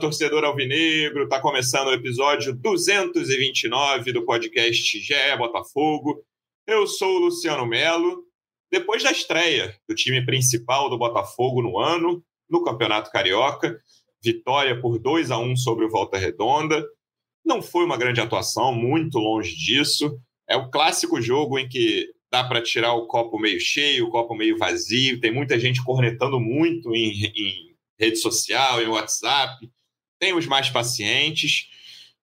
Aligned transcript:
torcedor 0.00 0.44
alvinegro. 0.44 1.24
Está 1.24 1.38
começando 1.40 1.88
o 1.88 1.92
episódio 1.92 2.54
229 2.54 4.12
do 4.12 4.24
podcast 4.24 4.98
GE 4.98 5.36
Botafogo. 5.36 6.24
Eu 6.66 6.86
sou 6.86 7.16
o 7.16 7.18
Luciano 7.26 7.66
Melo. 7.66 8.24
Depois 8.72 9.02
da 9.02 9.10
estreia 9.10 9.76
do 9.86 9.94
time 9.94 10.24
principal 10.24 10.88
do 10.88 10.96
Botafogo 10.96 11.60
no 11.60 11.78
ano, 11.78 12.24
no 12.48 12.64
Campeonato 12.64 13.10
Carioca, 13.10 13.78
vitória 14.24 14.80
por 14.80 14.98
2 14.98 15.30
a 15.30 15.38
1 15.38 15.56
sobre 15.56 15.84
o 15.84 15.90
Volta 15.90 16.16
Redonda. 16.16 16.82
Não 17.44 17.60
foi 17.60 17.84
uma 17.84 17.98
grande 17.98 18.22
atuação, 18.22 18.74
muito 18.74 19.18
longe 19.18 19.54
disso. 19.54 20.18
É 20.48 20.56
o 20.56 20.70
clássico 20.70 21.20
jogo 21.20 21.58
em 21.58 21.68
que 21.68 22.08
dá 22.32 22.42
para 22.42 22.62
tirar 22.62 22.94
o 22.94 23.06
copo 23.06 23.38
meio 23.38 23.60
cheio, 23.60 24.06
o 24.06 24.10
copo 24.10 24.34
meio 24.34 24.56
vazio. 24.56 25.20
Tem 25.20 25.30
muita 25.30 25.58
gente 25.58 25.84
cornetando 25.84 26.40
muito 26.40 26.94
em, 26.94 27.26
em 27.36 27.76
rede 27.98 28.16
social, 28.16 28.80
em 28.80 28.86
WhatsApp. 28.86 29.68
Tem 30.20 30.34
os 30.34 30.46
mais 30.46 30.70
pacientes. 30.70 31.68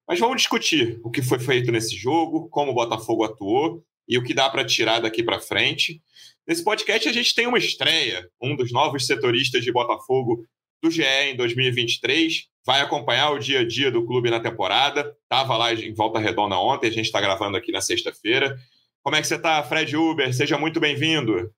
Mas 0.07 0.19
vamos 0.19 0.37
discutir 0.37 1.01
o 1.03 1.11
que 1.11 1.21
foi 1.21 1.39
feito 1.39 1.71
nesse 1.71 1.97
jogo, 1.97 2.47
como 2.49 2.71
o 2.71 2.75
Botafogo 2.75 3.25
atuou 3.25 3.83
e 4.07 4.17
o 4.17 4.23
que 4.23 4.33
dá 4.33 4.49
para 4.49 4.63
tirar 4.63 4.99
daqui 4.99 5.21
para 5.21 5.41
frente. 5.41 6.01
Nesse 6.47 6.63
podcast 6.63 7.09
a 7.09 7.11
gente 7.11 7.35
tem 7.35 7.45
uma 7.45 7.57
estreia, 7.57 8.29
um 8.41 8.55
dos 8.55 8.71
novos 8.71 9.05
setoristas 9.05 9.65
de 9.65 9.71
Botafogo 9.71 10.45
do 10.81 10.89
GE 10.89 11.03
em 11.03 11.35
2023. 11.35 12.45
Vai 12.65 12.79
acompanhar 12.79 13.31
o 13.31 13.39
dia 13.39 13.61
a 13.61 13.67
dia 13.67 13.91
do 13.91 14.05
clube 14.05 14.29
na 14.29 14.39
temporada. 14.39 15.13
Estava 15.23 15.57
lá 15.57 15.73
em 15.73 15.93
Volta 15.93 16.20
Redonda 16.20 16.55
ontem, 16.57 16.87
a 16.87 16.91
gente 16.91 17.05
está 17.05 17.20
gravando 17.20 17.57
aqui 17.57 17.71
na 17.71 17.81
sexta-feira. 17.81 18.57
Como 19.03 19.15
é 19.15 19.21
que 19.21 19.27
você 19.27 19.35
está, 19.35 19.61
Fred 19.63 19.95
Uber? 19.98 20.34
Seja 20.34 20.57
muito 20.57 20.79
bem-vindo. 20.79 21.51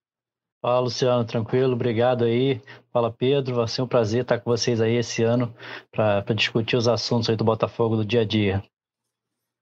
Fala, 0.61 0.81
Luciano, 0.81 1.23
tranquilo, 1.23 1.73
obrigado 1.73 2.25
aí. 2.25 2.61
Fala, 2.91 3.11
Pedro, 3.11 3.55
vai 3.55 3.67
ser 3.67 3.81
um 3.81 3.87
prazer 3.87 4.23
estar 4.23 4.39
com 4.39 4.51
vocês 4.51 4.81
aí 4.81 4.95
esse 4.95 5.23
ano 5.23 5.55
para 5.89 6.21
discutir 6.35 6.75
os 6.75 6.87
assuntos 6.87 7.29
aí 7.29 7.37
do 7.37 7.45
Botafogo 7.45 7.95
do 7.95 8.03
dia 8.03 8.21
a 8.21 8.25
dia. 8.25 8.61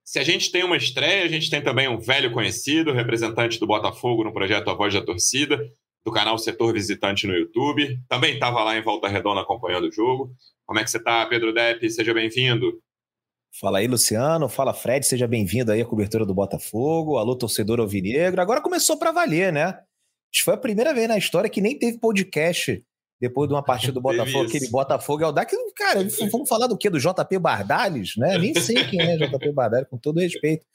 Se 0.04 0.18
a 0.18 0.24
gente 0.24 0.52
tem 0.52 0.64
uma 0.64 0.78
estreia, 0.78 1.26
a 1.26 1.28
gente 1.28 1.52
tem 1.52 1.62
também 1.62 1.88
um 1.88 2.00
velho 2.00 2.32
conhecido, 2.32 2.94
representante 2.94 3.60
do 3.60 3.68
Botafogo 3.68 4.24
no 4.24 4.34
projeto 4.34 4.70
A 4.70 4.74
Voz 4.74 4.94
da 4.94 5.06
Torcida, 5.06 5.60
do 6.04 6.12
canal 6.12 6.38
Setor 6.40 6.74
Visitante 6.74 7.28
no 7.28 7.36
YouTube. 7.36 8.00
Também 8.08 8.34
estava 8.34 8.64
lá 8.64 8.76
em 8.76 8.82
Volta 8.82 9.08
Redonda 9.08 9.42
acompanhando 9.42 9.90
o 9.90 9.92
jogo. 9.92 10.32
Como 10.66 10.80
é 10.80 10.84
que 10.84 10.90
você 10.90 10.98
está, 10.98 11.26
Pedro 11.28 11.54
Depp? 11.54 11.88
Seja 11.92 12.14
bem-vindo. 12.14 12.82
Fala 13.60 13.80
aí, 13.80 13.88
Luciano. 13.88 14.50
Fala, 14.50 14.74
Fred. 14.74 15.06
Seja 15.06 15.28
bem-vindo 15.28 15.72
aí 15.72 15.82
à 15.82 15.86
cobertura 15.86 16.26
do 16.26 16.34
Botafogo. 16.34 17.18
Alô, 17.18 17.36
torcedor 17.36 17.80
alvinegro. 17.80 18.42
Agora 18.42 18.62
começou 18.62 18.98
para 18.98 19.12
valer, 19.12 19.52
né? 19.54 19.78
Acho 20.34 20.42
que 20.42 20.46
foi 20.46 20.54
a 20.54 20.58
primeira 20.58 20.94
vez 20.94 21.08
na 21.08 21.18
história 21.18 21.50
que 21.50 21.62
nem 21.62 21.78
teve 21.78 22.00
podcast 22.00 22.84
depois 23.20 23.48
de 23.48 23.54
uma 23.54 23.64
partida 23.64 23.94
do 23.94 24.02
Botafogo, 24.02 24.46
aquele 24.46 24.70
Botafogo 24.70 25.24
é 25.24 25.28
o 25.28 25.34
que 25.34 25.74
cara, 25.74 26.08
vamos 26.32 26.48
falar 26.48 26.68
do 26.68 26.78
quê? 26.78 26.90
Do 26.90 27.00
JP 27.00 27.40
Bardales, 27.40 28.16
né? 28.18 28.38
Nem 28.38 28.54
sei 28.54 28.76
quem 28.90 29.02
é 29.02 29.18
JP 29.18 29.52
Bardales, 29.52 29.88
com 29.90 29.98
todo 29.98 30.20
respeito. 30.20 30.66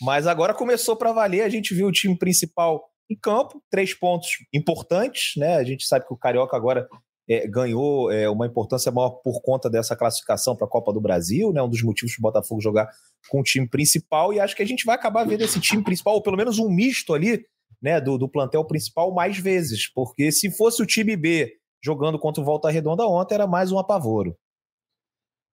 Mas 0.00 0.26
agora 0.26 0.54
começou 0.54 0.96
para 0.96 1.12
valer, 1.12 1.42
a 1.42 1.48
gente 1.48 1.74
viu 1.74 1.88
o 1.88 1.92
time 1.92 2.16
principal 2.16 2.88
em 3.10 3.16
campo, 3.16 3.62
três 3.70 3.94
pontos 3.94 4.28
importantes, 4.52 5.32
né? 5.36 5.56
A 5.56 5.64
gente 5.64 5.86
sabe 5.86 6.06
que 6.06 6.12
o 6.12 6.16
Carioca 6.16 6.56
agora 6.56 6.86
é, 7.28 7.46
ganhou 7.46 8.10
é, 8.10 8.28
uma 8.28 8.46
importância 8.46 8.92
maior 8.92 9.10
por 9.22 9.40
conta 9.42 9.68
dessa 9.68 9.96
classificação 9.96 10.54
para 10.54 10.66
a 10.66 10.70
Copa 10.70 10.92
do 10.92 11.00
Brasil, 11.00 11.52
né? 11.52 11.62
Um 11.62 11.68
dos 11.68 11.82
motivos 11.82 12.14
para 12.14 12.20
o 12.20 12.30
Botafogo 12.30 12.60
jogar 12.60 12.88
com 13.28 13.40
o 13.40 13.42
time 13.42 13.68
principal, 13.68 14.32
e 14.32 14.40
acho 14.40 14.54
que 14.54 14.62
a 14.62 14.66
gente 14.66 14.84
vai 14.84 14.94
acabar 14.94 15.24
vendo 15.24 15.42
esse 15.42 15.60
time 15.60 15.82
principal, 15.82 16.14
ou 16.14 16.22
pelo 16.22 16.36
menos 16.36 16.58
um 16.58 16.70
misto 16.70 17.14
ali, 17.14 17.44
né, 17.80 18.00
do, 18.00 18.18
do 18.18 18.28
plantel 18.28 18.64
principal 18.64 19.14
mais 19.14 19.38
vezes, 19.38 19.90
porque 19.92 20.32
se 20.32 20.50
fosse 20.50 20.82
o 20.82 20.86
time 20.86 21.16
B 21.16 21.52
jogando 21.82 22.18
contra 22.18 22.42
o 22.42 22.44
Volta 22.44 22.70
Redonda 22.70 23.06
ontem, 23.06 23.34
era 23.34 23.46
mais 23.46 23.70
um 23.70 23.78
apavoro. 23.78 24.36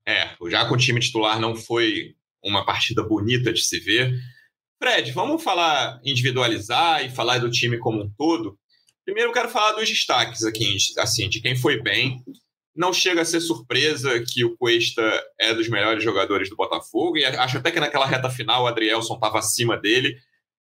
É, 0.07 0.35
já 0.49 0.67
com 0.67 0.75
o 0.75 0.77
time 0.77 0.99
titular 0.99 1.39
não 1.39 1.55
foi 1.55 2.15
uma 2.43 2.65
partida 2.65 3.03
bonita 3.03 3.51
de 3.51 3.61
se 3.61 3.79
ver. 3.79 4.13
Fred, 4.81 5.11
vamos 5.11 5.43
falar 5.43 5.99
individualizar 6.03 7.03
e 7.03 7.09
falar 7.09 7.39
do 7.39 7.49
time 7.49 7.79
como 7.79 8.03
um 8.03 8.11
todo. 8.15 8.57
Primeiro 9.03 9.29
eu 9.29 9.33
quero 9.33 9.49
falar 9.49 9.73
dos 9.73 9.89
destaques 9.89 10.43
aqui, 10.43 10.77
assim, 10.99 11.29
de 11.29 11.41
quem 11.41 11.55
foi 11.55 11.81
bem. 11.81 12.23
Não 12.75 12.91
chega 12.91 13.21
a 13.21 13.25
ser 13.25 13.39
surpresa 13.39 14.21
que 14.27 14.43
o 14.43 14.57
Cuesta 14.57 15.01
é 15.39 15.53
dos 15.53 15.69
melhores 15.69 16.03
jogadores 16.03 16.49
do 16.49 16.55
Botafogo, 16.55 17.17
e 17.17 17.23
acho 17.23 17.57
até 17.57 17.71
que 17.71 17.79
naquela 17.79 18.05
reta 18.05 18.29
final 18.29 18.63
o 18.63 18.67
Adrielson 18.67 19.15
estava 19.15 19.39
acima 19.39 19.77
dele, 19.77 20.15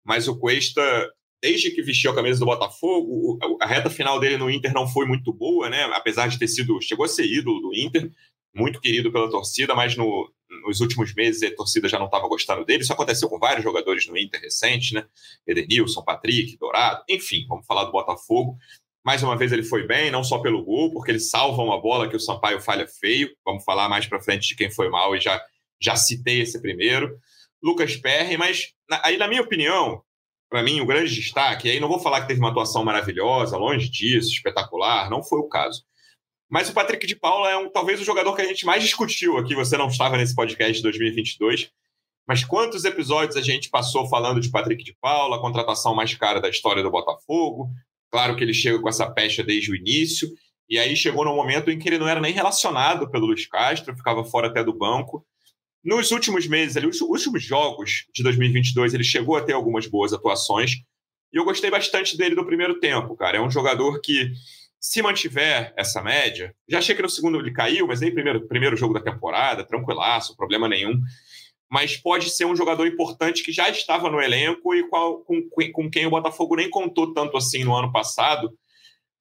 mas 0.04 0.28
o 0.28 0.38
Cuesta 0.38 0.82
desde 1.44 1.70
que 1.70 1.82
vestiu 1.82 2.10
a 2.10 2.14
camisa 2.14 2.40
do 2.40 2.46
Botafogo, 2.46 3.38
a 3.60 3.66
reta 3.66 3.90
final 3.90 4.18
dele 4.18 4.38
no 4.38 4.50
Inter 4.50 4.72
não 4.72 4.88
foi 4.88 5.04
muito 5.04 5.30
boa, 5.30 5.68
né? 5.68 5.82
Apesar 5.92 6.26
de 6.26 6.38
ter 6.38 6.48
sido, 6.48 6.80
chegou 6.80 7.04
a 7.04 7.08
ser 7.08 7.26
ídolo 7.26 7.60
do 7.60 7.74
Inter, 7.74 8.10
muito 8.56 8.80
querido 8.80 9.12
pela 9.12 9.28
torcida, 9.28 9.74
mas 9.74 9.94
no, 9.94 10.32
nos 10.66 10.80
últimos 10.80 11.12
meses 11.12 11.42
a 11.42 11.54
torcida 11.54 11.86
já 11.86 11.98
não 11.98 12.06
estava 12.06 12.26
gostando 12.28 12.64
dele. 12.64 12.82
Isso 12.82 12.94
aconteceu 12.94 13.28
com 13.28 13.38
vários 13.38 13.62
jogadores 13.62 14.06
no 14.08 14.16
Inter 14.16 14.40
recentes, 14.40 14.92
né? 14.92 15.04
Edenilson, 15.46 16.02
Patrick, 16.02 16.56
Dourado, 16.56 17.04
enfim, 17.10 17.44
vamos 17.46 17.66
falar 17.66 17.84
do 17.84 17.92
Botafogo. 17.92 18.56
Mais 19.04 19.22
uma 19.22 19.36
vez 19.36 19.52
ele 19.52 19.64
foi 19.64 19.86
bem, 19.86 20.10
não 20.10 20.24
só 20.24 20.38
pelo 20.38 20.64
gol, 20.64 20.94
porque 20.94 21.10
ele 21.10 21.20
salva 21.20 21.60
uma 21.60 21.78
bola 21.78 22.08
que 22.08 22.16
o 22.16 22.20
Sampaio 22.20 22.58
falha 22.58 22.88
feio. 22.88 23.28
Vamos 23.44 23.64
falar 23.64 23.86
mais 23.86 24.06
para 24.06 24.22
frente 24.22 24.48
de 24.48 24.56
quem 24.56 24.70
foi 24.70 24.88
mal 24.88 25.14
e 25.14 25.20
já, 25.20 25.38
já 25.78 25.94
citei 25.94 26.40
esse 26.40 26.58
primeiro. 26.58 27.18
Lucas 27.62 27.96
Perry, 27.96 28.38
mas 28.38 28.72
aí, 29.02 29.18
na 29.18 29.28
minha 29.28 29.42
opinião, 29.42 30.02
para 30.54 30.62
mim, 30.62 30.80
o 30.80 30.86
grande 30.86 31.12
destaque, 31.12 31.66
e 31.66 31.72
aí 31.72 31.80
não 31.80 31.88
vou 31.88 31.98
falar 31.98 32.20
que 32.20 32.28
teve 32.28 32.38
uma 32.38 32.50
atuação 32.50 32.84
maravilhosa, 32.84 33.56
longe 33.56 33.88
disso, 33.88 34.30
espetacular, 34.30 35.10
não 35.10 35.20
foi 35.20 35.40
o 35.40 35.48
caso. 35.48 35.82
Mas 36.48 36.68
o 36.68 36.72
Patrick 36.72 37.08
de 37.08 37.16
Paula 37.16 37.50
é 37.50 37.56
um, 37.56 37.68
talvez 37.68 38.00
o 38.00 38.04
jogador 38.04 38.36
que 38.36 38.42
a 38.42 38.44
gente 38.44 38.64
mais 38.64 38.80
discutiu 38.80 39.36
aqui. 39.36 39.56
Você 39.56 39.76
não 39.76 39.88
estava 39.88 40.16
nesse 40.16 40.32
podcast 40.32 40.74
de 40.74 40.82
2022, 40.82 41.72
mas 42.24 42.44
quantos 42.44 42.84
episódios 42.84 43.36
a 43.36 43.42
gente 43.42 43.68
passou 43.68 44.08
falando 44.08 44.40
de 44.40 44.48
Patrick 44.48 44.84
de 44.84 44.96
Paula, 45.00 45.38
a 45.38 45.40
contratação 45.40 45.92
mais 45.92 46.14
cara 46.14 46.40
da 46.40 46.48
história 46.48 46.84
do 46.84 46.90
Botafogo? 46.92 47.68
Claro 48.12 48.36
que 48.36 48.44
ele 48.44 48.54
chega 48.54 48.80
com 48.80 48.88
essa 48.88 49.10
pecha 49.10 49.42
desde 49.42 49.72
o 49.72 49.74
início, 49.74 50.28
e 50.70 50.78
aí 50.78 50.94
chegou 50.94 51.24
no 51.24 51.34
momento 51.34 51.68
em 51.68 51.80
que 51.80 51.88
ele 51.88 51.98
não 51.98 52.06
era 52.06 52.20
nem 52.20 52.32
relacionado 52.32 53.10
pelo 53.10 53.26
Luiz 53.26 53.44
Castro, 53.48 53.96
ficava 53.96 54.24
fora 54.24 54.46
até 54.46 54.62
do 54.62 54.72
banco. 54.72 55.26
Nos 55.84 56.10
últimos 56.10 56.46
meses, 56.46 56.76
ali, 56.78 56.86
os 56.86 57.00
últimos 57.02 57.42
jogos 57.42 58.06
de 58.14 58.22
2022, 58.22 58.94
ele 58.94 59.04
chegou 59.04 59.36
a 59.36 59.42
ter 59.42 59.52
algumas 59.52 59.86
boas 59.86 60.14
atuações. 60.14 60.76
E 61.30 61.36
eu 61.36 61.44
gostei 61.44 61.70
bastante 61.70 62.16
dele 62.16 62.34
no 62.34 62.46
primeiro 62.46 62.80
tempo, 62.80 63.14
cara. 63.14 63.36
É 63.36 63.40
um 63.40 63.50
jogador 63.50 64.00
que, 64.00 64.32
se 64.80 65.02
mantiver 65.02 65.74
essa 65.76 66.02
média, 66.02 66.54
já 66.68 66.78
achei 66.78 66.94
que 66.94 67.02
no 67.02 67.08
segundo 67.08 67.38
ele 67.38 67.52
caiu, 67.52 67.86
mas 67.86 68.02
aí 68.02 68.10
primeiro, 68.10 68.46
primeiro 68.46 68.76
jogo 68.76 68.94
da 68.94 69.00
temporada, 69.00 69.64
tranquilaço, 69.64 70.36
problema 70.36 70.68
nenhum. 70.68 71.00
Mas 71.70 71.96
pode 71.96 72.30
ser 72.30 72.46
um 72.46 72.56
jogador 72.56 72.86
importante 72.86 73.42
que 73.42 73.52
já 73.52 73.68
estava 73.68 74.10
no 74.10 74.20
elenco 74.20 74.74
e 74.74 74.88
qual, 74.88 75.18
com, 75.24 75.42
com 75.72 75.90
quem 75.90 76.06
o 76.06 76.10
Botafogo 76.10 76.56
nem 76.56 76.70
contou 76.70 77.12
tanto 77.12 77.36
assim 77.36 77.64
no 77.64 77.74
ano 77.74 77.90
passado. 77.92 78.52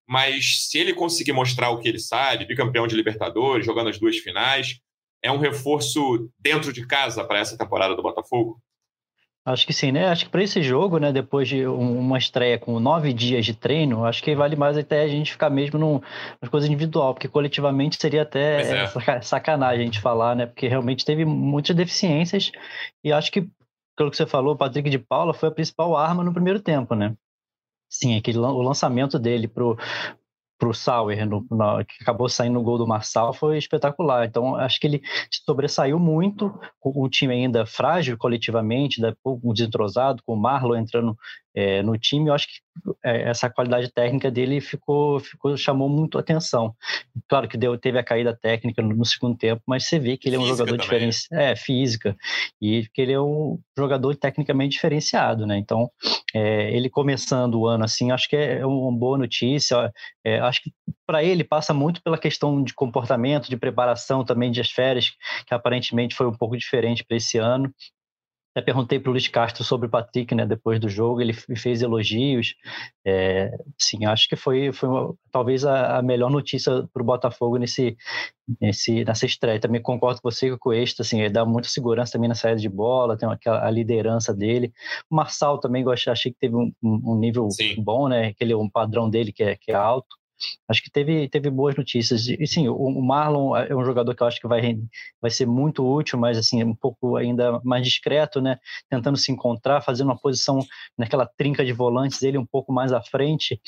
Mas 0.08 0.68
se 0.70 0.78
ele 0.78 0.94
conseguir 0.94 1.34
mostrar 1.34 1.72
o 1.72 1.80
que 1.80 1.90
ele 1.90 2.00
sabe, 2.00 2.46
bicampeão 2.46 2.86
de 2.86 2.96
Libertadores, 2.96 3.66
jogando 3.66 3.90
as 3.90 3.98
duas 3.98 4.18
finais, 4.18 4.80
é 5.24 5.32
um 5.32 5.38
reforço 5.38 6.30
dentro 6.38 6.74
de 6.74 6.86
casa 6.86 7.24
para 7.24 7.40
essa 7.40 7.58
temporada 7.58 7.96
do 7.96 8.04
Botafogo? 8.04 8.60
Acho 9.46 9.68
que 9.68 9.74
sim, 9.74 9.92
né? 9.92 10.08
Acho 10.08 10.26
que 10.26 10.32
para 10.32 10.42
esse 10.42 10.64
jogo, 10.64 10.98
né, 11.00 11.12
depois 11.12 11.50
de 11.50 11.66
uma 11.68 12.18
estreia 12.18 12.58
com 12.58 12.80
nove 12.80 13.12
dias 13.12 13.46
de 13.46 13.54
treino, 13.54 14.06
acho 14.06 14.24
que 14.24 14.34
vale 14.34 14.56
mais 14.56 14.78
até 14.78 15.02
a 15.02 15.08
gente 15.08 15.34
ficar 15.34 15.50
mesmo 15.50 15.78
num, 15.78 16.00
nas 16.42 16.50
coisas 16.50 16.70
individual, 16.70 17.14
porque 17.14 17.28
coletivamente 17.28 17.98
seria 18.00 18.22
até 18.22 18.84
é. 18.84 18.88
sacanagem 19.22 19.82
a 19.82 19.86
gente 19.86 20.00
falar, 20.00 20.34
né? 20.34 20.46
Porque 20.46 20.70
realmente 20.70 21.04
teve 21.04 21.26
muitas 21.26 21.76
deficiências 21.76 22.54
e 23.04 23.12
acho 23.12 23.30
que, 23.34 23.50
pelo 23.98 24.10
que 24.10 24.16
você 24.16 24.26
falou, 24.26 24.54
o 24.54 24.58
Patrick 24.58 24.90
de 24.90 24.98
Paula 25.00 25.34
foi 25.34 25.50
a 25.50 25.52
principal 25.52 25.98
arma 25.98 26.24
no 26.24 26.34
primeiro 26.34 26.62
tempo, 26.62 26.96
né? 26.96 27.14
Sim, 27.90 28.18
aquele, 28.18 28.38
o 28.38 28.62
lançamento 28.62 29.20
dele 29.20 29.50
pro, 29.50 29.78
para 30.64 30.70
o 30.70 30.74
Sauer, 30.74 31.26
no, 31.28 31.46
no, 31.52 31.84
que 31.84 31.96
acabou 32.02 32.30
saindo 32.30 32.54
no 32.54 32.64
gol 32.64 32.78
do 32.78 32.88
Marçal, 32.88 33.34
foi 33.34 33.58
espetacular. 33.58 34.26
Então, 34.26 34.56
acho 34.56 34.80
que 34.80 34.88
ele 34.88 35.02
sobressaiu 35.46 36.00
muito, 36.00 36.58
com 36.80 37.04
o 37.04 37.10
time 37.10 37.34
ainda 37.34 37.66
frágil 37.66 38.18
coletivamente, 38.18 39.02
um 39.26 39.52
desentrosado, 39.52 40.24
com 40.26 40.34
o 40.34 40.40
Marlon 40.40 40.78
entrando 40.78 41.18
é, 41.56 41.84
no 41.84 41.98
time, 41.98 42.30
eu 42.30 42.34
acho 42.34 42.48
que 42.48 42.64
é, 43.04 43.30
essa 43.30 43.50
qualidade 43.50 43.92
técnica 43.92 44.32
dele 44.32 44.60
ficou, 44.60 45.20
ficou 45.20 45.56
chamou 45.56 45.88
muito 45.88 46.18
atenção. 46.18 46.76
Claro 47.28 47.48
que 47.48 47.58
deu, 47.58 47.78
teve 47.78 48.00
a 48.00 48.04
caída 48.04 48.36
técnica 48.36 48.82
no, 48.82 48.96
no 48.96 49.06
segundo 49.06 49.38
tempo, 49.38 49.62
mas 49.68 49.86
você 49.86 50.00
vê 50.00 50.18
que 50.18 50.28
ele 50.28 50.36
é 50.36 50.40
um 50.40 50.44
física 50.44 50.58
jogador 50.58 50.78
diferente, 50.78 51.28
é 51.32 51.56
física 51.56 52.16
e 52.62 52.88
que 52.94 53.02
ele 53.02 53.14
é 53.14 53.22
um 53.22 53.60
jogador 53.78 54.16
tecnicamente 54.16 54.74
diferenciado, 54.74 55.46
né? 55.46 55.58
Então, 55.58 55.90
é, 56.34 56.76
ele 56.76 56.90
começando 56.90 57.56
o 57.56 57.68
ano 57.68 57.86
assim, 57.86 58.12
acho 58.12 58.28
que 58.28 58.36
é 58.36 58.66
uma 58.66 58.92
boa 58.92 59.18
notícia. 59.18 59.92
É, 60.26 60.40
acho 60.40 60.64
que 60.64 60.72
para 61.06 61.24
ele 61.24 61.44
passa 61.44 61.74
muito 61.74 62.02
pela 62.02 62.18
questão 62.18 62.64
de 62.64 62.74
comportamento, 62.74 63.50
de 63.50 63.58
preparação 63.58 64.24
também 64.24 64.52
de 64.52 64.62
as 64.62 64.72
férias, 64.72 65.12
que 65.46 65.54
aparentemente 65.54 66.16
foi 66.16 66.28
um 66.28 66.34
pouco 66.34 66.58
diferente 66.58 67.04
para 67.04 67.18
esse 67.18 67.38
ano. 67.38 67.72
Até 68.56 68.62
perguntei 68.62 69.00
para 69.00 69.10
o 69.10 69.14
Luiz 69.14 69.28
Castro 69.28 69.64
sobre 69.64 69.88
o 69.88 69.90
Patrick, 69.90 70.34
né, 70.36 70.46
depois 70.46 70.80
do 70.80 70.88
jogo, 70.88 71.20
ele 71.20 71.34
fez 71.34 71.82
elogios. 71.82 72.54
É, 73.04 73.50
sim, 73.80 74.06
acho 74.06 74.30
que 74.30 74.36
foi, 74.36 74.72
foi 74.72 74.88
uma, 74.88 75.16
talvez 75.32 75.66
a, 75.66 75.98
a, 75.98 76.02
melhor 76.04 76.30
notícia 76.30 76.88
para 76.94 77.02
o 77.02 77.06
Botafogo 77.06 77.58
nesse, 77.58 77.98
nesse, 78.62 79.04
nessa 79.04 79.26
estreia. 79.26 79.60
Também 79.60 79.82
concordo 79.82 80.22
com 80.22 80.30
você, 80.30 80.50
com 80.50 80.56
o 80.56 80.60
Cuesta, 80.60 81.02
assim, 81.02 81.22
ele 81.22 81.34
dá 81.34 81.44
muita 81.44 81.68
segurança 81.68 82.12
também 82.12 82.30
na 82.30 82.36
saída 82.36 82.62
de 82.62 82.70
bola, 82.70 83.18
tem 83.18 83.28
aquela, 83.28 83.66
a 83.66 83.72
liderança 83.72 84.32
dele. 84.32 84.72
O 85.10 85.16
Marçal 85.16 85.60
também, 85.60 85.84
achei, 85.90 86.14
achei 86.14 86.32
que 86.32 86.38
teve 86.40 86.56
um, 86.56 86.72
um 86.84 87.18
nível 87.18 87.50
sim. 87.50 87.82
bom, 87.84 88.08
né, 88.08 88.28
aquele 88.28 88.54
um 88.54 88.70
padrão 88.70 89.10
dele 89.10 89.32
que 89.32 89.44
é, 89.44 89.56
que 89.56 89.72
é 89.72 89.76
alto 89.76 90.16
acho 90.68 90.84
que 90.84 90.92
teve, 90.92 91.28
teve 91.30 91.50
boas 91.50 91.76
notícias. 91.76 92.28
E 92.28 92.46
sim, 92.48 92.68
o, 92.68 93.02
Marlon 93.02 93.56
é 93.56 93.76
um 93.76 93.84
jogador 93.84 94.16
que 94.16 94.24
eu 94.24 94.28
acho 94.28 94.40
que 94.40 94.48
vai, 94.48 94.78
vai 95.22 95.32
ser 95.32 95.46
muito 95.46 95.86
útil, 95.86 96.18
mas 96.20 96.38
assim, 96.38 96.64
um 96.64 96.76
pouco 96.76 97.16
ainda 97.16 97.60
mais 97.64 97.84
discreto, 97.84 98.42
né? 98.42 98.58
Tentando 98.90 99.18
se 99.18 99.32
encontrar, 99.32 99.82
fazendo 99.82 100.08
uma 100.08 100.20
posição 100.20 100.60
naquela 100.98 101.26
trinca 101.26 101.66
de 101.66 101.74
volantes 101.74 102.20
dele 102.20 102.38
um 102.38 102.46
pouco 102.46 102.72
mais 102.72 102.92
à 102.92 103.02
frente. 103.02 103.60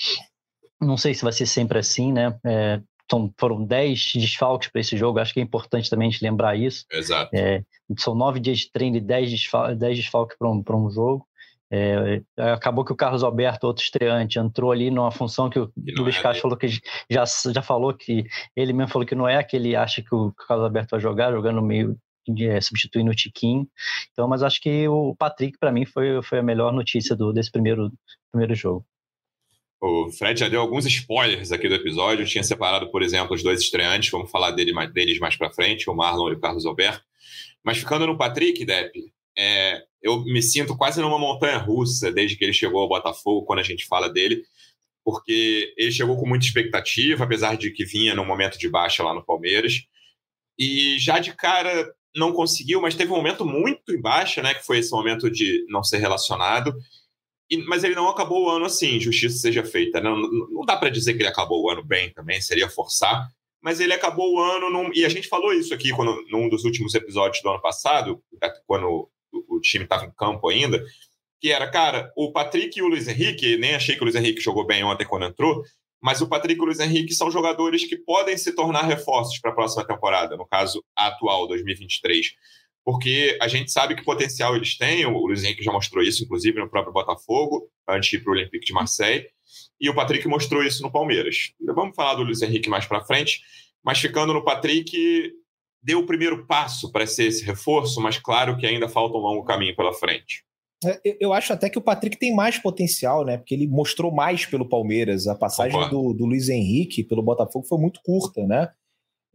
Não 0.79 0.97
sei 0.97 1.13
se 1.13 1.23
vai 1.23 1.33
ser 1.33 1.45
sempre 1.45 1.79
assim, 1.79 2.11
né? 2.11 2.37
É, 2.45 2.81
são, 3.09 3.31
foram 3.37 3.63
10 3.63 4.13
desfalques 4.15 4.69
para 4.69 4.81
esse 4.81 4.97
jogo, 4.97 5.19
acho 5.19 5.33
que 5.33 5.39
é 5.39 5.43
importante 5.43 5.89
também 5.89 6.07
a 6.07 6.11
gente 6.11 6.23
lembrar 6.23 6.57
isso. 6.57 6.85
Exato. 6.91 7.35
É, 7.35 7.63
são 7.97 8.15
nove 8.15 8.39
dias 8.39 8.59
de 8.59 8.71
treino 8.71 8.97
e 8.97 9.01
10 9.01 9.31
desfalques, 9.31 9.77
desfalques 9.77 10.37
para 10.37 10.49
um, 10.49 10.63
um 10.69 10.89
jogo. 10.89 11.25
É, 11.71 12.21
acabou 12.37 12.85
que 12.85 12.93
o 12.93 12.95
Carlos 12.95 13.23
Alberto, 13.23 13.65
outro 13.65 13.83
estreante, 13.83 14.37
entrou 14.37 14.71
ali 14.71 14.91
numa 14.91 15.11
função 15.11 15.49
que 15.49 15.59
o 15.59 15.71
Luiz 15.97 16.17
é 16.17 16.21
Castro 16.21 16.43
falou 16.43 16.57
que 16.57 16.67
já, 17.09 17.25
já 17.51 17.61
falou 17.61 17.93
que 17.93 18.23
ele 18.55 18.71
mesmo 18.71 18.91
falou 18.91 19.05
que 19.05 19.15
não 19.15 19.27
é 19.27 19.43
que 19.43 19.55
ele 19.55 19.75
acha 19.75 20.01
que 20.01 20.13
o 20.13 20.31
Carlos 20.47 20.65
Alberto 20.65 20.91
vai 20.91 20.99
jogar, 20.99 21.31
jogando 21.31 21.61
meio 21.61 21.97
é, 22.39 22.59
substituindo 22.61 23.11
o 23.11 23.15
Tiquinho. 23.15 23.67
Então, 24.11 24.27
mas 24.27 24.43
acho 24.43 24.61
que 24.61 24.87
o 24.87 25.15
Patrick, 25.15 25.57
para 25.57 25.71
mim, 25.71 25.85
foi, 25.85 26.21
foi 26.23 26.39
a 26.39 26.43
melhor 26.43 26.73
notícia 26.73 27.15
do, 27.15 27.31
desse 27.31 27.51
primeiro, 27.51 27.91
primeiro 28.31 28.55
jogo. 28.55 28.85
O 29.81 30.09
Fred 30.11 30.39
já 30.39 30.49
deu 30.49 30.61
alguns 30.61 30.85
spoilers 30.85 31.51
aqui 31.51 31.67
do 31.67 31.75
episódio. 31.75 32.23
Eu 32.23 32.27
tinha 32.27 32.43
separado, 32.43 32.89
por 32.89 33.03
exemplo, 33.03 33.35
os 33.35 33.43
dois 33.43 33.59
estreantes. 33.61 34.09
Vamos 34.09 34.31
falar 34.31 34.51
dele, 34.51 34.73
deles 34.87 35.19
mais 35.19 35.35
para 35.35 35.53
frente, 35.53 35.89
o 35.89 35.95
Marlon 35.95 36.29
e 36.29 36.33
o 36.33 36.39
Carlos 36.39 36.65
Alberto. 36.65 37.03
Mas 37.63 37.77
ficando 37.77 38.07
no 38.07 38.17
Patrick, 38.17 38.65
Depp, 38.65 38.99
é, 39.37 39.83
eu 40.05 40.23
me 40.23 40.39
sinto 40.39 40.77
quase 40.77 41.01
numa 41.01 41.17
montanha 41.17 41.57
russa 41.57 42.11
desde 42.11 42.37
que 42.37 42.43
ele 42.43 42.53
chegou 42.53 42.79
ao 42.79 42.87
Botafogo, 42.87 43.43
quando 43.43 43.59
a 43.59 43.63
gente 43.63 43.87
fala 43.87 44.07
dele, 44.07 44.43
porque 45.03 45.73
ele 45.75 45.91
chegou 45.91 46.15
com 46.15 46.27
muita 46.27 46.45
expectativa, 46.45 47.23
apesar 47.23 47.57
de 47.57 47.71
que 47.71 47.83
vinha 47.83 48.13
num 48.13 48.23
momento 48.23 48.59
de 48.59 48.69
baixa 48.69 49.03
lá 49.03 49.15
no 49.15 49.25
Palmeiras, 49.25 49.81
e 50.59 50.99
já 50.99 51.17
de 51.17 51.33
cara 51.33 51.91
não 52.15 52.31
conseguiu, 52.31 52.79
mas 52.79 52.93
teve 52.93 53.11
um 53.11 53.15
momento 53.15 53.43
muito 53.43 53.91
em 53.91 53.99
baixa, 53.99 54.43
né, 54.43 54.53
que 54.53 54.63
foi 54.63 54.77
esse 54.77 54.91
momento 54.91 55.29
de 55.29 55.65
não 55.69 55.83
ser 55.83 55.97
relacionado, 55.97 56.71
e, 57.49 57.57
mas 57.65 57.83
ele 57.83 57.95
não 57.95 58.07
acabou 58.07 58.45
o 58.45 58.49
ano 58.49 58.65
assim, 58.65 58.99
justiça 58.99 59.39
seja 59.39 59.63
feita. 59.63 59.99
Não, 59.99 60.15
não 60.15 60.65
dá 60.65 60.77
para 60.77 60.89
dizer 60.89 61.15
que 61.15 61.21
ele 61.23 61.29
acabou 61.29 61.63
o 61.63 61.69
ano 61.69 61.83
bem 61.83 62.11
também, 62.11 62.39
seria 62.41 62.69
forçar, 62.69 63.27
mas 63.59 63.79
ele 63.79 63.93
acabou 63.93 64.35
o 64.35 64.39
ano, 64.39 64.69
num, 64.69 64.91
e 64.93 65.03
a 65.03 65.09
gente 65.09 65.27
falou 65.27 65.51
isso 65.51 65.73
aqui 65.73 65.89
quando, 65.89 66.23
num 66.29 66.47
dos 66.47 66.63
últimos 66.63 66.93
episódios 66.93 67.41
do 67.41 67.49
ano 67.49 67.61
passado, 67.61 68.23
quando 68.67 69.09
o 69.55 69.61
time 69.61 69.83
estava 69.83 70.05
em 70.05 70.11
campo 70.11 70.49
ainda, 70.49 70.83
que 71.39 71.51
era, 71.51 71.69
cara, 71.69 72.11
o 72.15 72.31
Patrick 72.31 72.77
e 72.77 72.81
o 72.81 72.87
Luiz 72.87 73.07
Henrique, 73.07 73.57
nem 73.57 73.75
achei 73.75 73.95
que 73.95 74.01
o 74.01 74.05
Luiz 74.05 74.15
Henrique 74.15 74.41
jogou 74.41 74.65
bem 74.65 74.83
ontem 74.83 75.05
quando 75.05 75.25
entrou, 75.25 75.63
mas 76.01 76.21
o 76.21 76.27
Patrick 76.27 76.59
e 76.59 76.61
o 76.61 76.65
Luiz 76.65 76.79
Henrique 76.79 77.13
são 77.13 77.31
jogadores 77.31 77.83
que 77.85 77.97
podem 77.97 78.37
se 78.37 78.53
tornar 78.53 78.83
reforços 78.83 79.39
para 79.39 79.51
a 79.51 79.53
próxima 79.53 79.85
temporada, 79.85 80.37
no 80.37 80.45
caso 80.45 80.83
atual, 80.95 81.47
2023. 81.47 82.33
Porque 82.83 83.37
a 83.41 83.47
gente 83.47 83.71
sabe 83.71 83.95
que 83.95 84.03
potencial 84.03 84.55
eles 84.55 84.77
têm, 84.77 85.05
o 85.07 85.25
Luiz 85.25 85.43
Henrique 85.43 85.63
já 85.63 85.71
mostrou 85.71 86.03
isso, 86.03 86.23
inclusive, 86.23 86.59
no 86.59 86.69
próprio 86.69 86.93
Botafogo, 86.93 87.67
antes 87.89 88.09
de 88.09 88.17
ir 88.17 88.19
para 88.19 88.31
o 88.31 88.35
Olympique 88.35 88.65
de 88.65 88.73
Marseille, 88.73 89.25
e 89.81 89.89
o 89.89 89.95
Patrick 89.95 90.27
mostrou 90.27 90.63
isso 90.63 90.83
no 90.83 90.91
Palmeiras. 90.91 91.53
Vamos 91.59 91.95
falar 91.95 92.15
do 92.15 92.23
Luiz 92.23 92.41
Henrique 92.41 92.69
mais 92.69 92.85
para 92.85 93.03
frente, 93.03 93.41
mas 93.83 93.99
ficando 93.99 94.33
no 94.33 94.43
Patrick, 94.43 95.31
deu 95.85 95.99
o 95.99 96.05
primeiro 96.05 96.47
passo 96.47 96.91
para 96.91 97.05
ser 97.05 97.27
esse 97.27 97.45
reforço, 97.45 98.01
mas 98.01 98.17
claro 98.17 98.57
que 98.57 98.65
ainda 98.65 98.89
falta 98.89 99.17
um 99.17 99.21
longo 99.21 99.43
caminho 99.43 99.75
pela 99.75 99.93
frente. 99.93 100.43
É, 100.83 100.99
eu 101.19 101.31
acho 101.31 101.53
até 101.53 101.69
que 101.69 101.77
o 101.77 101.81
Patrick 101.81 102.17
tem 102.17 102.33
mais 102.33 102.57
potencial, 102.57 103.23
né? 103.23 103.37
Porque 103.37 103.53
ele 103.53 103.67
mostrou 103.67 104.11
mais 104.11 104.47
pelo 104.47 104.67
Palmeiras. 104.67 105.27
A 105.27 105.35
passagem 105.35 105.79
do, 105.89 106.11
do, 106.11 106.25
Luiz 106.25 106.49
Henrique 106.49 107.03
pelo 107.03 107.21
Botafogo 107.21 107.67
foi 107.67 107.77
muito 107.77 108.01
curta, 108.03 108.45
né? 108.47 108.69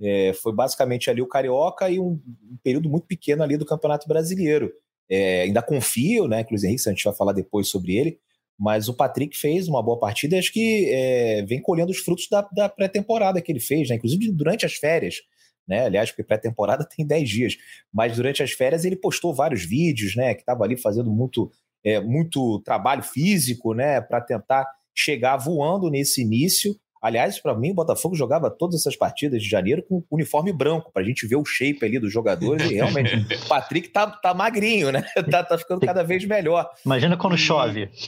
É, 0.03 0.33
foi 0.35 0.53
basicamente 0.53 1.09
ali 1.09 1.23
o 1.23 1.29
Carioca 1.29 1.89
e 1.89 2.01
um, 2.01 2.21
um, 2.51 2.59
período 2.65 2.89
muito 2.89 3.07
pequeno 3.07 3.43
ali 3.45 3.57
do 3.57 3.67
Campeonato 3.67 4.09
Brasileiro. 4.09 4.73
É, 5.09 5.43
ainda 5.43 5.63
confio, 5.63 6.27
né? 6.27 6.43
Que 6.43 6.51
o 6.51 6.53
Luiz 6.55 6.65
Henrique, 6.65 6.83
a 6.89 6.91
gente 6.91 7.05
vai 7.05 7.15
falar 7.15 7.33
depois 7.33 7.69
sobre 7.69 7.97
ele, 7.97 8.19
mas 8.59 8.89
o 8.89 8.95
Patrick 8.95 9.37
fez 9.37 9.69
uma 9.69 9.83
boa 9.83 10.01
partida 10.01 10.35
e 10.35 10.39
acho 10.41 10.53
que 10.53 10.91
é, 10.93 11.43
vem 11.43 11.63
colhendo 11.63 11.93
os 11.93 11.99
frutos 11.99 12.27
da, 12.29 12.43
da 12.53 12.69
pré-temporada 12.69 13.41
que 13.41 13.53
ele 13.53 13.61
fez, 13.61 13.89
né? 13.89 13.95
Inclusive 13.95 14.33
durante 14.33 14.67
as 14.67 14.75
férias 14.75 15.23
né? 15.71 15.87
Aliás, 15.87 16.11
porque 16.11 16.25
pré-temporada 16.25 16.85
tem 16.97 17.07
10 17.07 17.29
dias, 17.29 17.57
mas 17.93 18.17
durante 18.17 18.43
as 18.43 18.51
férias 18.51 18.85
ele 18.85 18.97
postou 18.97 19.33
vários 19.33 19.65
vídeos, 19.65 20.17
né? 20.17 20.35
Que 20.35 20.41
estava 20.41 20.65
ali 20.65 20.77
fazendo 20.77 21.11
muito, 21.11 21.51
é, 21.85 22.01
muito 22.01 22.61
trabalho 22.65 23.03
físico, 23.03 23.73
né? 23.73 24.01
Para 24.01 24.21
tentar 24.21 24.67
chegar 24.93 25.37
voando 25.37 25.89
nesse 25.89 26.21
início. 26.21 26.77
Aliás, 27.01 27.41
para 27.41 27.55
mim, 27.55 27.71
o 27.71 27.75
Botafogo 27.75 28.15
jogava 28.15 28.51
todas 28.51 28.81
essas 28.81 28.95
partidas 28.95 29.43
de 29.43 29.49
janeiro 29.49 29.83
com 29.83 30.05
uniforme 30.11 30.53
branco, 30.53 30.93
para 30.93 31.03
a 31.03 31.05
gente 31.05 31.27
ver 31.27 31.37
o 31.37 31.45
shape 31.45 31.83
ali 31.83 31.99
dos 31.99 32.13
jogadores. 32.13 32.71
E 32.71 32.75
realmente, 32.75 33.17
o 33.17 33.25
Patrick 33.49 33.89
tá, 33.89 34.07
tá 34.07 34.35
magrinho, 34.35 34.93
né? 34.93 35.05
Tá, 35.31 35.45
tá 35.45 35.57
ficando 35.57 35.81
cada 35.87 36.03
vez 36.03 36.25
melhor. 36.25 36.69
Imagina 36.85 37.17
quando 37.17 37.39
chove. 37.39 37.89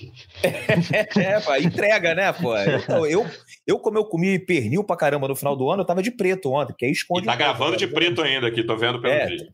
É, 0.43 1.59
é, 1.59 1.63
entrega, 1.63 2.15
né, 2.15 2.33
pô? 2.33 2.57
Eu, 2.57 3.07
eu, 3.07 3.27
eu, 3.67 3.79
como 3.79 3.99
eu 3.99 4.05
comi 4.05 4.39
pernil 4.39 4.83
pra 4.83 4.97
caramba 4.97 5.29
no 5.29 5.37
final 5.37 5.55
do 5.55 5.71
ano, 5.71 5.83
eu 5.83 5.87
tava 5.87 6.03
de 6.03 6.11
preto 6.11 6.51
ontem, 6.51 6.73
porque 6.73 6.87
aí 6.87 6.91
esconde. 6.91 7.23
E 7.23 7.27
tá 7.27 7.37
gravando 7.37 7.77
de 7.77 7.87
preto 7.87 8.23
ainda 8.23 8.49
aqui, 8.49 8.65
tô 8.65 8.77
vendo 8.77 9.01
pelo 9.01 9.13
é, 9.13 9.27
vídeo. 9.27 9.49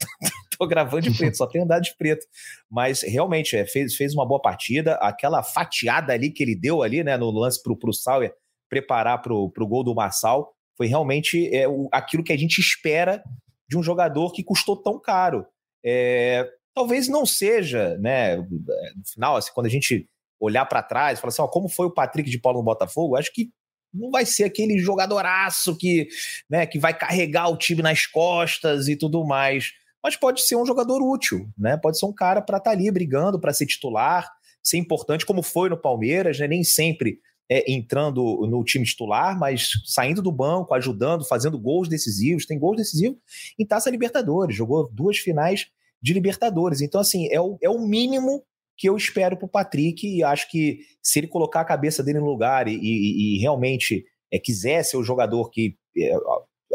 tô 0.58 0.66
gravando 0.66 1.02
de 1.02 1.16
preto, 1.16 1.36
só 1.36 1.46
tenho 1.46 1.64
andado 1.64 1.82
de 1.82 1.94
preto. 1.96 2.24
Mas 2.70 3.02
realmente, 3.02 3.56
é, 3.56 3.66
fez, 3.66 3.94
fez 3.94 4.14
uma 4.14 4.26
boa 4.26 4.40
partida. 4.40 4.94
Aquela 4.94 5.42
fatiada 5.42 6.12
ali 6.12 6.30
que 6.30 6.42
ele 6.42 6.56
deu 6.56 6.82
ali, 6.82 7.04
né, 7.04 7.16
no 7.16 7.30
lance 7.30 7.62
pro, 7.62 7.76
pro 7.76 7.92
Sauer 7.92 8.32
preparar 8.68 9.22
pro, 9.22 9.50
pro 9.50 9.66
gol 9.66 9.82
do 9.82 9.94
Marçal, 9.94 10.52
foi 10.76 10.86
realmente 10.86 11.54
é, 11.54 11.68
o, 11.68 11.88
aquilo 11.92 12.22
que 12.22 12.32
a 12.32 12.36
gente 12.36 12.60
espera 12.60 13.22
de 13.68 13.76
um 13.76 13.82
jogador 13.82 14.32
que 14.32 14.44
custou 14.44 14.76
tão 14.76 14.98
caro. 14.98 15.46
É, 15.84 16.48
talvez 16.74 17.08
não 17.08 17.26
seja, 17.26 17.98
né, 17.98 18.36
no 18.36 19.04
final, 19.12 19.36
assim, 19.36 19.50
quando 19.54 19.66
a 19.66 19.70
gente 19.70 20.08
olhar 20.40 20.64
para 20.66 20.82
trás, 20.82 21.18
falar 21.18 21.30
assim, 21.30 21.42
ó, 21.42 21.48
como 21.48 21.68
foi 21.68 21.86
o 21.86 21.92
Patrick 21.92 22.30
de 22.30 22.40
Paulo 22.40 22.60
no 22.60 22.64
Botafogo, 22.64 23.16
acho 23.16 23.32
que 23.32 23.50
não 23.92 24.10
vai 24.10 24.24
ser 24.24 24.44
aquele 24.44 24.78
jogadoraço 24.78 25.76
que, 25.76 26.08
né, 26.48 26.66
que 26.66 26.78
vai 26.78 26.96
carregar 26.96 27.48
o 27.48 27.56
time 27.56 27.82
nas 27.82 28.06
costas 28.06 28.86
e 28.86 28.96
tudo 28.96 29.24
mais. 29.24 29.72
Mas 30.02 30.14
pode 30.14 30.42
ser 30.42 30.56
um 30.56 30.64
jogador 30.64 31.02
útil, 31.02 31.48
né? 31.58 31.76
Pode 31.76 31.98
ser 31.98 32.06
um 32.06 32.12
cara 32.12 32.40
para 32.40 32.58
estar 32.58 32.70
tá 32.70 32.76
ali 32.76 32.90
brigando 32.90 33.40
para 33.40 33.52
ser 33.52 33.66
titular, 33.66 34.30
ser 34.62 34.76
importante, 34.76 35.26
como 35.26 35.42
foi 35.42 35.68
no 35.68 35.76
Palmeiras, 35.76 36.38
né? 36.38 36.46
Nem 36.46 36.62
sempre 36.62 37.18
é, 37.50 37.70
entrando 37.72 38.46
no 38.46 38.62
time 38.62 38.84
titular, 38.84 39.38
mas 39.38 39.70
saindo 39.84 40.20
do 40.20 40.30
banco, 40.30 40.74
ajudando, 40.74 41.26
fazendo 41.26 41.58
gols 41.58 41.88
decisivos. 41.88 42.46
Tem 42.46 42.58
gols 42.58 42.76
decisivos 42.76 43.18
em 43.58 43.66
Taça 43.66 43.90
Libertadores, 43.90 44.56
jogou 44.56 44.88
duas 44.92 45.18
finais 45.18 45.66
de 46.00 46.12
Libertadores. 46.12 46.80
Então, 46.80 47.00
assim, 47.00 47.28
é 47.30 47.40
o, 47.40 47.58
é 47.62 47.70
o 47.70 47.78
mínimo 47.78 48.44
que 48.76 48.88
eu 48.88 48.96
espero 48.96 49.36
para 49.36 49.46
o 49.46 49.48
Patrick 49.48 50.06
e 50.06 50.22
acho 50.22 50.48
que 50.50 50.80
se 51.02 51.18
ele 51.18 51.26
colocar 51.26 51.62
a 51.62 51.64
cabeça 51.64 52.02
dele 52.02 52.20
no 52.20 52.26
lugar 52.26 52.68
e, 52.68 52.74
e, 52.74 53.36
e 53.36 53.40
realmente 53.40 54.04
é, 54.32 54.38
quiser 54.38 54.84
ser 54.84 54.96
o 54.96 55.02
jogador 55.02 55.50
que 55.50 55.76
é, 55.96 56.14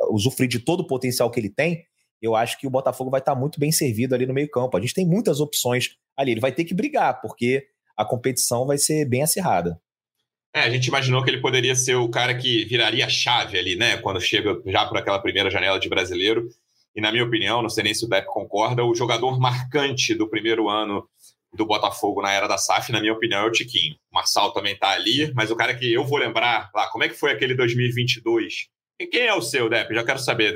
usufruir 0.10 0.50
de 0.50 0.60
todo 0.60 0.82
o 0.82 0.88
potencial 0.88 1.32
que 1.32 1.40
ele 1.40 1.50
tem, 1.50 1.86
eu 2.22 2.36
acho 2.36 2.60
que 2.60 2.68
o 2.68 2.70
Botafogo 2.70 3.10
vai 3.10 3.20
estar 3.20 3.36
muito 3.36 3.60
bem 3.60 3.72
servido 3.72 4.16
ali 4.16 4.26
no 4.26 4.34
meio 4.34 4.50
campo. 4.50 4.76
A 4.78 4.82
gente 4.82 4.94
tem 4.94 5.06
muitas 5.06 5.40
opções 5.40 5.98
ali. 6.16 6.32
Ele 6.32 6.40
vai 6.40 6.54
ter 6.54 6.64
que 6.64 6.74
brigar, 6.74 7.22
porque 7.22 7.68
a 7.98 8.06
competição 8.06 8.66
vai 8.66 8.78
ser 8.78 9.06
bem 9.06 9.22
acirrada. 9.22 9.80
É, 10.56 10.62
a 10.62 10.70
gente 10.70 10.86
imaginou 10.86 11.24
que 11.24 11.32
ele 11.32 11.42
poderia 11.42 11.76
ser 11.76 11.96
o 11.96 12.08
cara 12.10 12.36
que 12.36 12.64
viraria 12.66 13.06
a 13.06 13.10
chave 13.10 13.58
ali, 13.58 13.76
né? 13.76 13.98
Quando 13.98 14.22
chega 14.22 14.62
já 14.68 14.86
por 14.86 14.98
aquela 14.98 15.20
primeira 15.20 15.50
janela 15.50 15.80
de 15.80 15.90
brasileiro. 15.90 16.48
E, 16.96 17.02
na 17.02 17.12
minha 17.12 17.24
opinião, 17.24 17.62
não 17.64 17.70
sei 17.70 17.84
nem 17.84 17.94
se 17.94 18.06
o 18.06 18.08
Depp 18.08 18.28
concorda, 18.28 18.86
o 18.86 18.94
jogador 18.94 19.40
marcante 19.40 20.14
do 20.14 20.30
primeiro 20.30 20.70
ano 20.70 21.10
do 21.52 21.66
Botafogo 21.66 22.22
na 22.22 22.32
era 22.32 22.48
da 22.48 22.58
SAF, 22.58 22.92
na 22.92 23.00
minha 23.00 23.14
opinião, 23.14 23.42
é 23.42 23.48
o 23.48 23.52
Tiquinho. 23.52 23.96
O 24.12 24.16
Marçal 24.16 24.54
também 24.54 24.78
tá 24.78 24.90
ali, 24.90 25.32
mas 25.34 25.50
o 25.50 25.56
cara 25.56 25.74
que 25.74 25.92
eu 25.92 26.04
vou 26.04 26.20
lembrar 26.20 26.70
lá, 26.74 26.88
como 26.90 27.04
é 27.04 27.10
que 27.10 27.16
foi 27.16 27.32
aquele 27.32 27.56
2022? 27.56 28.68
E 29.00 29.08
quem 29.08 29.22
é 29.22 29.34
o 29.34 29.42
seu, 29.42 29.68
Depp? 29.70 29.94
Já 29.94 30.04
quero 30.04 30.20
saber. 30.20 30.56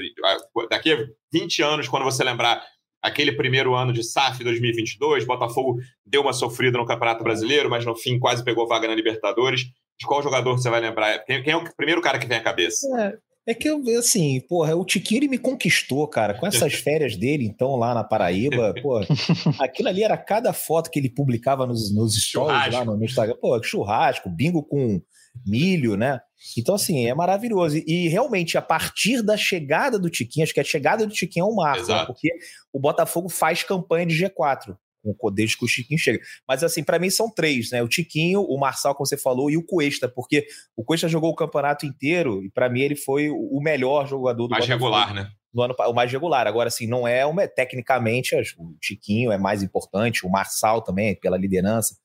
Daqui 0.70 0.94
a 0.94 1.08
20 1.34 1.62
anos, 1.64 1.88
quando 1.88 2.04
você 2.04 2.24
lembrar 2.24 2.64
aquele 3.02 3.32
primeiro 3.32 3.74
ano 3.74 3.92
de 3.92 4.04
SAF 4.04 4.44
2022, 4.44 5.26
Botafogo 5.26 5.80
deu 6.06 6.22
uma 6.22 6.34
sofrida 6.34 6.78
no 6.78 6.86
Campeonato 6.86 7.24
Brasileiro, 7.24 7.70
mas 7.70 7.86
no 7.86 7.96
fim 7.96 8.20
quase 8.20 8.44
pegou 8.44 8.68
vaga 8.68 8.88
na 8.88 8.96
Libertadores. 8.96 9.66
De 10.00 10.06
qual 10.06 10.22
jogador 10.22 10.58
você 10.58 10.70
vai 10.70 10.80
lembrar? 10.80 11.20
Quem, 11.26 11.42
quem 11.42 11.54
é 11.54 11.58
o 11.58 11.76
primeiro 11.76 12.02
cara 12.02 12.20
que 12.20 12.28
vem 12.28 12.38
à 12.38 12.44
cabeça? 12.44 12.88
É, 13.00 13.18
É 13.48 13.54
que, 13.54 13.70
eu, 13.70 13.82
assim, 13.98 14.42
porra, 14.42 14.76
o 14.76 14.84
Tiquinho 14.84 15.20
ele 15.20 15.30
me 15.30 15.38
conquistou, 15.38 16.06
cara, 16.06 16.34
com 16.34 16.46
essas 16.46 16.74
férias 16.84 17.16
dele, 17.16 17.46
então, 17.46 17.78
lá 17.78 17.94
na 17.94 18.04
Paraíba, 18.04 18.74
pô, 18.82 19.00
aquilo 19.58 19.88
ali 19.88 20.04
era 20.04 20.18
cada 20.18 20.52
foto 20.52 20.92
que 20.92 21.00
ele 21.00 21.10
publicava 21.10 21.66
nos, 21.66 21.96
nos 21.96 22.14
stories 22.22 22.74
lá 22.74 22.84
no, 22.84 22.98
no 22.98 23.06
Instagram, 23.06 23.38
pô, 23.42 23.58
churrasco, 23.64 24.30
bingo 24.30 24.62
com 24.62 25.02
milho, 25.46 25.96
né? 25.96 26.20
Então, 26.58 26.76
assim, 26.76 27.08
é 27.08 27.14
maravilhoso. 27.14 27.78
E 27.88 28.10
realmente, 28.10 28.58
a 28.58 28.62
partir 28.62 29.22
da 29.22 29.38
chegada 29.38 29.98
do 29.98 30.10
Tiquinho, 30.10 30.44
acho 30.44 30.54
que 30.54 30.60
a 30.60 30.66
chegada 30.66 31.08
do 31.08 31.14
Tiquinho 31.14 31.46
é 31.46 31.50
um 31.50 31.56
marco, 31.56 31.88
né? 31.88 32.06
porque 32.06 32.30
o 32.74 32.80
Botafogo 32.80 33.30
faz 33.30 33.64
campanha 33.64 34.06
de 34.06 34.16
G4 34.16 34.76
com 35.16 35.32
desde 35.32 35.58
que 35.58 35.66
o 35.66 35.68
Chiquinho 35.68 36.00
chega. 36.00 36.20
Mas 36.48 36.64
assim, 36.64 36.84
para 36.84 37.00
mim 37.00 37.10
são 37.10 37.30
três, 37.30 37.72
né? 37.72 37.82
O 37.84 37.88
Tiquinho, 37.88 38.42
o 38.42 38.60
Marçal, 38.60 38.96
como 38.96 39.06
você 39.06 39.18
falou, 39.18 39.50
e 39.50 39.58
o 39.58 39.64
Cuesta, 39.64 40.08
porque 40.08 40.48
o 40.76 40.84
Cuesta 40.84 41.08
jogou 41.08 41.32
o 41.32 41.36
campeonato 41.36 41.86
inteiro 41.86 42.44
e 42.44 42.50
para 42.50 42.70
mim 42.70 42.82
ele 42.82 42.96
foi 42.96 43.30
o 43.30 43.60
melhor 43.62 44.08
jogador 44.08 44.48
do 44.48 44.52
mais 44.52 44.66
Botafogo 44.66 44.92
regular, 44.92 45.14
né? 45.14 45.32
No 45.54 45.64
ano, 45.64 45.76
o 45.80 45.94
mais 45.94 46.12
regular. 46.12 46.46
Agora, 46.46 46.68
assim, 46.68 46.86
não 46.86 47.08
é 47.08 47.26
uma. 47.26 47.48
Tecnicamente, 47.48 48.36
o 48.58 48.76
Tiquinho 48.80 49.32
é 49.32 49.38
mais 49.38 49.64
importante, 49.64 50.26
o 50.26 50.30
Marçal 50.30 50.82
também, 50.82 51.16
pela 51.16 51.38
liderança, 51.38 51.96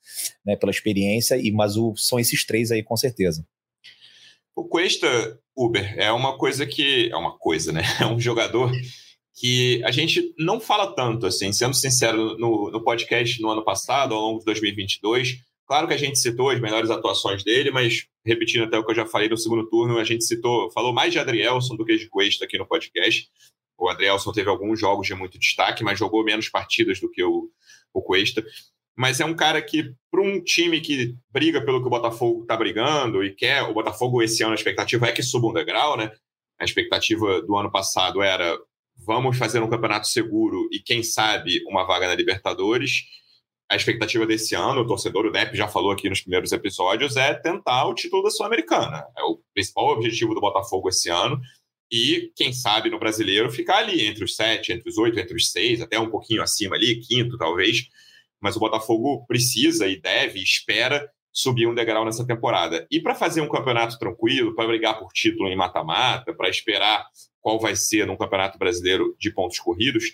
né, 0.44 0.56
pela 0.56 0.70
experiência, 0.70 1.36
e 1.36 1.50
mas 1.50 1.76
o, 1.76 1.94
são 1.96 2.18
esses 2.18 2.46
três 2.46 2.70
aí, 2.70 2.82
com 2.82 2.96
certeza. 2.96 3.44
O 4.54 4.64
Cuesta, 4.64 5.38
Uber, 5.56 5.94
é 5.98 6.12
uma 6.12 6.38
coisa 6.38 6.66
que. 6.66 7.10
É 7.10 7.16
uma 7.16 7.36
coisa, 7.36 7.72
né? 7.72 7.82
É 8.00 8.06
um 8.06 8.18
jogador 8.18 8.70
que 9.34 9.82
a 9.84 9.90
gente 9.90 10.34
não 10.38 10.60
fala 10.60 10.94
tanto, 10.94 11.26
assim, 11.26 11.52
sendo 11.52 11.74
sincero, 11.74 12.36
no, 12.38 12.70
no 12.70 12.82
podcast 12.82 13.40
no 13.40 13.50
ano 13.50 13.64
passado, 13.64 14.14
ao 14.14 14.20
longo 14.20 14.38
de 14.40 14.44
2022. 14.44 15.38
Claro 15.66 15.88
que 15.88 15.94
a 15.94 15.98
gente 15.98 16.18
citou 16.18 16.50
as 16.50 16.60
melhores 16.60 16.90
atuações 16.90 17.42
dele, 17.42 17.70
mas 17.70 18.06
repetindo 18.24 18.64
até 18.64 18.78
o 18.78 18.84
que 18.84 18.90
eu 18.90 18.96
já 18.96 19.06
falei 19.06 19.28
no 19.28 19.36
segundo 19.36 19.68
turno, 19.68 19.98
a 19.98 20.04
gente 20.04 20.24
citou, 20.24 20.70
falou 20.70 20.92
mais 20.92 21.12
de 21.12 21.18
Adrielson 21.18 21.76
do 21.76 21.84
que 21.84 21.96
de 21.96 22.08
Cuesta 22.08 22.44
aqui 22.44 22.58
no 22.58 22.66
podcast. 22.66 23.28
O 23.78 23.88
Adrielson 23.88 24.32
teve 24.32 24.50
alguns 24.50 24.78
jogos 24.78 25.06
de 25.06 25.14
muito 25.14 25.38
destaque, 25.38 25.82
mas 25.82 25.98
jogou 25.98 26.22
menos 26.22 26.48
partidas 26.48 27.00
do 27.00 27.10
que 27.10 27.24
o, 27.24 27.48
o 27.92 28.02
Cuesta. 28.02 28.44
Mas 28.94 29.18
é 29.20 29.24
um 29.24 29.34
cara 29.34 29.62
que, 29.62 29.94
para 30.10 30.20
um 30.20 30.42
time 30.42 30.80
que 30.80 31.16
briga 31.32 31.64
pelo 31.64 31.80
que 31.80 31.86
o 31.86 31.90
Botafogo 31.90 32.42
está 32.42 32.56
brigando 32.56 33.24
e 33.24 33.34
quer, 33.34 33.62
o 33.62 33.72
Botafogo 33.72 34.22
esse 34.22 34.42
ano 34.42 34.52
a 34.52 34.56
expectativa 34.56 35.06
é 35.06 35.12
que 35.12 35.22
suba 35.22 35.48
um 35.48 35.52
degrau, 35.54 35.96
né? 35.96 36.12
A 36.60 36.64
expectativa 36.64 37.40
do 37.40 37.56
ano 37.56 37.72
passado 37.72 38.22
era 38.22 38.58
vamos 39.04 39.36
fazer 39.36 39.60
um 39.60 39.68
campeonato 39.68 40.06
seguro 40.06 40.68
e, 40.72 40.80
quem 40.80 41.02
sabe, 41.02 41.62
uma 41.66 41.84
vaga 41.84 42.08
na 42.08 42.14
Libertadores. 42.14 43.02
A 43.70 43.76
expectativa 43.76 44.26
desse 44.26 44.54
ano, 44.54 44.82
o 44.82 44.86
torcedor, 44.86 45.26
o 45.26 45.32
Depp 45.32 45.56
já 45.56 45.66
falou 45.66 45.92
aqui 45.92 46.08
nos 46.08 46.20
primeiros 46.20 46.52
episódios, 46.52 47.16
é 47.16 47.34
tentar 47.34 47.86
o 47.86 47.94
título 47.94 48.22
da 48.22 48.30
Sul-Americana. 48.30 49.06
É 49.16 49.22
o 49.22 49.40
principal 49.54 49.88
objetivo 49.88 50.34
do 50.34 50.40
Botafogo 50.40 50.88
esse 50.88 51.08
ano. 51.08 51.40
E, 51.90 52.32
quem 52.36 52.52
sabe, 52.52 52.90
no 52.90 52.98
brasileiro, 52.98 53.50
ficar 53.50 53.78
ali 53.78 54.06
entre 54.06 54.24
os 54.24 54.34
sete, 54.34 54.72
entre 54.72 54.88
os 54.88 54.98
oito, 54.98 55.18
entre 55.18 55.36
os 55.36 55.50
seis, 55.50 55.80
até 55.80 55.98
um 55.98 56.10
pouquinho 56.10 56.42
acima 56.42 56.76
ali, 56.76 57.00
quinto 57.00 57.36
talvez. 57.36 57.88
Mas 58.40 58.56
o 58.56 58.60
Botafogo 58.60 59.24
precisa 59.26 59.86
e 59.86 60.00
deve, 60.00 60.38
e 60.38 60.42
espera 60.42 61.08
subir 61.32 61.66
um 61.66 61.74
degrau 61.74 62.04
nessa 62.04 62.26
temporada. 62.26 62.86
E 62.90 63.00
para 63.00 63.14
fazer 63.14 63.40
um 63.40 63.48
campeonato 63.48 63.98
tranquilo, 63.98 64.54
para 64.54 64.66
brigar 64.66 64.98
por 64.98 65.12
título 65.12 65.48
em 65.48 65.56
mata-mata, 65.56 66.34
para 66.34 66.48
esperar 66.48 67.06
qual 67.42 67.60
vai 67.60 67.76
ser 67.76 68.06
num 68.06 68.16
campeonato 68.16 68.58
brasileiro 68.58 69.14
de 69.18 69.30
pontos 69.30 69.58
corridos, 69.58 70.04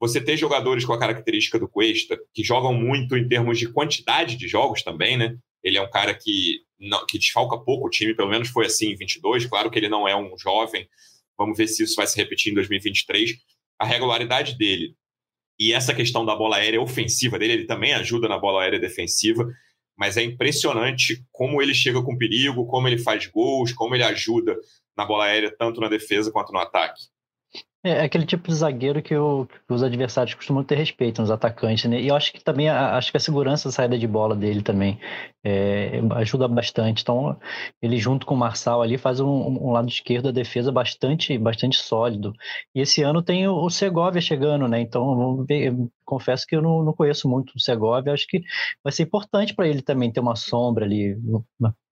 você 0.00 0.20
ter 0.20 0.36
jogadores 0.36 0.84
com 0.84 0.92
a 0.92 0.98
característica 0.98 1.58
do 1.58 1.68
Cuesta, 1.68 2.18
que 2.32 2.42
jogam 2.42 2.72
muito 2.72 3.16
em 3.16 3.28
termos 3.28 3.58
de 3.58 3.70
quantidade 3.70 4.36
de 4.36 4.48
jogos 4.48 4.82
também, 4.82 5.16
né? 5.16 5.36
Ele 5.62 5.76
é 5.76 5.82
um 5.82 5.90
cara 5.90 6.14
que, 6.14 6.62
não, 6.80 7.04
que 7.06 7.18
desfalca 7.18 7.58
pouco 7.58 7.86
o 7.86 7.90
time, 7.90 8.14
pelo 8.14 8.30
menos 8.30 8.48
foi 8.48 8.66
assim 8.66 8.92
em 8.92 8.96
22. 8.96 9.46
Claro 9.46 9.70
que 9.70 9.78
ele 9.78 9.88
não 9.88 10.08
é 10.08 10.16
um 10.16 10.36
jovem, 10.38 10.88
vamos 11.36 11.58
ver 11.58 11.68
se 11.68 11.82
isso 11.82 11.94
vai 11.94 12.06
se 12.06 12.16
repetir 12.16 12.52
em 12.52 12.54
2023. 12.54 13.36
A 13.78 13.84
regularidade 13.84 14.56
dele 14.56 14.96
e 15.60 15.72
essa 15.72 15.92
questão 15.92 16.24
da 16.24 16.36
bola 16.36 16.56
aérea 16.56 16.80
ofensiva 16.80 17.38
dele, 17.38 17.52
ele 17.54 17.66
também 17.66 17.92
ajuda 17.92 18.28
na 18.28 18.38
bola 18.38 18.62
aérea 18.62 18.78
defensiva, 18.78 19.46
mas 19.96 20.16
é 20.16 20.22
impressionante 20.22 21.24
como 21.32 21.60
ele 21.60 21.74
chega 21.74 22.00
com 22.00 22.16
perigo, 22.16 22.64
como 22.66 22.86
ele 22.86 22.98
faz 22.98 23.26
gols, 23.26 23.72
como 23.72 23.94
ele 23.96 24.04
ajuda 24.04 24.56
na 24.98 25.06
bola 25.06 25.24
aérea, 25.24 25.54
tanto 25.56 25.80
na 25.80 25.88
defesa 25.88 26.32
quanto 26.32 26.52
no 26.52 26.58
ataque. 26.58 27.00
É, 27.84 27.90
é 27.90 28.00
aquele 28.02 28.26
tipo 28.26 28.48
de 28.48 28.54
zagueiro 28.54 29.00
que, 29.00 29.14
o, 29.16 29.46
que, 29.46 29.72
os 29.72 29.82
adversários 29.84 30.34
costumam 30.34 30.64
ter 30.64 30.74
respeito 30.74 31.20
nos 31.20 31.30
atacantes, 31.30 31.88
né? 31.88 32.00
E 32.00 32.08
eu 32.08 32.16
acho 32.16 32.32
que 32.32 32.42
também 32.42 32.68
a, 32.68 32.96
acho 32.96 33.10
que 33.12 33.16
a 33.16 33.20
segurança 33.20 33.68
da 33.68 33.72
saída 33.72 33.96
de 33.96 34.06
bola 34.06 34.34
dele 34.34 34.62
também 34.62 34.98
é, 35.44 36.00
ajuda 36.16 36.48
bastante. 36.48 37.02
Então, 37.02 37.38
ele 37.80 37.96
junto 37.98 38.26
com 38.26 38.34
o 38.34 38.36
Marçal 38.36 38.82
ali 38.82 38.98
faz 38.98 39.20
um, 39.20 39.28
um, 39.28 39.70
lado 39.70 39.88
esquerdo 39.88 40.24
da 40.24 40.30
defesa 40.32 40.72
bastante, 40.72 41.38
bastante 41.38 41.76
sólido. 41.76 42.32
E 42.74 42.80
esse 42.80 43.02
ano 43.02 43.22
tem 43.22 43.46
o, 43.46 43.54
o 43.54 43.70
Segovia 43.70 44.20
chegando, 44.20 44.66
né? 44.66 44.80
Então, 44.80 45.46
confesso 46.04 46.46
que 46.48 46.56
eu 46.56 46.62
não, 46.62 46.82
não, 46.82 46.92
conheço 46.92 47.28
muito 47.28 47.52
o 47.54 47.60
Segovia. 47.60 48.12
Acho 48.12 48.26
que 48.26 48.42
vai 48.82 48.92
ser 48.92 49.04
importante 49.04 49.54
para 49.54 49.68
ele 49.68 49.82
também 49.82 50.12
ter 50.12 50.20
uma 50.20 50.34
sombra 50.34 50.84
ali 50.84 51.16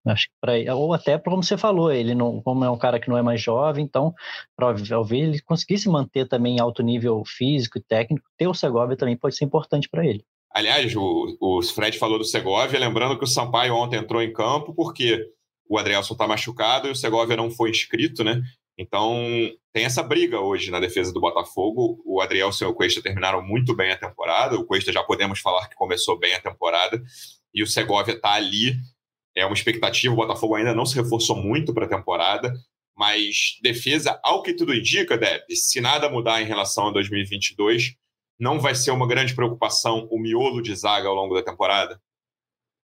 Acho 0.06 0.26
que 0.26 0.34
para 0.40 0.74
ou 0.74 0.92
até 0.94 1.18
como 1.18 1.42
você 1.42 1.58
falou, 1.58 1.92
ele 1.92 2.14
não, 2.14 2.40
como 2.42 2.64
é 2.64 2.70
um 2.70 2.78
cara 2.78 3.00
que 3.00 3.08
não 3.08 3.18
é 3.18 3.22
mais 3.22 3.40
jovem, 3.40 3.84
então 3.84 4.14
para 4.56 4.74
ele 5.10 5.40
conseguisse 5.42 5.88
manter 5.88 6.28
também 6.28 6.60
alto 6.60 6.82
nível 6.82 7.22
físico 7.26 7.78
e 7.78 7.82
técnico, 7.82 8.26
ter 8.36 8.46
o 8.46 8.54
Segovia 8.54 8.96
também 8.96 9.16
pode 9.16 9.36
ser 9.36 9.44
importante 9.44 9.88
para 9.88 10.06
ele. 10.06 10.24
Aliás, 10.50 10.94
o, 10.96 11.36
o 11.40 11.62
Fred 11.62 11.98
falou 11.98 12.18
do 12.18 12.24
Segovia, 12.24 12.78
lembrando 12.78 13.18
que 13.18 13.24
o 13.24 13.28
Sampaio 13.28 13.74
ontem 13.74 13.96
entrou 13.96 14.22
em 14.22 14.32
campo 14.32 14.72
porque 14.74 15.22
o 15.68 15.78
Adrielson 15.78 16.14
está 16.14 16.26
machucado 16.26 16.88
e 16.88 16.92
o 16.92 16.96
Segovia 16.96 17.36
não 17.36 17.50
foi 17.50 17.70
inscrito, 17.70 18.24
né? 18.24 18.40
Então 18.78 19.14
tem 19.72 19.84
essa 19.84 20.02
briga 20.02 20.40
hoje 20.40 20.70
na 20.70 20.80
defesa 20.80 21.12
do 21.12 21.20
Botafogo. 21.20 22.02
O 22.04 22.20
Adrielson 22.20 22.64
e 22.64 22.68
o 22.68 22.74
Cuesta 22.74 23.02
terminaram 23.02 23.42
muito 23.42 23.74
bem 23.74 23.90
a 23.92 23.98
temporada. 23.98 24.56
O 24.56 24.64
Cuesta 24.64 24.92
já 24.92 25.02
podemos 25.02 25.40
falar 25.40 25.68
que 25.68 25.76
começou 25.76 26.18
bem 26.18 26.34
a 26.34 26.40
temporada. 26.40 27.02
E 27.54 27.62
o 27.62 27.66
Segovia 27.66 28.14
está 28.14 28.32
ali 28.32 28.76
é 29.36 29.44
uma 29.44 29.54
expectativa. 29.54 30.12
O 30.12 30.16
Botafogo 30.16 30.54
ainda 30.54 30.74
não 30.74 30.86
se 30.86 30.96
reforçou 30.96 31.36
muito 31.36 31.74
para 31.74 31.84
a 31.84 31.88
temporada, 31.88 32.52
mas 32.96 33.58
defesa, 33.62 34.18
ao 34.22 34.42
que 34.42 34.54
tudo 34.54 34.74
indica, 34.74 35.18
Deb, 35.18 35.42
se 35.50 35.80
nada 35.80 36.08
mudar 36.08 36.40
em 36.40 36.46
relação 36.46 36.88
a 36.88 36.92
2022, 36.92 37.94
não 38.38 38.58
vai 38.58 38.74
ser 38.74 38.90
uma 38.90 39.06
grande 39.06 39.34
preocupação 39.34 40.08
o 40.10 40.18
miolo 40.18 40.62
de 40.62 40.74
zaga 40.74 41.08
ao 41.08 41.14
longo 41.14 41.34
da 41.34 41.42
temporada? 41.42 42.00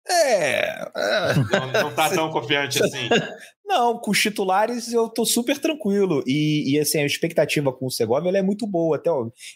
É. 0.08 0.70
é. 0.96 1.34
Não, 1.52 1.72
não 1.72 1.94
tá 1.94 2.10
tão 2.10 2.30
confiante 2.30 2.82
assim. 2.82 3.08
Não, 3.70 3.96
com 4.00 4.10
os 4.10 4.20
titulares 4.20 4.92
eu 4.92 5.08
tô 5.08 5.24
super 5.24 5.56
tranquilo. 5.56 6.24
E, 6.26 6.72
e 6.74 6.80
assim, 6.80 6.98
a 6.98 7.06
expectativa 7.06 7.72
com 7.72 7.86
o 7.86 7.90
Segovia 7.90 8.36
é 8.36 8.42
muito 8.42 8.66
boa. 8.66 8.96
Até 8.96 9.10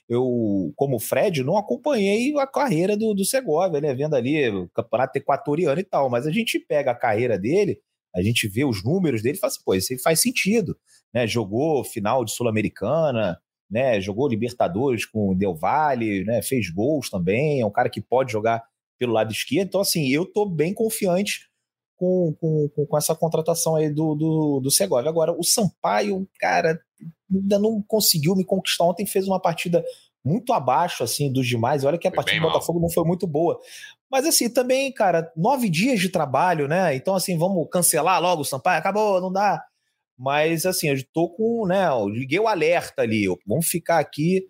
eu, 0.08 0.72
como 0.76 1.00
Fred, 1.00 1.42
não 1.42 1.56
acompanhei 1.56 2.32
a 2.38 2.46
carreira 2.46 2.96
do, 2.96 3.12
do 3.12 3.24
Segovia, 3.24 3.80
né? 3.80 3.92
Vendo 3.92 4.14
ali 4.14 4.48
o 4.50 4.68
campeonato 4.68 5.18
equatoriano 5.18 5.80
e 5.80 5.84
tal. 5.84 6.08
Mas 6.08 6.28
a 6.28 6.30
gente 6.30 6.60
pega 6.60 6.92
a 6.92 6.94
carreira 6.94 7.36
dele, 7.36 7.80
a 8.14 8.22
gente 8.22 8.46
vê 8.46 8.64
os 8.64 8.84
números 8.84 9.20
dele 9.20 9.36
e 9.36 9.40
fala 9.40 9.50
assim, 9.50 9.62
pô, 9.64 9.74
isso 9.74 9.92
aí 9.92 9.98
faz 9.98 10.20
sentido. 10.20 10.78
Né? 11.12 11.26
Jogou 11.26 11.82
final 11.82 12.24
de 12.24 12.30
Sul-Americana, 12.30 13.36
né? 13.68 14.00
Jogou 14.00 14.28
Libertadores 14.28 15.04
com 15.04 15.30
o 15.30 15.34
Del 15.34 15.56
Valle, 15.56 16.24
né? 16.24 16.40
Fez 16.40 16.70
gols 16.70 17.10
também. 17.10 17.60
É 17.60 17.66
um 17.66 17.72
cara 17.72 17.90
que 17.90 18.00
pode 18.00 18.30
jogar 18.30 18.62
pelo 18.98 19.12
lado 19.12 19.32
esquerdo. 19.32 19.68
Então, 19.68 19.80
assim, 19.80 20.08
eu 20.08 20.24
tô 20.24 20.46
bem 20.46 20.72
confiante 20.72 21.48
com, 21.96 22.34
com, 22.40 22.86
com 22.86 22.98
essa 22.98 23.14
contratação 23.14 23.76
aí 23.76 23.90
do, 23.90 24.14
do, 24.14 24.60
do 24.60 24.70
Segovia. 24.70 25.08
Agora, 25.08 25.32
o 25.32 25.42
Sampaio, 25.42 26.28
cara, 26.38 26.80
ainda 27.32 27.58
não 27.58 27.82
conseguiu 27.82 28.34
me 28.34 28.44
conquistar. 28.44 28.84
Ontem 28.84 29.06
fez 29.06 29.26
uma 29.26 29.40
partida 29.40 29.84
muito 30.24 30.52
abaixo, 30.52 31.04
assim, 31.04 31.30
dos 31.30 31.46
demais. 31.46 31.84
Olha 31.84 31.98
que 31.98 32.08
a 32.08 32.10
foi 32.10 32.16
partida 32.16 32.40
do 32.40 32.46
Botafogo 32.48 32.80
não 32.80 32.90
foi 32.90 33.04
muito 33.04 33.26
boa. 33.26 33.60
Mas, 34.10 34.26
assim, 34.26 34.48
também, 34.48 34.92
cara, 34.92 35.30
nove 35.36 35.68
dias 35.68 36.00
de 36.00 36.08
trabalho, 36.08 36.66
né? 36.66 36.94
Então, 36.94 37.14
assim, 37.14 37.36
vamos 37.36 37.68
cancelar 37.70 38.20
logo 38.20 38.42
o 38.42 38.44
Sampaio? 38.44 38.78
Acabou, 38.78 39.20
não 39.20 39.32
dá. 39.32 39.62
Mas, 40.16 40.64
assim, 40.64 40.88
eu 40.88 40.96
tô 41.12 41.28
com, 41.28 41.66
né? 41.66 41.88
Eu 41.88 42.08
liguei 42.08 42.38
o 42.38 42.48
alerta 42.48 43.02
ali. 43.02 43.26
Vamos 43.46 43.66
ficar 43.66 43.98
aqui 43.98 44.46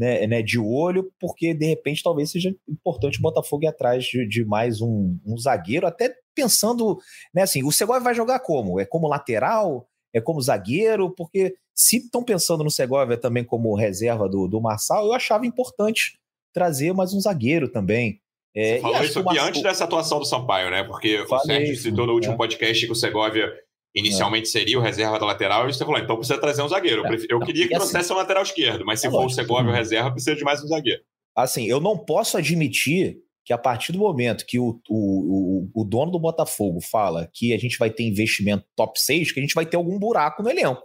né, 0.00 0.26
né, 0.26 0.40
de 0.40 0.58
olho, 0.58 1.12
porque 1.20 1.52
de 1.52 1.66
repente 1.66 2.02
talvez 2.02 2.30
seja 2.30 2.56
importante 2.66 3.18
o 3.18 3.22
Botafogo 3.22 3.64
ir 3.64 3.66
atrás 3.66 4.02
de, 4.02 4.26
de 4.26 4.46
mais 4.46 4.80
um, 4.80 5.18
um, 5.26 5.36
zagueiro, 5.36 5.86
até 5.86 6.16
pensando, 6.34 6.98
né, 7.34 7.42
assim, 7.42 7.62
o 7.62 7.70
Segovia 7.70 8.00
vai 8.00 8.14
jogar 8.14 8.40
como? 8.40 8.80
É 8.80 8.86
como 8.86 9.06
lateral? 9.06 9.86
É 10.14 10.18
como 10.18 10.40
zagueiro? 10.40 11.10
Porque 11.10 11.54
se 11.76 11.98
estão 11.98 12.24
pensando 12.24 12.64
no 12.64 12.70
Segovia 12.70 13.18
também 13.18 13.44
como 13.44 13.76
reserva 13.76 14.26
do, 14.26 14.48
do 14.48 14.58
Marçal, 14.58 15.04
eu 15.04 15.12
achava 15.12 15.44
importante 15.44 16.18
trazer 16.50 16.94
mais 16.94 17.12
um 17.12 17.20
zagueiro 17.20 17.68
também. 17.70 18.22
É, 18.56 18.76
Você 18.76 18.80
falou 18.80 19.02
isso 19.02 19.18
aqui 19.18 19.38
antes 19.38 19.62
dessa 19.62 19.84
atuação 19.84 20.18
do 20.18 20.24
Sampaio, 20.24 20.70
né? 20.70 20.82
Porque 20.82 21.26
Falei, 21.26 21.44
o 21.44 21.66
Sérgio 21.66 21.76
citou 21.76 22.06
no 22.06 22.14
último 22.14 22.34
é. 22.34 22.36
podcast 22.38 22.86
que 22.86 22.90
o 22.90 22.96
Segovia 22.96 23.52
Inicialmente 23.94 24.48
é. 24.48 24.50
seria 24.50 24.78
o 24.78 24.82
reserva 24.82 25.18
da 25.18 25.26
lateral, 25.26 25.68
e 25.68 25.72
você 25.72 25.84
falou, 25.84 26.00
então 26.00 26.16
precisa 26.16 26.40
trazer 26.40 26.62
um 26.62 26.68
zagueiro. 26.68 27.04
Eu, 27.06 27.26
eu 27.28 27.40
queria 27.40 27.66
que 27.66 27.74
assim, 27.74 27.90
trouxesse 27.90 28.12
um 28.12 28.16
lateral 28.16 28.42
esquerdo, 28.42 28.84
mas 28.84 29.00
se 29.00 29.06
é 29.06 29.10
for 29.10 29.22
lógico, 29.22 29.32
o 29.32 29.44
Segovia 29.44 29.72
o 29.72 29.74
reserva, 29.74 30.12
precisa 30.12 30.36
de 30.36 30.44
mais 30.44 30.62
um 30.62 30.68
zagueiro. 30.68 31.02
Assim, 31.34 31.66
eu 31.66 31.80
não 31.80 31.98
posso 31.98 32.36
admitir 32.36 33.18
que 33.44 33.52
a 33.52 33.58
partir 33.58 33.92
do 33.92 33.98
momento 33.98 34.44
que 34.46 34.58
o, 34.58 34.80
o, 34.88 35.68
o, 35.74 35.82
o 35.82 35.84
dono 35.84 36.12
do 36.12 36.20
Botafogo 36.20 36.80
fala 36.80 37.28
que 37.32 37.52
a 37.52 37.58
gente 37.58 37.78
vai 37.78 37.90
ter 37.90 38.04
investimento 38.04 38.64
top 38.76 39.00
6, 39.00 39.32
que 39.32 39.40
a 39.40 39.42
gente 39.42 39.54
vai 39.54 39.66
ter 39.66 39.76
algum 39.76 39.98
buraco 39.98 40.42
no 40.42 40.50
elenco. 40.50 40.82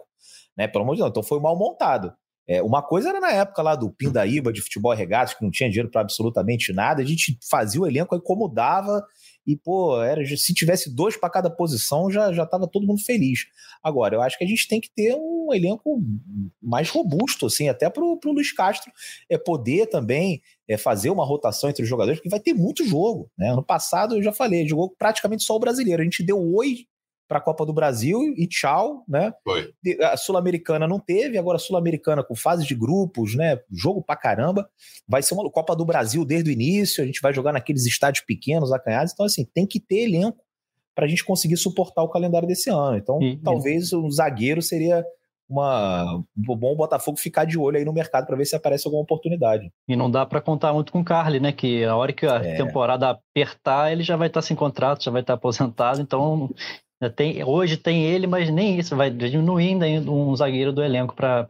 né? 0.58 0.68
Pelo 0.68 0.84
amor 0.84 0.96
de 0.96 1.02
Deus, 1.02 1.12
então 1.12 1.22
foi 1.22 1.40
mal 1.40 1.56
montado. 1.56 2.12
É, 2.48 2.62
uma 2.62 2.82
coisa 2.82 3.10
era 3.10 3.20
na 3.20 3.32
época 3.32 3.62
lá 3.62 3.76
do 3.76 3.92
Pindaíba 3.92 4.54
de 4.54 4.62
futebol 4.62 4.94
regatas, 4.94 5.34
que 5.34 5.44
não 5.44 5.52
tinha 5.52 5.70
dinheiro 5.70 5.90
para 5.90 6.02
absolutamente 6.02 6.72
nada, 6.72 7.02
a 7.02 7.06
gente 7.06 7.38
fazia 7.50 7.82
o 7.82 7.88
elenco 7.88 8.14
aí 8.14 8.22
como 8.22 8.48
dava, 8.48 9.04
e, 9.46 9.56
pô, 9.56 10.02
era, 10.02 10.26
se 10.26 10.54
tivesse 10.54 10.94
dois 10.94 11.16
para 11.16 11.30
cada 11.30 11.50
posição, 11.50 12.10
já, 12.10 12.34
já 12.34 12.46
tava 12.46 12.68
todo 12.68 12.88
mundo 12.88 13.02
feliz. 13.04 13.46
Agora, 13.84 14.16
eu 14.16 14.22
acho 14.22 14.38
que 14.38 14.44
a 14.44 14.48
gente 14.48 14.68
tem 14.68 14.82
que 14.82 14.90
ter 14.90 15.16
um 15.16 15.54
elenco 15.54 16.02
mais 16.62 16.90
robusto, 16.90 17.46
assim, 17.46 17.70
até 17.70 17.90
pro, 17.90 18.18
pro 18.18 18.32
Luiz 18.32 18.52
Castro 18.52 18.92
é, 19.30 19.38
poder 19.38 19.88
também 19.88 20.42
é, 20.68 20.78
fazer 20.78 21.10
uma 21.10 21.26
rotação 21.26 21.70
entre 21.70 21.84
os 21.84 21.90
jogadores, 21.90 22.20
porque 22.20 22.30
vai 22.30 22.40
ter 22.40 22.54
muito 22.54 22.86
jogo. 22.86 23.30
Né? 23.38 23.52
Ano 23.52 23.64
passado, 23.64 24.16
eu 24.16 24.24
já 24.24 24.34
falei, 24.34 24.68
jogou 24.68 24.90
praticamente 24.98 25.44
só 25.44 25.56
o 25.56 25.60
brasileiro. 25.60 26.02
A 26.02 26.06
gente 26.06 26.24
deu 26.24 26.42
oi 26.56 26.88
para 27.28 27.40
a 27.40 27.42
Copa 27.42 27.66
do 27.66 27.74
Brasil 27.74 28.20
e 28.38 28.48
tchau, 28.48 29.04
né? 29.08 29.34
Foi. 29.44 29.74
A 30.02 30.16
Sul-Americana 30.16 30.88
não 30.88 31.00
teve, 31.00 31.38
agora 31.38 31.56
a 31.56 31.60
Sul-Americana 31.60 32.24
com 32.24 32.36
fase 32.36 32.66
de 32.66 32.76
grupos, 32.76 33.36
né? 33.36 33.60
Jogo 33.72 34.02
pra 34.04 34.16
caramba. 34.16 34.70
Vai 35.08 35.24
ser 35.24 35.34
uma 35.34 35.50
Copa 35.50 35.76
do 35.76 35.86
Brasil 35.86 36.24
desde 36.26 36.50
o 36.50 36.54
início, 36.54 37.04
a 37.04 37.06
gente 37.06 37.22
vai 37.22 37.34
jogar 37.34 37.52
naqueles 37.52 37.86
estádios 37.86 38.24
pequenos, 38.26 38.72
acanhados, 38.72 39.14
então 39.14 39.26
assim, 39.26 39.46
tem 39.54 39.66
que 39.66 39.80
ter 39.80 40.04
elenco 40.04 40.44
para 40.94 41.06
a 41.06 41.08
gente 41.08 41.26
conseguir 41.26 41.58
suportar 41.58 42.04
o 42.04 42.10
calendário 42.10 42.48
desse 42.48 42.70
ano. 42.70 42.98
Então, 42.98 43.22
e, 43.22 43.38
talvez 43.38 43.92
o 43.92 44.10
zagueiro 44.10 44.62
seria 44.62 45.06
uma 45.48 46.24
bom 46.36 46.72
o 46.72 46.76
Botafogo 46.76 47.20
ficar 47.20 47.46
de 47.46 47.58
olho 47.58 47.78
aí 47.78 47.86
no 47.86 47.94
mercado 47.94 48.26
para 48.26 48.36
ver 48.36 48.46
se 48.46 48.56
aparece 48.56 48.88
alguma 48.88 49.04
oportunidade. 49.04 49.72
E 49.88 49.96
não 49.96 50.10
dá 50.10 50.26
para 50.26 50.42
contar 50.42 50.74
muito 50.74 50.92
com 50.92 51.02
o 51.02 51.06
Carly, 51.06 51.40
né? 51.40 51.52
Que 51.52 51.84
a 51.84 51.96
hora 51.96 52.12
que 52.12 52.26
a 52.26 52.38
é. 52.38 52.56
temporada 52.56 53.10
apertar, 53.10 53.92
ele 53.92 54.02
já 54.02 54.16
vai 54.16 54.28
estar 54.28 54.42
sem 54.42 54.56
contrato, 54.56 55.04
já 55.04 55.12
vai 55.12 55.22
estar 55.22 55.34
aposentado, 55.34 56.02
então 56.02 56.50
tem, 57.10 57.44
hoje 57.44 57.78
tem 57.78 58.04
ele, 58.06 58.28
mas 58.28 58.50
nem 58.50 58.78
isso, 58.80 58.96
vai 58.96 59.10
diminuindo 59.10 59.84
ainda 59.84 60.12
um 60.12 60.36
zagueiro 60.36 60.72
do 60.72 60.84
elenco 60.84 61.16
para 61.16 61.48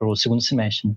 o 0.00 0.16
segundo 0.16 0.42
semestre. 0.42 0.88
Né? 0.88 0.94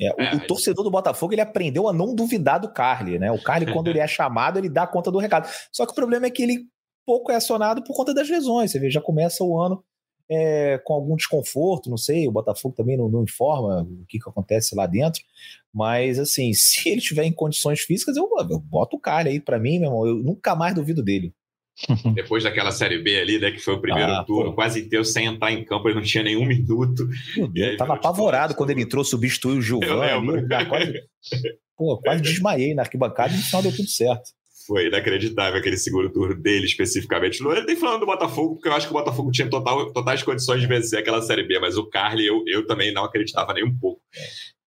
É, 0.00 0.12
o, 0.12 0.20
é, 0.20 0.34
o, 0.36 0.46
torcedor 0.46 0.84
do 0.84 0.90
Botafogo 0.90 1.32
ele 1.32 1.40
aprendeu 1.40 1.88
a 1.88 1.92
não 1.92 2.14
duvidar 2.14 2.60
do 2.60 2.72
Carly, 2.72 3.18
né? 3.18 3.32
O 3.32 3.42
Carly, 3.42 3.72
quando 3.72 3.88
ele 3.88 3.98
é 3.98 4.06
chamado, 4.08 4.58
ele 4.58 4.68
dá 4.68 4.86
conta 4.86 5.10
do 5.10 5.18
recado. 5.18 5.48
Só 5.72 5.84
que 5.84 5.92
o 5.92 5.94
problema 5.94 6.26
é 6.26 6.30
que 6.30 6.42
ele 6.42 6.66
pouco 7.04 7.32
é 7.32 7.36
acionado 7.36 7.82
por 7.82 7.96
conta 7.96 8.14
das 8.14 8.28
lesões. 8.28 8.70
Você 8.70 8.78
vê, 8.78 8.90
já 8.90 9.00
começa 9.00 9.42
o 9.42 9.60
ano 9.60 9.82
é, 10.30 10.78
com 10.84 10.92
algum 10.92 11.16
desconforto, 11.16 11.88
não 11.88 11.96
sei, 11.96 12.28
o 12.28 12.32
Botafogo 12.32 12.74
também 12.76 12.96
não, 12.96 13.08
não, 13.08 13.24
informa 13.24 13.82
o 13.82 14.04
que, 14.06 14.18
que 14.18 14.28
acontece 14.28 14.74
lá 14.74 14.86
dentro, 14.86 15.22
mas 15.72 16.18
assim, 16.18 16.52
se 16.54 16.88
ele 16.88 16.98
estiver 16.98 17.24
em 17.24 17.32
condições 17.32 17.80
físicas, 17.80 18.16
eu, 18.16 18.28
eu 18.50 18.60
boto 18.60 18.96
o 18.96 19.00
Carly 19.00 19.30
aí 19.30 19.40
para 19.40 19.58
mim, 19.58 19.78
meu 19.78 19.88
irmão, 19.88 20.06
eu 20.06 20.16
nunca 20.16 20.54
mais 20.54 20.74
duvido 20.74 21.02
dele. 21.02 21.32
Depois 22.14 22.42
daquela 22.42 22.72
Série 22.72 22.98
B 22.98 23.20
ali, 23.20 23.38
né, 23.38 23.50
que 23.50 23.60
foi 23.60 23.74
o 23.74 23.80
primeiro 23.80 24.10
ah, 24.10 24.24
turno, 24.24 24.50
pô. 24.50 24.56
quase 24.56 24.80
inteiro 24.80 25.04
sem 25.04 25.26
entrar 25.26 25.52
em 25.52 25.64
campo, 25.64 25.88
ele 25.88 25.96
não 25.96 26.02
tinha 26.02 26.24
nenhum 26.24 26.44
minuto. 26.44 27.08
Deus, 27.52 27.76
tava 27.76 27.94
apavorado 27.94 28.54
quando 28.54 28.70
ele 28.70 28.82
entrou, 28.82 29.04
substituiu 29.04 29.58
o 29.58 29.62
Gilvan. 29.62 30.46
quase, 30.68 31.02
pô, 31.76 31.98
quase 31.98 32.22
desmaiei 32.22 32.74
na 32.74 32.82
arquibancada 32.82 33.32
e 33.32 33.36
no 33.36 33.42
final 33.42 33.62
deu 33.62 33.74
tudo 33.74 33.88
certo. 33.88 34.30
Foi 34.66 34.88
inacreditável 34.88 35.58
aquele 35.58 35.78
segundo 35.78 36.10
turno 36.10 36.34
dele 36.34 36.66
especificamente. 36.66 37.42
Não 37.42 37.54
nem 37.64 37.76
falando 37.76 38.00
do 38.00 38.06
Botafogo, 38.06 38.54
porque 38.54 38.68
eu 38.68 38.74
acho 38.74 38.86
que 38.86 38.92
o 38.92 38.98
Botafogo 38.98 39.30
tinha 39.30 39.48
total, 39.48 39.90
totais 39.92 40.22
condições 40.22 40.60
de 40.60 40.66
vencer 40.66 40.98
aquela 40.98 41.22
Série 41.22 41.44
B, 41.44 41.58
mas 41.58 41.78
o 41.78 41.88
Carly 41.88 42.26
eu, 42.26 42.42
eu 42.46 42.66
também 42.66 42.92
não 42.92 43.04
acreditava 43.04 43.54
nem 43.54 43.64
um 43.64 43.78
pouco 43.78 44.02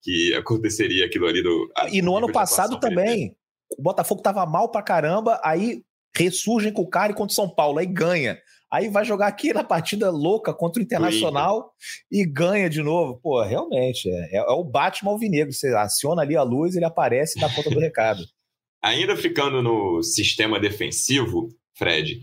que 0.02 0.34
aconteceria 0.34 1.06
aquilo 1.06 1.28
ali 1.28 1.44
do. 1.44 1.72
E 1.92 2.02
no 2.02 2.18
ano 2.18 2.32
passado 2.32 2.80
também. 2.80 3.36
O 3.78 3.82
Botafogo 3.82 4.22
tava 4.22 4.46
mal 4.46 4.70
pra 4.70 4.82
caramba, 4.82 5.40
aí 5.42 5.82
ressurgem 6.16 6.74
com 6.74 6.82
o 6.82 6.90
cara 6.90 7.12
e 7.12 7.16
contra 7.16 7.32
o 7.32 7.36
São 7.36 7.50
Paulo, 7.50 7.80
aí 7.80 7.86
ganha. 7.86 8.38
Aí 8.72 8.88
vai 8.88 9.04
jogar 9.04 9.28
aqui 9.28 9.52
na 9.54 9.66
partida 9.66 10.10
louca 10.10 10.54
contra 10.54 10.82
o 10.82 10.84
Internacional 10.84 11.74
e 12.10 12.26
ganha 12.26 12.70
de 12.70 12.82
novo. 12.82 13.20
Pô, 13.22 13.44
realmente, 13.44 14.10
é, 14.10 14.38
é, 14.38 14.38
é 14.38 14.52
o 14.52 14.64
Batman 14.64 15.12
alvinegro. 15.12 15.52
Você 15.52 15.68
aciona 15.76 16.22
ali 16.22 16.38
a 16.38 16.44
luz, 16.44 16.76
ele 16.76 16.86
aparece 16.86 17.38
e 17.38 17.42
dá 17.42 17.54
conta 17.54 17.70
do 17.70 17.80
recado. 17.82 18.24
Ainda 18.82 19.16
ficando 19.18 19.62
no 19.62 20.02
sistema 20.02 20.60
defensivo, 20.60 21.50
Fred, 21.78 22.22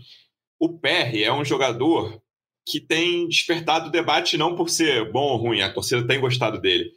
o 0.59 0.77
PR 0.77 1.15
é 1.23 1.31
um 1.31 1.45
jogador 1.45 2.19
que 2.67 2.79
tem 2.79 3.27
despertado 3.27 3.91
debate 3.91 4.37
não 4.37 4.55
por 4.55 4.69
ser 4.69 5.11
bom 5.11 5.31
ou 5.31 5.37
ruim, 5.37 5.61
a 5.61 5.71
torcida 5.71 6.05
tem 6.05 6.19
gostado 6.19 6.59
dele, 6.59 6.91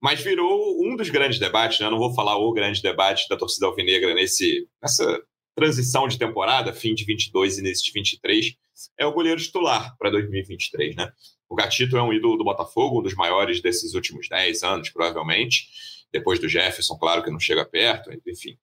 mas 0.00 0.20
virou 0.20 0.80
um 0.82 0.96
dos 0.96 1.10
grandes 1.10 1.38
debates, 1.38 1.80
né? 1.80 1.86
Eu 1.86 1.90
não 1.90 1.98
vou 1.98 2.14
falar 2.14 2.38
o 2.38 2.52
grande 2.52 2.80
debate 2.80 3.28
da 3.28 3.36
torcida 3.36 3.66
alvinegra 3.66 4.14
nesse, 4.14 4.66
nessa 4.80 5.20
transição 5.58 6.06
de 6.08 6.18
temporada, 6.18 6.72
fim 6.72 6.94
de 6.94 7.04
22 7.04 7.58
e 7.58 7.60
início 7.60 7.84
de 7.84 7.92
23, 7.92 8.54
é 8.98 9.06
o 9.06 9.12
goleiro 9.12 9.40
titular 9.40 9.96
para 9.98 10.10
2023, 10.10 10.96
né? 10.96 11.10
O 11.48 11.54
Gatito 11.54 11.96
é 11.96 12.02
um 12.02 12.12
ídolo 12.12 12.36
do 12.36 12.44
Botafogo, 12.44 13.00
um 13.00 13.02
dos 13.02 13.14
maiores 13.14 13.60
desses 13.60 13.94
últimos 13.94 14.28
10 14.28 14.62
anos, 14.62 14.90
provavelmente. 14.90 15.66
Depois 16.12 16.38
do 16.38 16.48
Jefferson, 16.48 16.96
claro 16.96 17.22
que 17.22 17.30
não 17.30 17.40
chega 17.40 17.64
perto, 17.64 18.10
enfim. 18.26 18.56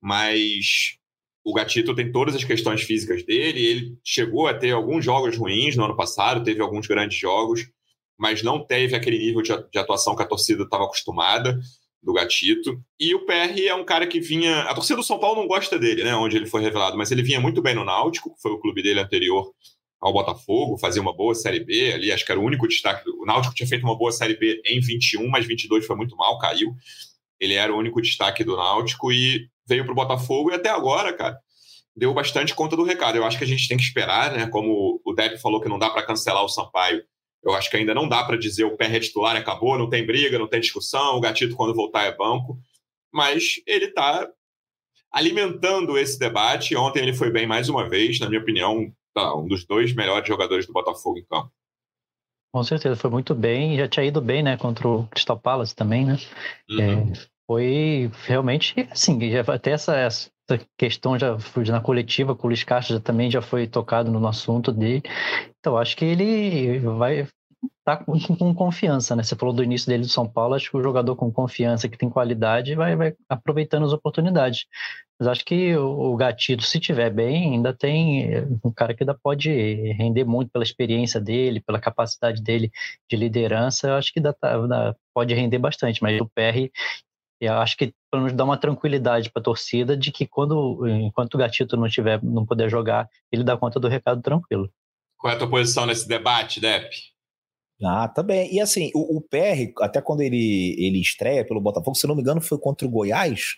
Mas 0.00 0.96
o 1.44 1.52
Gatito 1.52 1.94
tem 1.94 2.12
todas 2.12 2.34
as 2.34 2.44
questões 2.44 2.82
físicas 2.82 3.24
dele. 3.24 3.64
Ele 3.64 3.98
chegou 4.04 4.46
a 4.46 4.54
ter 4.54 4.72
alguns 4.72 5.04
jogos 5.04 5.36
ruins 5.36 5.76
no 5.76 5.84
ano 5.84 5.96
passado, 5.96 6.44
teve 6.44 6.60
alguns 6.60 6.86
grandes 6.86 7.18
jogos, 7.18 7.68
mas 8.18 8.42
não 8.42 8.64
teve 8.64 8.94
aquele 8.94 9.18
nível 9.18 9.42
de 9.42 9.78
atuação 9.78 10.14
que 10.14 10.22
a 10.22 10.26
torcida 10.26 10.64
estava 10.64 10.84
acostumada 10.84 11.58
do 12.02 12.12
Gatito. 12.12 12.82
E 12.98 13.14
o 13.14 13.24
PR 13.24 13.58
é 13.66 13.74
um 13.74 13.84
cara 13.84 14.06
que 14.06 14.20
vinha. 14.20 14.62
A 14.62 14.74
torcida 14.74 14.96
do 14.96 15.04
São 15.04 15.18
Paulo 15.18 15.40
não 15.40 15.48
gosta 15.48 15.78
dele, 15.78 16.02
né? 16.02 16.14
Onde 16.16 16.36
ele 16.36 16.46
foi 16.46 16.60
revelado, 16.60 16.96
mas 16.96 17.10
ele 17.12 17.22
vinha 17.22 17.40
muito 17.40 17.62
bem 17.62 17.74
no 17.74 17.84
Náutico, 17.84 18.34
que 18.34 18.42
foi 18.42 18.50
o 18.50 18.58
clube 18.58 18.82
dele 18.82 19.00
anterior 19.00 19.52
ao 20.00 20.12
Botafogo, 20.12 20.76
fazia 20.78 21.00
uma 21.00 21.14
boa 21.14 21.32
Série 21.32 21.60
B 21.60 21.92
ali, 21.92 22.10
acho 22.10 22.26
que 22.26 22.32
era 22.32 22.40
o 22.40 22.44
único 22.44 22.66
destaque. 22.66 23.08
O 23.08 23.24
Náutico 23.24 23.54
tinha 23.54 23.68
feito 23.68 23.84
uma 23.84 23.96
boa 23.96 24.10
Série 24.10 24.36
B 24.36 24.60
em 24.66 24.80
21, 24.80 25.28
mas 25.28 25.46
22 25.46 25.86
foi 25.86 25.94
muito 25.94 26.16
mal, 26.16 26.38
caiu. 26.38 26.74
Ele 27.38 27.54
era 27.54 27.72
o 27.72 27.78
único 27.78 28.02
destaque 28.02 28.42
do 28.42 28.56
Náutico 28.56 29.12
e 29.12 29.46
veio 29.64 29.84
para 29.84 29.92
o 29.92 29.94
Botafogo 29.94 30.50
e 30.50 30.54
até 30.54 30.70
agora, 30.70 31.12
cara, 31.12 31.38
deu 31.96 32.12
bastante 32.12 32.52
conta 32.52 32.76
do 32.76 32.82
recado. 32.82 33.16
Eu 33.16 33.24
acho 33.24 33.38
que 33.38 33.44
a 33.44 33.46
gente 33.46 33.68
tem 33.68 33.76
que 33.76 33.84
esperar, 33.84 34.32
né? 34.32 34.48
Como 34.48 35.00
o 35.04 35.12
Depp 35.12 35.38
falou 35.40 35.60
que 35.60 35.68
não 35.68 35.78
dá 35.78 35.88
para 35.88 36.02
cancelar 36.02 36.44
o 36.44 36.48
Sampaio 36.48 37.00
eu 37.42 37.52
acho 37.54 37.68
que 37.70 37.76
ainda 37.76 37.94
não 37.94 38.08
dá 38.08 38.22
para 38.24 38.38
dizer 38.38 38.64
o 38.64 38.76
pé 38.76 38.98
titular 39.00 39.36
acabou, 39.36 39.78
não 39.78 39.88
tem 39.88 40.06
briga, 40.06 40.38
não 40.38 40.46
tem 40.46 40.60
discussão, 40.60 41.16
o 41.16 41.20
Gatito 41.20 41.56
quando 41.56 41.74
voltar 41.74 42.04
é 42.04 42.16
banco, 42.16 42.58
mas 43.12 43.60
ele 43.66 43.86
está 43.86 44.28
alimentando 45.10 45.98
esse 45.98 46.18
debate. 46.18 46.74
Ontem 46.76 47.00
ele 47.00 47.12
foi 47.12 47.30
bem 47.30 47.46
mais 47.46 47.68
uma 47.68 47.88
vez, 47.88 48.18
na 48.18 48.28
minha 48.28 48.40
opinião, 48.40 48.92
tá, 49.12 49.34
um 49.36 49.46
dos 49.46 49.64
dois 49.64 49.92
melhores 49.94 50.26
jogadores 50.26 50.66
do 50.66 50.72
Botafogo 50.72 51.18
em 51.18 51.24
campo. 51.24 51.52
Com 52.54 52.62
certeza, 52.62 52.96
foi 52.96 53.10
muito 53.10 53.34
bem, 53.34 53.76
já 53.76 53.88
tinha 53.88 54.04
ido 54.04 54.20
bem, 54.20 54.42
né, 54.42 54.56
contra 54.58 54.86
o 54.86 55.06
Crystal 55.08 55.38
Palace 55.38 55.74
também, 55.74 56.04
né? 56.04 56.18
Uhum. 56.68 57.12
É, 57.12 57.12
foi 57.46 58.10
realmente, 58.24 58.74
assim, 58.90 59.18
até 59.36 59.72
essa, 59.72 59.96
essa 59.96 60.31
questão 60.76 61.18
já 61.18 61.38
foi 61.38 61.64
na 61.64 61.80
coletiva 61.80 62.34
com 62.34 62.46
o 62.46 62.48
Luiz 62.48 62.64
Castro 62.64 62.94
já, 62.94 63.00
também 63.00 63.30
já 63.30 63.40
foi 63.42 63.66
tocado 63.66 64.10
no 64.10 64.26
assunto 64.26 64.72
dele. 64.72 65.02
Então, 65.58 65.76
acho 65.76 65.96
que 65.96 66.04
ele 66.04 66.78
vai 66.80 67.26
tá 67.84 67.96
com, 67.96 68.18
com, 68.36 68.54
confiança, 68.54 69.14
né? 69.16 69.22
Você 69.22 69.36
falou 69.36 69.54
do 69.54 69.62
início 69.62 69.88
dele 69.88 70.02
do 70.02 70.08
São 70.08 70.28
Paulo, 70.28 70.54
acho 70.54 70.70
que 70.70 70.76
o 70.76 70.82
jogador 70.82 71.16
com 71.16 71.32
confiança, 71.32 71.88
que 71.88 71.98
tem 71.98 72.08
qualidade, 72.08 72.74
vai, 72.74 72.94
vai 72.96 73.14
aproveitando 73.28 73.84
as 73.84 73.92
oportunidades. 73.92 74.66
Mas 75.18 75.28
acho 75.28 75.44
que 75.44 75.76
o, 75.76 76.12
o 76.12 76.16
Gatito, 76.16 76.62
se 76.62 76.80
tiver 76.80 77.10
bem, 77.10 77.54
ainda 77.54 77.72
tem 77.72 78.30
um 78.64 78.72
cara 78.72 78.94
que 78.94 79.02
ainda 79.02 79.18
pode 79.20 79.50
render 79.92 80.24
muito 80.24 80.50
pela 80.50 80.64
experiência 80.64 81.20
dele, 81.20 81.60
pela 81.60 81.80
capacidade 81.80 82.42
dele 82.42 82.70
de 83.10 83.16
liderança, 83.16 83.96
acho 83.96 84.12
que 84.12 84.20
ainda, 84.20 84.32
tá, 84.32 84.94
pode 85.14 85.34
render 85.34 85.58
bastante, 85.58 86.02
mas 86.02 86.20
o 86.20 86.26
PR 86.26 86.70
eu 87.42 87.54
acho 87.54 87.76
que 87.76 87.92
pelo 88.08 88.22
menos 88.22 88.36
dá 88.36 88.44
uma 88.44 88.56
tranquilidade 88.56 89.30
para 89.30 89.40
a 89.40 89.44
torcida 89.44 89.96
de 89.96 90.12
que 90.12 90.26
quando 90.26 90.86
enquanto 90.86 91.34
o 91.34 91.38
Gatito 91.38 91.76
não 91.76 91.88
tiver 91.88 92.22
não 92.22 92.46
puder 92.46 92.70
jogar, 92.70 93.08
ele 93.32 93.42
dá 93.42 93.56
conta 93.56 93.80
do 93.80 93.88
recado 93.88 94.22
tranquilo. 94.22 94.70
Qual 95.18 95.32
é 95.32 95.34
a 95.36 95.38
tua 95.38 95.50
posição 95.50 95.84
nesse 95.84 96.06
debate, 96.06 96.60
Depp? 96.60 96.96
Ah, 97.82 98.06
também. 98.06 98.54
E 98.54 98.60
assim, 98.60 98.92
o, 98.94 99.16
o 99.16 99.20
PR, 99.20 99.72
até 99.80 100.00
quando 100.00 100.20
ele, 100.20 100.76
ele 100.78 101.00
estreia 101.00 101.44
pelo 101.44 101.60
Botafogo, 101.60 101.96
se 101.96 102.06
não 102.06 102.14
me 102.14 102.20
engano, 102.20 102.40
foi 102.40 102.58
contra 102.58 102.86
o 102.86 102.90
Goiás. 102.90 103.56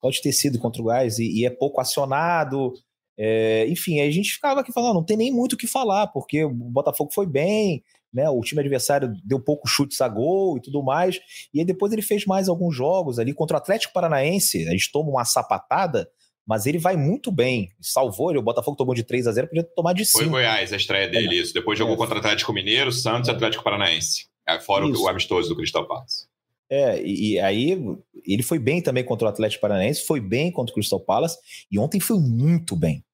Pode 0.00 0.20
ter 0.20 0.32
sido 0.32 0.58
contra 0.58 0.80
o 0.82 0.84
Goiás 0.84 1.20
e, 1.20 1.40
e 1.40 1.46
é 1.46 1.50
pouco 1.50 1.80
acionado. 1.80 2.72
É, 3.16 3.66
enfim, 3.68 4.00
a 4.00 4.10
gente 4.10 4.32
ficava 4.32 4.60
aqui 4.60 4.72
falando, 4.72 4.94
não 4.94 5.04
tem 5.04 5.16
nem 5.16 5.32
muito 5.32 5.52
o 5.52 5.56
que 5.56 5.68
falar, 5.68 6.08
porque 6.08 6.42
o 6.44 6.50
Botafogo 6.50 7.12
foi 7.12 7.26
bem, 7.26 7.84
né? 8.12 8.28
O 8.28 8.40
time 8.40 8.60
adversário 8.60 9.12
deu 9.24 9.40
poucos 9.40 9.70
chutes 9.70 10.00
a 10.00 10.08
gol 10.08 10.58
e 10.58 10.60
tudo 10.60 10.82
mais. 10.82 11.20
E 11.52 11.60
aí 11.60 11.64
depois 11.64 11.92
ele 11.92 12.02
fez 12.02 12.24
mais 12.26 12.48
alguns 12.48 12.74
jogos 12.74 13.18
ali 13.18 13.32
contra 13.32 13.56
o 13.56 13.58
Atlético 13.58 13.92
Paranaense. 13.92 14.66
A 14.68 14.72
gente 14.72 14.90
toma 14.92 15.10
uma 15.10 15.24
sapatada 15.24 16.08
mas 16.50 16.66
ele 16.66 16.78
vai 16.78 16.96
muito 16.96 17.30
bem. 17.30 17.68
Salvou 17.80 18.30
ele, 18.30 18.40
o 18.40 18.42
Botafogo 18.42 18.76
tomou 18.76 18.92
de 18.92 19.04
3 19.04 19.28
a 19.28 19.32
0 19.32 19.46
podia 19.46 19.62
tomar 19.62 19.92
de 19.92 20.04
5. 20.04 20.18
Foi 20.18 20.28
Goiás 20.28 20.72
a 20.72 20.76
estreia 20.76 21.06
dele, 21.06 21.36
é. 21.36 21.42
isso. 21.42 21.54
Depois 21.54 21.78
jogou 21.78 21.94
é. 21.94 21.96
contra 21.96 22.16
o 22.16 22.18
Atlético 22.18 22.52
Mineiro, 22.52 22.90
Santos 22.90 23.28
e 23.28 23.30
Atlético 23.30 23.62
Paranaense. 23.62 24.26
É, 24.48 24.58
fora 24.58 24.84
o, 24.84 25.02
o 25.02 25.08
amistoso 25.08 25.48
do 25.48 25.54
Crystal 25.54 25.86
Palace. 25.86 26.26
É, 26.68 27.00
e, 27.02 27.34
e, 27.34 27.38
aí 27.40 27.78
ele 28.26 28.42
foi 28.42 28.58
bem 28.58 28.82
também 28.82 29.04
contra 29.04 29.26
o 29.26 29.30
Atlético 29.30 29.60
Paranaense, 29.60 30.04
foi 30.04 30.20
bem 30.20 30.50
contra 30.50 30.72
o 30.72 30.74
Crystal 30.74 30.98
Palace, 30.98 31.36
e 31.70 31.78
ontem 31.78 32.00
foi 32.00 32.18
muito 32.18 32.74
bem. 32.74 33.04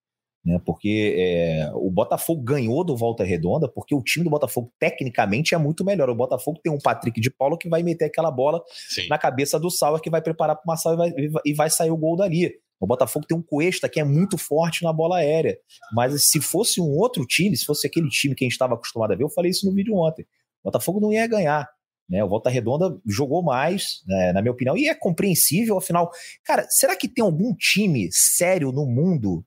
Né? 0.46 0.61
Porque 0.64 1.16
é, 1.18 1.72
o 1.74 1.90
Botafogo 1.90 2.40
ganhou 2.40 2.85
do 2.85 2.96
Volta 2.96 3.24
Redonda 3.24 3.68
porque 3.68 3.92
o 3.92 4.00
time 4.00 4.22
do 4.22 4.30
Botafogo 4.30 4.72
tecnicamente 4.78 5.56
é 5.56 5.59
muito 5.59 5.85
melhor. 5.85 6.09
O 6.09 6.14
Botafogo 6.14 6.61
tem 6.62 6.72
um 6.72 6.78
Patrick 6.78 7.20
de 7.20 7.30
Paulo 7.30 7.59
que 7.59 7.68
vai 7.68 7.82
meter 7.82 8.04
aquela 8.04 8.30
bola 8.30 8.62
Sim. 8.88 9.09
na 9.09 9.18
cabeça 9.18 9.59
do 9.59 9.68
Sauer 9.68 10.00
que 10.00 10.09
vai 10.09 10.22
preparar 10.22 10.54
para 10.54 10.62
uma 10.64 10.76
salva 10.76 11.09
e 11.09 11.28
vai, 11.28 11.42
e 11.44 11.52
vai 11.52 11.68
sair 11.68 11.90
o 11.90 11.96
gol 11.96 12.16
dali. 12.16 12.54
O 12.78 12.87
Botafogo 12.87 13.26
tem 13.26 13.37
um 13.37 13.42
Cuesta 13.42 13.88
que 13.88 13.98
é 13.98 14.04
muito 14.04 14.38
forte 14.38 14.85
na 14.85 14.92
bola 14.92 15.16
aérea. 15.16 15.59
Mas 15.92 16.28
se 16.28 16.40
fosse 16.40 16.80
um 16.80 16.90
outro 16.90 17.26
time, 17.26 17.56
se 17.56 17.64
fosse 17.64 17.85
aquele 17.85 18.09
time 18.09 18.35
que 18.35 18.44
a 18.44 18.46
gente 18.46 18.52
estava 18.52 18.74
acostumado 18.74 19.12
a 19.12 19.16
ver, 19.16 19.24
eu 19.24 19.30
falei 19.30 19.50
isso 19.50 19.66
no 19.66 19.74
vídeo 19.74 19.96
ontem. 19.96 20.22
O 20.62 20.68
Botafogo 20.68 21.00
não 21.00 21.12
ia 21.12 21.26
ganhar. 21.26 21.68
Né? 22.09 22.22
O 22.22 22.28
Volta 22.28 22.50
Redonda 22.50 22.96
jogou 23.04 23.42
mais, 23.42 24.02
né, 24.06 24.32
na 24.32 24.40
minha 24.40 24.52
opinião, 24.52 24.76
e 24.76 24.88
é 24.88 24.94
compreensível, 24.94 25.76
afinal. 25.76 26.09
Cara, 26.44 26.64
será 26.68 26.94
que 26.94 27.09
tem 27.09 27.24
algum 27.24 27.52
time 27.56 28.09
sério 28.12 28.70
no 28.70 28.87
mundo 28.87 29.44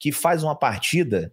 que 0.00 0.10
faz 0.10 0.42
uma 0.42 0.58
partida 0.58 1.32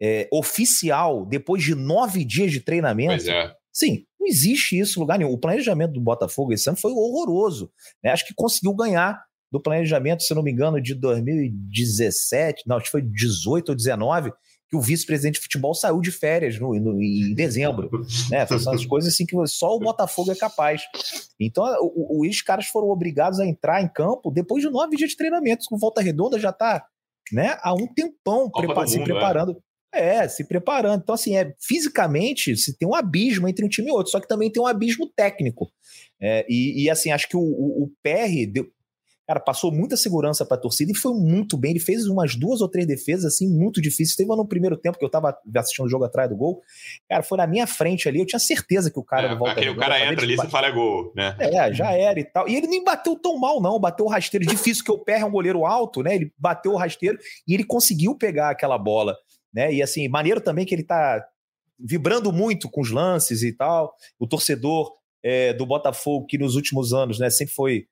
é, 0.00 0.28
oficial 0.32 1.26
depois 1.26 1.62
de 1.62 1.74
nove 1.74 2.24
dias 2.24 2.52
de 2.52 2.60
treinamento. 2.60 3.28
É. 3.28 3.54
Sim, 3.72 4.06
não 4.18 4.26
existe 4.28 4.78
isso 4.78 4.98
em 4.98 5.02
lugar 5.02 5.18
nenhum. 5.18 5.32
O 5.32 5.38
planejamento 5.38 5.92
do 5.92 6.00
Botafogo 6.00 6.52
esse 6.52 6.68
ano 6.68 6.78
foi 6.78 6.92
horroroso. 6.92 7.70
Né? 8.02 8.10
Acho 8.10 8.26
que 8.26 8.34
conseguiu 8.34 8.74
ganhar 8.74 9.22
do 9.50 9.60
planejamento, 9.60 10.22
se 10.22 10.34
não 10.34 10.42
me 10.42 10.50
engano, 10.50 10.80
de 10.80 10.94
2017, 10.94 12.64
não, 12.66 12.76
acho 12.76 12.86
que 12.86 12.90
foi 12.90 13.02
18 13.02 13.68
ou 13.68 13.74
19, 13.76 14.32
que 14.68 14.76
o 14.76 14.80
vice-presidente 14.80 15.36
de 15.36 15.42
futebol 15.42 15.74
saiu 15.74 16.00
de 16.00 16.10
férias 16.10 16.58
no, 16.58 16.74
no 16.74 17.00
em 17.00 17.32
dezembro. 17.34 17.88
Né? 18.30 18.44
São 18.46 18.72
as 18.72 18.84
coisas 18.84 19.12
assim 19.12 19.24
que 19.24 19.36
só 19.46 19.76
o 19.76 19.78
Botafogo 19.78 20.32
é 20.32 20.34
capaz. 20.34 20.82
Então, 21.38 21.64
o, 21.80 22.22
o, 22.22 22.28
os 22.28 22.42
caras 22.42 22.66
foram 22.66 22.88
obrigados 22.88 23.38
a 23.38 23.46
entrar 23.46 23.80
em 23.80 23.88
campo 23.88 24.30
depois 24.32 24.62
de 24.62 24.70
nove 24.70 24.96
dias 24.96 25.10
de 25.10 25.16
treinamento. 25.16 25.66
Com 25.68 25.78
volta 25.78 26.00
redonda 26.00 26.38
já 26.38 26.50
está 26.50 26.84
né, 27.34 27.58
há 27.60 27.74
um 27.74 27.86
tempão 27.92 28.48
prepa 28.48 28.86
se 28.86 28.98
mundo, 28.98 29.10
é. 29.10 29.12
preparando. 29.12 29.62
É. 29.92 30.16
é. 30.16 30.28
se 30.28 30.46
preparando. 30.46 31.02
Então, 31.02 31.14
assim, 31.14 31.36
é, 31.36 31.52
fisicamente, 31.60 32.56
se 32.56 32.76
tem 32.78 32.88
um 32.88 32.94
abismo 32.94 33.48
entre 33.48 33.64
um 33.64 33.68
time 33.68 33.88
e 33.88 33.92
outro, 33.92 34.12
só 34.12 34.20
que 34.20 34.28
também 34.28 34.50
tem 34.50 34.62
um 34.62 34.66
abismo 34.66 35.10
técnico. 35.14 35.70
É, 36.20 36.46
e, 36.48 36.84
e, 36.84 36.90
assim, 36.90 37.10
acho 37.10 37.28
que 37.28 37.36
o, 37.36 37.40
o, 37.40 37.84
o 37.84 37.92
PR 38.02 38.50
deu, 38.50 38.66
Cara, 39.26 39.40
passou 39.40 39.72
muita 39.72 39.96
segurança 39.96 40.44
para 40.44 40.56
a 40.56 40.60
torcida 40.60 40.92
e 40.92 40.94
foi 40.94 41.14
muito 41.14 41.56
bem. 41.56 41.70
Ele 41.70 41.80
fez 41.80 42.06
umas 42.06 42.36
duas 42.36 42.60
ou 42.60 42.68
três 42.68 42.86
defesas, 42.86 43.24
assim, 43.24 43.48
muito 43.48 43.80
difíceis. 43.80 44.14
Teve 44.16 44.28
uma 44.28 44.36
no 44.36 44.46
primeiro 44.46 44.76
tempo 44.76 44.98
que 44.98 45.04
eu 45.04 45.08
tava 45.08 45.34
assistindo 45.56 45.86
o 45.86 45.88
jogo 45.88 46.04
atrás 46.04 46.28
do 46.28 46.36
gol. 46.36 46.60
Cara, 47.08 47.22
foi 47.22 47.38
na 47.38 47.46
minha 47.46 47.66
frente 47.66 48.06
ali. 48.06 48.18
Eu 48.20 48.26
tinha 48.26 48.38
certeza 48.38 48.90
que 48.90 48.98
o 48.98 49.02
cara 49.02 49.28
é, 49.28 49.34
Volta 49.34 49.52
aquele, 49.52 49.70
O 49.70 49.76
cara 49.76 49.98
entra 50.12 50.24
ali 50.24 50.34
e 50.34 50.50
fala 50.50 50.66
é 50.66 50.72
gol, 50.72 51.10
né? 51.16 51.34
É, 51.38 51.72
já 51.72 51.92
era 51.92 52.20
e 52.20 52.24
tal. 52.24 52.46
E 52.46 52.54
ele 52.54 52.66
nem 52.66 52.84
bateu 52.84 53.16
tão 53.16 53.38
mal, 53.38 53.62
não. 53.62 53.80
Bateu 53.80 54.04
o 54.04 54.08
rasteiro. 54.08 54.44
Difícil 54.44 54.84
que 54.84 54.92
o 54.92 54.98
Pé 54.98 55.20
é 55.20 55.24
um 55.24 55.30
goleiro 55.30 55.64
alto, 55.64 56.02
né? 56.02 56.14
Ele 56.14 56.30
bateu 56.38 56.72
o 56.72 56.76
rasteiro 56.76 57.18
e 57.48 57.54
ele 57.54 57.64
conseguiu 57.64 58.14
pegar 58.16 58.50
aquela 58.50 58.76
bola, 58.76 59.16
né? 59.52 59.72
E 59.72 59.82
assim, 59.82 60.06
maneiro 60.06 60.40
também 60.40 60.66
que 60.66 60.74
ele 60.74 60.84
tá 60.84 61.24
vibrando 61.78 62.30
muito 62.30 62.68
com 62.70 62.82
os 62.82 62.90
lances 62.90 63.42
e 63.42 63.52
tal. 63.52 63.94
O 64.18 64.26
torcedor 64.26 64.92
é, 65.22 65.54
do 65.54 65.64
Botafogo, 65.64 66.26
que 66.26 66.36
nos 66.36 66.54
últimos 66.54 66.92
anos, 66.92 67.18
né, 67.18 67.30
sempre 67.30 67.54
foi 67.54 67.86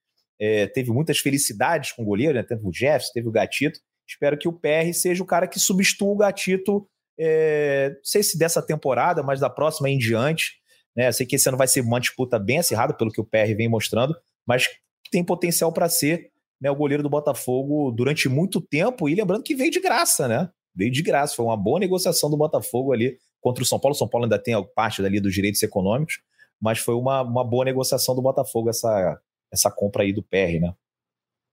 é, 0.45 0.67
teve 0.67 0.91
muitas 0.91 1.19
felicidades 1.19 1.93
com 1.93 2.03
o 2.03 2.05
goleiro, 2.05 2.35
né? 2.35 2.43
teve 2.43 2.67
o 2.67 2.73
Jefferson, 2.73 3.13
teve 3.15 3.29
o 3.29 3.31
Gatito. 3.31 3.79
Espero 4.09 4.37
que 4.37 4.49
o 4.49 4.53
PR 4.53 4.93
seja 4.93 5.23
o 5.23 5.27
cara 5.27 5.47
que 5.47 5.61
substitua 5.61 6.09
o 6.09 6.17
Gatito, 6.17 6.85
é, 7.17 7.91
não 7.91 8.01
sei 8.03 8.25
se 8.25 8.37
dessa 8.37 8.61
temporada, 8.61 9.23
mas 9.23 9.39
da 9.39 9.49
próxima 9.49 9.89
em 9.89 9.97
diante. 9.97 10.61
Né? 10.97 11.13
Sei 11.13 11.25
que 11.25 11.37
esse 11.37 11.49
ano 11.49 11.57
vai 11.57 11.69
ser 11.69 11.83
uma 11.83 12.01
disputa 12.01 12.41
bem 12.41 12.59
acirrada, 12.59 12.93
pelo 12.93 13.13
que 13.13 13.21
o 13.21 13.25
PR 13.25 13.55
vem 13.57 13.69
mostrando, 13.69 14.17
mas 14.45 14.69
tem 15.13 15.23
potencial 15.23 15.73
para 15.73 15.89
ser 15.89 16.33
né, 16.61 16.69
o 16.73 16.75
goleiro 16.75 17.05
do 17.05 17.09
Botafogo 17.09 17.93
durante 17.93 18.29
muito 18.29 18.61
tempo. 18.61 19.09
E 19.09 19.15
lembrando 19.15 19.45
que 19.45 19.55
veio 19.55 19.71
de 19.71 19.79
graça, 19.79 20.27
né? 20.27 20.51
Veio 20.75 20.91
de 20.91 21.03
graça. 21.03 21.37
Foi 21.37 21.45
uma 21.45 21.57
boa 21.57 21.79
negociação 21.79 22.29
do 22.29 22.37
Botafogo 22.37 22.93
ali 22.93 23.17
contra 23.41 23.63
o 23.63 23.67
São 23.67 23.79
Paulo. 23.79 23.95
O 23.95 23.99
São 23.99 24.09
Paulo 24.09 24.25
ainda 24.25 24.43
tem 24.43 24.55
parte 24.75 25.01
dali 25.01 25.21
dos 25.21 25.33
direitos 25.33 25.63
econômicos, 25.63 26.21
mas 26.61 26.81
foi 26.81 26.97
uma, 26.97 27.23
uma 27.23 27.45
boa 27.45 27.65
negociação 27.65 28.17
do 28.17 28.23
Botafogo 28.23 28.71
essa, 28.71 29.21
essa 29.53 29.71
compra 29.71 30.03
aí 30.03 30.13
do 30.13 30.23
PR, 30.23 30.61
né? 30.61 30.75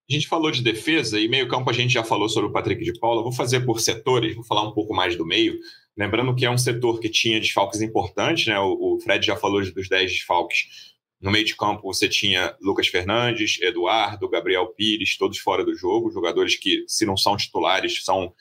A 0.10 0.14
gente 0.14 0.28
falou 0.28 0.50
de 0.50 0.64
defesa 0.64 1.20
e 1.20 1.28
meio-campo 1.28 1.70
a 1.70 1.74
gente 1.74 1.94
já 1.94 2.04
falou 2.04 2.28
sobre 2.28 2.50
o 2.50 2.52
Patrick 2.52 2.84
de 2.84 3.00
Paula. 3.00 3.22
Vou 3.22 3.32
fazer 3.32 3.64
por 3.64 3.80
setores, 3.80 4.34
vou 4.34 4.44
falar 4.44 4.68
um 4.68 4.72
pouco 4.72 4.92
mais 4.92 5.16
do 5.16 5.24
meio. 5.24 5.60
Lembrando 5.96 6.36
que 6.36 6.46
é 6.46 6.50
um 6.50 6.58
setor 6.58 7.00
que 7.00 7.10
tinha 7.10 7.40
desfalques 7.40 7.80
importantes, 7.82 8.48
né? 8.48 8.60
O, 8.60 8.98
Fred 9.04 9.24
já 9.24 9.36
falou 9.36 9.62
dos 9.62 9.88
10 9.88 10.12
desfalques. 10.12 10.96
No 11.22 11.30
meio 11.30 11.46
de 11.46 11.56
campo 11.56 11.84
você 11.84 12.10
tinha 12.10 12.56
Lucas 12.60 12.88
Fernandes, 12.88 13.62
Eduardo, 13.62 14.30
Gabriel 14.30 14.68
Pires, 14.70 15.16
todos 15.16 15.38
fora 15.38 15.64
do 15.64 15.76
jogo, 15.76 16.10
jogadores 16.10 16.56
que, 16.56 16.86
se 16.88 17.06
não 17.06 17.16
são 17.16 17.38
titulares, 17.38 18.04
são 18.04 18.34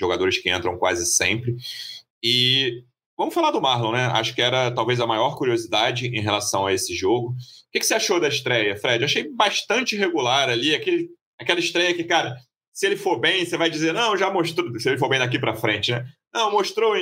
jogadores 0.00 0.38
que 0.38 0.50
entram 0.50 0.76
quase 0.76 1.06
sempre. 1.06 1.54
E 2.20 2.82
vamos 3.22 3.34
falar 3.34 3.50
do 3.50 3.60
Marlon, 3.60 3.92
né? 3.92 4.06
Acho 4.06 4.34
que 4.34 4.42
era 4.42 4.70
talvez 4.70 5.00
a 5.00 5.06
maior 5.06 5.36
curiosidade 5.36 6.06
em 6.06 6.20
relação 6.20 6.66
a 6.66 6.72
esse 6.72 6.94
jogo 6.94 7.34
que, 7.72 7.80
que 7.80 7.86
você 7.86 7.94
achou 7.94 8.20
da 8.20 8.28
estreia, 8.28 8.76
Fred? 8.76 9.02
Achei 9.02 9.28
bastante 9.34 9.96
regular 9.96 10.48
ali, 10.50 10.74
aquele, 10.74 11.08
aquela 11.40 11.58
estreia 11.58 11.94
que, 11.94 12.04
cara, 12.04 12.36
se 12.72 12.86
ele 12.86 12.96
for 12.96 13.18
bem, 13.18 13.44
você 13.44 13.56
vai 13.56 13.70
dizer, 13.70 13.94
não, 13.94 14.16
já 14.16 14.30
mostrou, 14.30 14.78
se 14.78 14.88
ele 14.88 14.98
for 14.98 15.08
bem 15.08 15.18
daqui 15.18 15.38
para 15.38 15.56
frente, 15.56 15.90
né? 15.90 16.04
Não, 16.34 16.52
mostrou, 16.52 16.94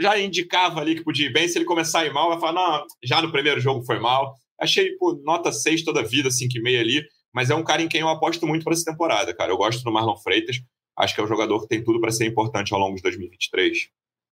já 0.00 0.18
indicava 0.18 0.80
ali 0.80 0.94
que 0.94 1.04
podia 1.04 1.26
ir 1.26 1.32
bem. 1.32 1.46
Se 1.48 1.58
ele 1.58 1.64
começar 1.64 2.00
a 2.00 2.06
ir 2.06 2.12
mal, 2.12 2.30
vai 2.30 2.40
falar, 2.40 2.52
não, 2.52 2.86
já 3.04 3.20
no 3.20 3.30
primeiro 3.30 3.60
jogo 3.60 3.84
foi 3.84 3.98
mal. 3.98 4.34
Achei, 4.58 4.96
pô, 4.96 5.20
nota 5.22 5.52
6 5.52 5.84
toda 5.84 6.02
vida, 6.02 6.30
5,5 6.30 6.80
ali, 6.80 7.02
mas 7.32 7.50
é 7.50 7.54
um 7.54 7.64
cara 7.64 7.82
em 7.82 7.88
quem 7.88 8.00
eu 8.00 8.08
aposto 8.08 8.46
muito 8.46 8.64
para 8.64 8.72
essa 8.72 8.90
temporada, 8.90 9.34
cara. 9.34 9.52
Eu 9.52 9.56
gosto 9.58 9.84
do 9.84 9.92
Marlon 9.92 10.16
Freitas, 10.16 10.56
acho 10.98 11.14
que 11.14 11.20
é 11.20 11.24
um 11.24 11.28
jogador 11.28 11.60
que 11.60 11.68
tem 11.68 11.84
tudo 11.84 12.00
para 12.00 12.10
ser 12.10 12.26
importante 12.26 12.72
ao 12.72 12.80
longo 12.80 12.96
de 12.96 13.02
2023. 13.02 13.88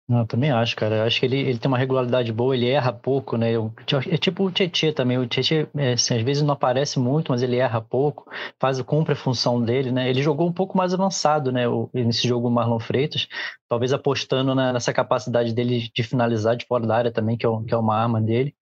Não, 0.07 0.19
eu 0.19 0.27
também 0.27 0.51
acho, 0.51 0.75
cara. 0.75 0.97
Eu 0.97 1.03
acho 1.03 1.19
que 1.19 1.25
ele, 1.25 1.37
ele 1.39 1.57
tem 1.57 1.69
uma 1.69 1.77
regularidade 1.77 2.31
boa, 2.33 2.53
ele 2.55 2.67
erra 2.67 2.91
pouco, 2.91 3.37
né? 3.37 3.51
Eu, 3.51 3.73
é 4.11 4.17
tipo 4.17 4.43
o 4.45 4.51
Tietchan 4.51 4.91
também. 4.91 5.17
O 5.17 5.25
Tietchan, 5.25 5.67
é, 5.77 5.93
assim, 5.93 6.15
às 6.17 6.21
vezes 6.21 6.43
não 6.43 6.53
aparece 6.53 6.99
muito, 6.99 7.31
mas 7.31 7.41
ele 7.41 7.55
erra 7.55 7.81
pouco, 7.81 8.29
faz, 8.59 8.81
cumpre 8.81 9.13
a 9.13 9.15
função 9.15 9.61
dele, 9.63 9.91
né? 9.91 10.09
Ele 10.09 10.21
jogou 10.21 10.47
um 10.47 10.51
pouco 10.53 10.77
mais 10.77 10.93
avançado, 10.93 11.51
né? 11.53 11.67
O, 11.69 11.89
nesse 11.93 12.27
jogo 12.27 12.49
o 12.49 12.51
Marlon 12.51 12.79
Freitas, 12.79 13.27
talvez 13.69 13.93
apostando 13.93 14.53
na, 14.53 14.73
nessa 14.73 14.91
capacidade 14.93 15.53
dele 15.53 15.89
de 15.93 16.03
finalizar 16.03 16.57
de 16.57 16.65
fora 16.65 16.85
da 16.85 16.95
área 16.97 17.11
também, 17.11 17.37
que 17.37 17.45
é, 17.47 17.49
que 17.67 17.73
é 17.73 17.77
uma 17.77 17.95
arma 17.95 18.19
dele. 18.21 18.53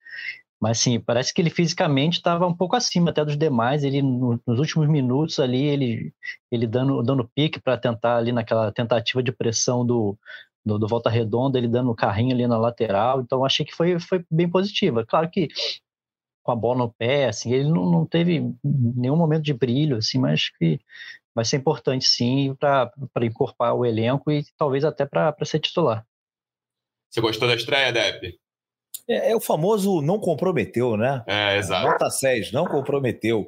Mas 0.60 0.78
sim, 0.80 1.00
parece 1.00 1.34
que 1.34 1.42
ele 1.42 1.50
fisicamente 1.50 2.18
estava 2.18 2.46
um 2.46 2.54
pouco 2.56 2.76
acima 2.76 3.10
até 3.10 3.26
dos 3.26 3.36
demais. 3.38 3.84
Ele 3.84 4.02
no, 4.02 4.40
nos 4.46 4.60
últimos 4.60 4.88
minutos 4.88 5.40
ali, 5.40 5.64
ele, 5.66 6.14
ele 6.52 6.68
dando, 6.68 7.02
dando 7.02 7.28
pique 7.36 7.60
para 7.60 7.78
tentar 7.78 8.18
ali 8.18 8.32
naquela 8.32 8.72
tentativa 8.72 9.24
de 9.24 9.32
pressão 9.32 9.84
do, 9.86 10.16
do, 10.66 10.78
do 10.78 10.88
Volta 10.88 11.10
Redonda, 11.10 11.58
ele 11.58 11.68
dando 11.68 11.92
o 11.92 11.96
carrinho 11.96 12.34
ali 12.34 12.48
na 12.48 12.58
lateral. 12.58 13.22
Então, 13.22 13.44
achei 13.44 13.66
que 13.66 13.74
foi, 13.74 14.00
foi 14.00 14.26
bem 14.30 14.50
positiva. 14.50 15.06
Claro 15.06 15.30
que 15.30 15.48
com 16.44 16.52
a 16.52 16.56
bola 16.56 16.80
no 16.80 16.94
pé, 16.94 17.28
assim, 17.28 17.54
ele 17.54 17.70
não, 17.70 17.90
não 17.90 18.06
teve 18.06 18.44
nenhum 18.64 19.16
momento 19.16 19.44
de 19.44 19.54
brilho, 19.54 19.98
assim, 19.98 20.18
mas 20.18 20.50
que 20.50 20.80
vai 21.36 21.46
ser 21.46 21.58
importante 21.58 22.06
sim 22.06 22.56
para 22.56 22.92
incorporar 23.24 23.76
o 23.76 23.86
elenco 23.86 24.32
e 24.32 24.44
talvez 24.58 24.84
até 24.84 25.06
para 25.06 25.36
ser 25.44 25.60
titular. 25.60 26.06
Você 27.10 27.22
gostou 27.22 27.48
da 27.48 27.56
estreia, 27.56 27.92
Depp? 27.92 28.40
É, 29.08 29.32
é, 29.32 29.36
o 29.36 29.40
famoso 29.40 30.02
não 30.02 30.20
comprometeu, 30.20 30.96
né? 30.98 31.24
É, 31.28 31.58
exato. 31.58 31.88
Nota 31.88 32.10
6, 32.10 32.52
não 32.52 32.66
comprometeu. 32.66 33.48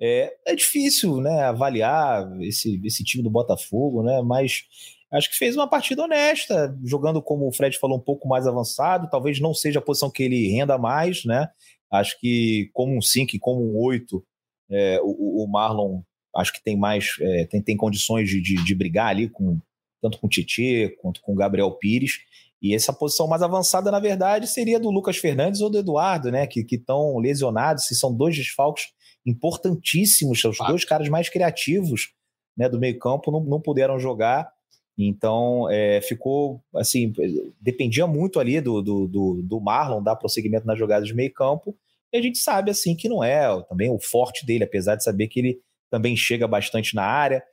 É, 0.00 0.32
é 0.46 0.54
difícil 0.54 1.20
né, 1.20 1.44
avaliar 1.44 2.30
esse, 2.42 2.80
esse 2.84 3.02
time 3.02 3.22
do 3.22 3.30
Botafogo, 3.30 4.02
né? 4.02 4.22
Mas 4.22 4.64
acho 5.12 5.30
que 5.30 5.36
fez 5.36 5.56
uma 5.56 5.68
partida 5.68 6.02
honesta, 6.02 6.76
jogando 6.84 7.22
como 7.22 7.48
o 7.48 7.52
Fred 7.52 7.78
falou, 7.78 7.96
um 7.96 8.02
pouco 8.02 8.28
mais 8.28 8.46
avançado. 8.46 9.08
Talvez 9.10 9.40
não 9.40 9.54
seja 9.54 9.78
a 9.78 9.82
posição 9.82 10.10
que 10.10 10.22
ele 10.22 10.48
renda 10.48 10.76
mais, 10.76 11.24
né? 11.24 11.48
Acho 11.90 12.18
que 12.20 12.70
como 12.74 12.96
um 12.96 13.00
5 13.00 13.34
e 13.34 13.38
como 13.38 13.62
um 13.62 13.78
8, 13.82 14.22
é, 14.70 15.00
o, 15.02 15.44
o, 15.44 15.48
Marlon 15.48 16.02
acho 16.36 16.52
que 16.52 16.62
tem 16.62 16.76
mais, 16.76 17.16
é, 17.20 17.46
tem, 17.46 17.62
tem 17.62 17.76
condições 17.76 18.28
de, 18.28 18.42
de, 18.42 18.62
de, 18.62 18.74
brigar 18.74 19.08
ali 19.08 19.28
com 19.28 19.58
tanto 20.00 20.18
com 20.18 20.26
o 20.26 20.30
Tietê 20.30 20.90
quanto 21.00 21.22
com 21.22 21.32
o 21.32 21.36
Gabriel 21.36 21.70
Pires. 21.72 22.18
E 22.60 22.74
essa 22.74 22.92
posição 22.92 23.26
mais 23.26 23.40
avançada, 23.40 23.90
na 23.90 24.00
verdade, 24.00 24.46
seria 24.46 24.78
do 24.78 24.90
Lucas 24.90 25.16
Fernandes 25.16 25.60
ou 25.60 25.70
do 25.70 25.78
Eduardo, 25.78 26.30
né? 26.30 26.46
Que 26.46 26.66
estão 26.70 27.16
lesionados, 27.18 27.86
se 27.86 27.94
são 27.94 28.14
dois 28.14 28.36
desfalques 28.36 28.88
importantíssimos, 29.24 30.44
os 30.44 30.58
dois 30.58 30.84
caras 30.84 31.08
mais 31.08 31.28
criativos 31.28 32.12
né, 32.56 32.68
do 32.68 32.78
meio-campo 32.78 33.30
não, 33.30 33.40
não 33.40 33.60
puderam 33.60 33.98
jogar. 33.98 34.50
Então, 34.98 35.70
é, 35.70 36.00
ficou 36.00 36.60
assim, 36.74 37.12
dependia 37.60 38.04
muito 38.04 38.40
ali 38.40 38.60
do, 38.60 38.82
do, 38.82 39.06
do, 39.06 39.42
do, 39.44 39.60
Marlon 39.60 40.02
dar 40.02 40.16
prosseguimento 40.16 40.66
nas 40.66 40.76
jogadas 40.76 41.06
de 41.06 41.14
meio 41.14 41.32
campo, 41.32 41.76
e 42.12 42.18
a 42.18 42.22
gente 42.22 42.38
sabe 42.38 42.72
assim 42.72 42.96
que 42.96 43.08
não 43.08 43.22
é 43.22 43.46
também 43.68 43.88
o 43.90 44.00
forte 44.00 44.44
dele, 44.44 44.64
apesar 44.64 44.96
de 44.96 45.04
saber 45.04 45.28
que 45.28 45.38
ele 45.38 45.60
também 45.88 46.16
chega 46.16 46.48
bastante 46.48 46.96
na 46.96 47.04
área, 47.04 47.44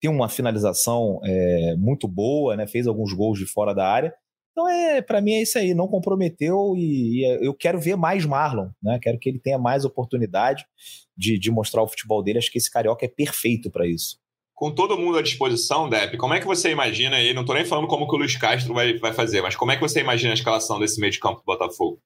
tem 0.00 0.08
uma 0.08 0.28
finalização 0.28 1.20
é, 1.24 1.74
muito 1.76 2.06
boa, 2.06 2.56
né? 2.56 2.68
fez 2.68 2.86
alguns 2.86 3.12
gols 3.12 3.38
de 3.38 3.46
fora 3.46 3.74
da 3.74 3.86
área. 3.86 4.14
Então, 4.52 4.68
é, 4.68 5.00
para 5.02 5.20
mim 5.20 5.32
é 5.32 5.42
isso 5.42 5.58
aí, 5.58 5.74
não 5.74 5.88
comprometeu 5.88 6.74
e, 6.76 7.20
e, 7.20 7.46
eu 7.46 7.54
quero 7.54 7.80
ver 7.80 7.96
mais 7.96 8.24
Marlon, 8.26 8.68
né? 8.82 8.98
Quero 9.00 9.18
que 9.18 9.28
ele 9.28 9.38
tenha 9.38 9.58
mais 9.58 9.84
oportunidade 9.84 10.66
de, 11.16 11.38
de 11.38 11.50
mostrar 11.50 11.82
o 11.82 11.88
futebol 11.88 12.22
dele. 12.22 12.38
Acho 12.38 12.52
que 12.52 12.58
esse 12.58 12.70
carioca 12.70 13.06
é 13.06 13.08
perfeito 13.08 13.70
para 13.70 13.86
isso 13.86 14.21
com 14.62 14.72
todo 14.72 14.96
mundo 14.96 15.18
à 15.18 15.22
disposição, 15.22 15.88
Depp, 15.88 16.16
como 16.16 16.34
é 16.34 16.38
que 16.38 16.46
você 16.46 16.70
imagina 16.70 17.16
aí? 17.16 17.34
Não 17.34 17.40
estou 17.40 17.56
nem 17.56 17.64
falando 17.64 17.88
como 17.88 18.06
que 18.06 18.14
o 18.14 18.18
Luiz 18.18 18.36
Castro 18.36 18.72
vai, 18.72 18.96
vai 18.96 19.12
fazer, 19.12 19.42
mas 19.42 19.56
como 19.56 19.72
é 19.72 19.74
que 19.74 19.80
você 19.80 19.98
imagina 19.98 20.32
a 20.32 20.34
escalação 20.34 20.78
desse 20.78 21.00
meio 21.00 21.10
de 21.10 21.18
campo 21.18 21.40
do 21.40 21.44
Botafogo? 21.44 22.00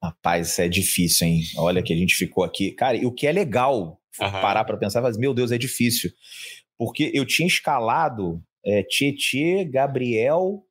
Rapaz, 0.00 0.50
isso 0.50 0.62
é 0.62 0.68
difícil, 0.68 1.26
hein? 1.26 1.42
Olha 1.56 1.82
que 1.82 1.92
a 1.92 1.96
gente 1.96 2.14
ficou 2.14 2.44
aqui. 2.44 2.70
Cara, 2.70 2.96
e 2.96 3.04
o 3.04 3.10
que 3.10 3.26
é 3.26 3.32
legal 3.32 4.00
uhum. 4.20 4.30
parar 4.30 4.62
para 4.62 4.76
pensar, 4.76 5.02
mas, 5.02 5.18
meu 5.18 5.34
Deus, 5.34 5.50
é 5.50 5.58
difícil. 5.58 6.12
Porque 6.78 7.10
eu 7.12 7.26
tinha 7.26 7.48
escalado 7.48 8.40
é, 8.64 8.84
Tietê, 8.84 9.64
Gabriel 9.64 10.62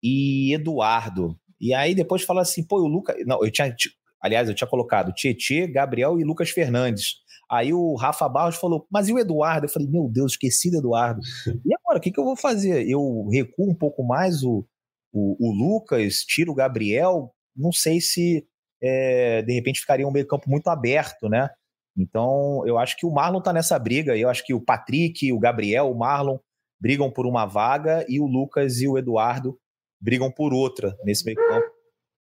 e 0.00 0.54
Eduardo. 0.54 1.36
E 1.60 1.74
aí 1.74 1.96
depois 1.96 2.22
fala 2.22 2.42
assim, 2.42 2.64
pô, 2.64 2.78
o 2.80 2.86
Lucas. 2.86 3.16
Não, 3.26 3.44
eu 3.44 3.50
tinha. 3.50 3.74
Aliás, 4.22 4.48
eu 4.48 4.54
tinha 4.54 4.68
colocado 4.68 5.12
Tietê, 5.12 5.66
Gabriel 5.66 6.20
e 6.20 6.22
Lucas 6.22 6.50
Fernandes. 6.50 7.25
Aí 7.50 7.72
o 7.72 7.94
Rafa 7.94 8.28
Barros 8.28 8.56
falou, 8.56 8.86
mas 8.90 9.08
e 9.08 9.12
o 9.12 9.18
Eduardo? 9.18 9.66
Eu 9.66 9.70
falei, 9.70 9.88
meu 9.88 10.08
Deus, 10.08 10.32
esqueci 10.32 10.70
do 10.70 10.78
Eduardo. 10.78 11.20
e 11.64 11.74
agora, 11.74 11.98
o 11.98 12.00
que, 12.00 12.10
que 12.10 12.18
eu 12.18 12.24
vou 12.24 12.36
fazer? 12.36 12.88
Eu 12.88 13.28
recuo 13.30 13.70
um 13.70 13.74
pouco 13.74 14.02
mais 14.04 14.42
o, 14.42 14.66
o, 15.12 15.36
o 15.38 15.52
Lucas, 15.52 16.24
tiro 16.24 16.52
o 16.52 16.54
Gabriel? 16.54 17.32
Não 17.56 17.72
sei 17.72 18.00
se 18.00 18.46
é, 18.82 19.42
de 19.42 19.52
repente 19.52 19.80
ficaria 19.80 20.06
um 20.06 20.12
meio 20.12 20.26
campo 20.26 20.50
muito 20.50 20.68
aberto, 20.68 21.28
né? 21.28 21.48
Então, 21.96 22.62
eu 22.66 22.78
acho 22.78 22.96
que 22.96 23.06
o 23.06 23.10
Marlon 23.10 23.40
tá 23.40 23.52
nessa 23.52 23.78
briga. 23.78 24.16
Eu 24.16 24.28
acho 24.28 24.44
que 24.44 24.52
o 24.52 24.60
Patrick, 24.60 25.32
o 25.32 25.38
Gabriel, 25.38 25.90
o 25.90 25.98
Marlon 25.98 26.38
brigam 26.80 27.10
por 27.10 27.26
uma 27.26 27.46
vaga 27.46 28.04
e 28.08 28.20
o 28.20 28.26
Lucas 28.26 28.80
e 28.80 28.88
o 28.88 28.98
Eduardo 28.98 29.58
brigam 30.00 30.30
por 30.30 30.52
outra 30.52 30.94
nesse 31.04 31.24
meio 31.24 31.36
campo. 31.36 31.66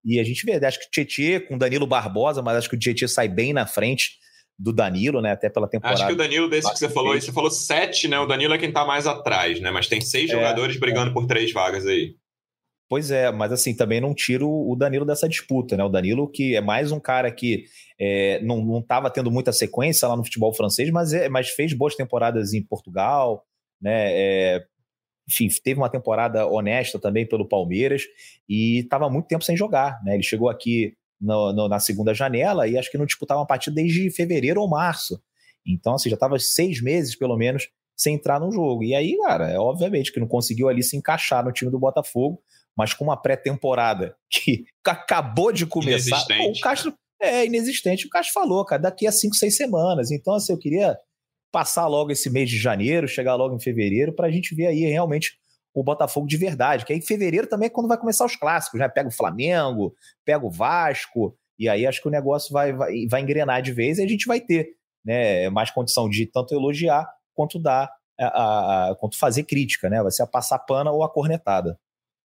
E 0.05 0.19
a 0.19 0.23
gente 0.23 0.45
vê, 0.45 0.63
acho 0.65 0.79
que 0.79 0.85
o 0.85 0.91
Tietê 0.91 1.39
com 1.39 1.57
Danilo 1.57 1.87
Barbosa, 1.87 2.41
mas 2.41 2.57
acho 2.57 2.69
que 2.69 2.75
o 2.75 2.79
Tietê 2.79 3.07
sai 3.07 3.27
bem 3.27 3.51
na 3.51 3.65
frente 3.65 4.17
do 4.57 4.71
Danilo, 4.71 5.21
né? 5.21 5.31
Até 5.31 5.49
pela 5.49 5.67
temporada. 5.67 5.99
Acho 5.99 6.07
que 6.07 6.13
o 6.13 6.17
Danilo, 6.17 6.49
desse 6.49 6.71
que 6.71 6.79
você 6.79 6.89
falou 6.89 7.13
aí, 7.13 7.21
você 7.21 7.31
falou 7.31 7.51
sete, 7.51 8.07
né? 8.07 8.19
O 8.19 8.25
Danilo 8.25 8.53
é 8.53 8.57
quem 8.57 8.71
tá 8.71 8.85
mais 8.85 9.05
atrás, 9.05 9.59
né? 9.59 9.69
Mas 9.71 9.87
tem 9.87 9.99
seis 10.01 10.29
é, 10.29 10.33
jogadores 10.33 10.79
brigando 10.79 11.11
é. 11.11 11.13
por 11.13 11.25
três 11.25 11.51
vagas 11.51 11.85
aí. 11.85 12.15
Pois 12.87 13.09
é, 13.09 13.31
mas 13.31 13.51
assim, 13.51 13.75
também 13.75 13.99
não 13.99 14.13
tiro 14.13 14.47
o 14.47 14.75
Danilo 14.75 15.05
dessa 15.05 15.27
disputa, 15.27 15.75
né? 15.75 15.83
O 15.83 15.89
Danilo, 15.89 16.29
que 16.29 16.55
é 16.55 16.61
mais 16.61 16.91
um 16.91 16.99
cara 16.99 17.31
que 17.31 17.65
é, 17.99 18.39
não 18.43 18.79
estava 18.79 19.09
tendo 19.09 19.31
muita 19.31 19.51
sequência 19.51 20.07
lá 20.07 20.15
no 20.15 20.23
futebol 20.23 20.53
francês, 20.53 20.91
mas, 20.91 21.11
é, 21.11 21.27
mas 21.27 21.49
fez 21.49 21.73
boas 21.73 21.95
temporadas 21.95 22.53
em 22.53 22.63
Portugal, 22.63 23.43
né? 23.81 24.11
É, 24.13 24.63
enfim, 25.27 25.47
teve 25.63 25.79
uma 25.79 25.89
temporada 25.89 26.45
honesta 26.45 26.99
também 26.99 27.27
pelo 27.27 27.47
Palmeiras 27.47 28.03
e 28.47 28.81
estava 28.81 29.09
muito 29.09 29.27
tempo 29.27 29.43
sem 29.43 29.57
jogar, 29.57 29.99
né? 30.03 30.13
Ele 30.13 30.23
chegou 30.23 30.47
aqui 30.47 30.93
no, 31.25 31.51
no, 31.51 31.67
na 31.67 31.79
segunda 31.79 32.13
janela 32.13 32.67
e 32.67 32.77
acho 32.77 32.91
que 32.91 32.97
não 32.97 33.05
disputava 33.05 33.39
uma 33.39 33.47
partida 33.47 33.75
desde 33.75 34.09
fevereiro 34.11 34.61
ou 34.61 34.69
março. 34.69 35.19
Então, 35.65 35.95
assim, 35.95 36.09
já 36.09 36.13
estava 36.13 36.37
seis 36.37 36.81
meses, 36.81 37.15
pelo 37.15 37.35
menos, 37.35 37.67
sem 37.97 38.15
entrar 38.15 38.39
no 38.39 38.51
jogo. 38.51 38.83
E 38.83 38.93
aí, 38.93 39.17
cara, 39.17 39.49
é 39.49 39.59
obviamente 39.59 40.11
que 40.11 40.19
não 40.19 40.27
conseguiu 40.27 40.69
ali 40.69 40.83
se 40.83 40.95
encaixar 40.95 41.43
no 41.43 41.51
time 41.51 41.71
do 41.71 41.79
Botafogo, 41.79 42.41
mas 42.77 42.93
com 42.93 43.03
uma 43.03 43.17
pré-temporada 43.17 44.15
que 44.29 44.65
acabou 44.85 45.51
de 45.51 45.65
começar. 45.65 46.23
Pô, 46.27 46.51
o 46.51 46.59
Castro 46.61 46.93
é 47.19 47.45
inexistente. 47.45 48.05
O 48.05 48.09
Castro 48.09 48.33
falou, 48.33 48.63
cara, 48.63 48.83
daqui 48.83 49.07
a 49.07 49.11
cinco, 49.11 49.35
seis 49.35 49.57
semanas. 49.57 50.11
Então, 50.11 50.35
assim, 50.35 50.53
eu 50.53 50.59
queria 50.59 50.97
passar 51.51 51.87
logo 51.87 52.11
esse 52.11 52.29
mês 52.29 52.49
de 52.49 52.57
janeiro, 52.57 53.07
chegar 53.07 53.35
logo 53.35 53.55
em 53.55 53.59
fevereiro, 53.59 54.13
para 54.13 54.27
a 54.27 54.31
gente 54.31 54.53
ver 54.53 54.67
aí 54.67 54.81
realmente 54.81 55.39
o 55.75 55.83
Botafogo 55.83 56.25
de 56.25 56.37
verdade. 56.37 56.85
Que 56.85 56.93
aí 56.93 56.99
em 56.99 57.01
fevereiro 57.01 57.47
também 57.47 57.67
é 57.67 57.69
quando 57.69 57.87
vai 57.87 57.97
começar 57.97 58.25
os 58.25 58.35
clássicos, 58.35 58.79
né? 58.79 58.87
Pega 58.87 59.09
o 59.09 59.11
Flamengo, 59.11 59.93
pega 60.23 60.45
o 60.45 60.49
Vasco, 60.49 61.37
e 61.59 61.67
aí 61.67 61.85
acho 61.85 62.01
que 62.01 62.07
o 62.07 62.11
negócio 62.11 62.53
vai, 62.53 62.73
vai, 62.73 63.05
vai 63.07 63.21
engrenar 63.21 63.61
de 63.61 63.71
vez 63.71 63.97
e 63.97 64.03
a 64.03 64.07
gente 64.07 64.25
vai 64.25 64.39
ter 64.39 64.69
né, 65.03 65.49
mais 65.49 65.69
condição 65.69 66.09
de 66.09 66.25
tanto 66.25 66.55
elogiar 66.55 67.07
quanto 67.33 67.59
dar 67.59 67.91
a, 68.19 68.89
a, 68.91 68.95
quanto 68.95 69.19
fazer 69.19 69.43
crítica, 69.43 69.89
né? 69.89 70.01
Vai 70.01 70.11
ser 70.11 70.23
a 70.23 70.27
passar 70.27 70.59
pana 70.59 70.91
ou 70.91 71.03
a 71.03 71.09
cornetada. 71.09 71.77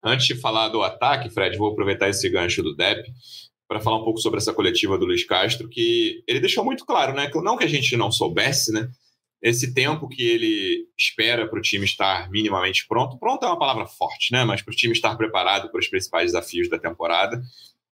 Antes 0.03 0.25
de 0.25 0.35
falar 0.35 0.69
do 0.69 0.81
ataque, 0.81 1.29
Fred, 1.29 1.57
vou 1.57 1.71
aproveitar 1.71 2.09
esse 2.09 2.27
gancho 2.29 2.63
do 2.63 2.75
Depp 2.75 3.03
para 3.67 3.79
falar 3.79 3.97
um 3.97 4.03
pouco 4.03 4.19
sobre 4.19 4.39
essa 4.39 4.53
coletiva 4.53 4.97
do 4.97 5.05
Luiz 5.05 5.23
Castro, 5.23 5.69
que 5.69 6.23
ele 6.27 6.39
deixou 6.39 6.63
muito 6.65 6.85
claro, 6.85 7.13
né? 7.13 7.29
Não 7.35 7.57
que 7.57 7.63
a 7.63 7.69
gente 7.69 7.95
não 7.95 8.11
soubesse, 8.11 8.71
né? 8.71 8.89
Esse 9.41 9.73
tempo 9.73 10.07
que 10.07 10.23
ele 10.23 10.87
espera 10.97 11.47
para 11.47 11.57
o 11.57 11.61
time 11.61 11.83
estar 11.83 12.29
minimamente 12.29 12.85
pronto. 12.87 13.17
Pronto 13.17 13.43
é 13.43 13.47
uma 13.47 13.57
palavra 13.57 13.87
forte, 13.87 14.31
né? 14.31 14.45
Mas 14.45 14.61
para 14.61 14.71
o 14.71 14.75
time 14.75 14.93
estar 14.93 15.15
preparado 15.15 15.71
para 15.71 15.79
os 15.79 15.87
principais 15.87 16.31
desafios 16.31 16.69
da 16.69 16.77
temporada. 16.77 17.41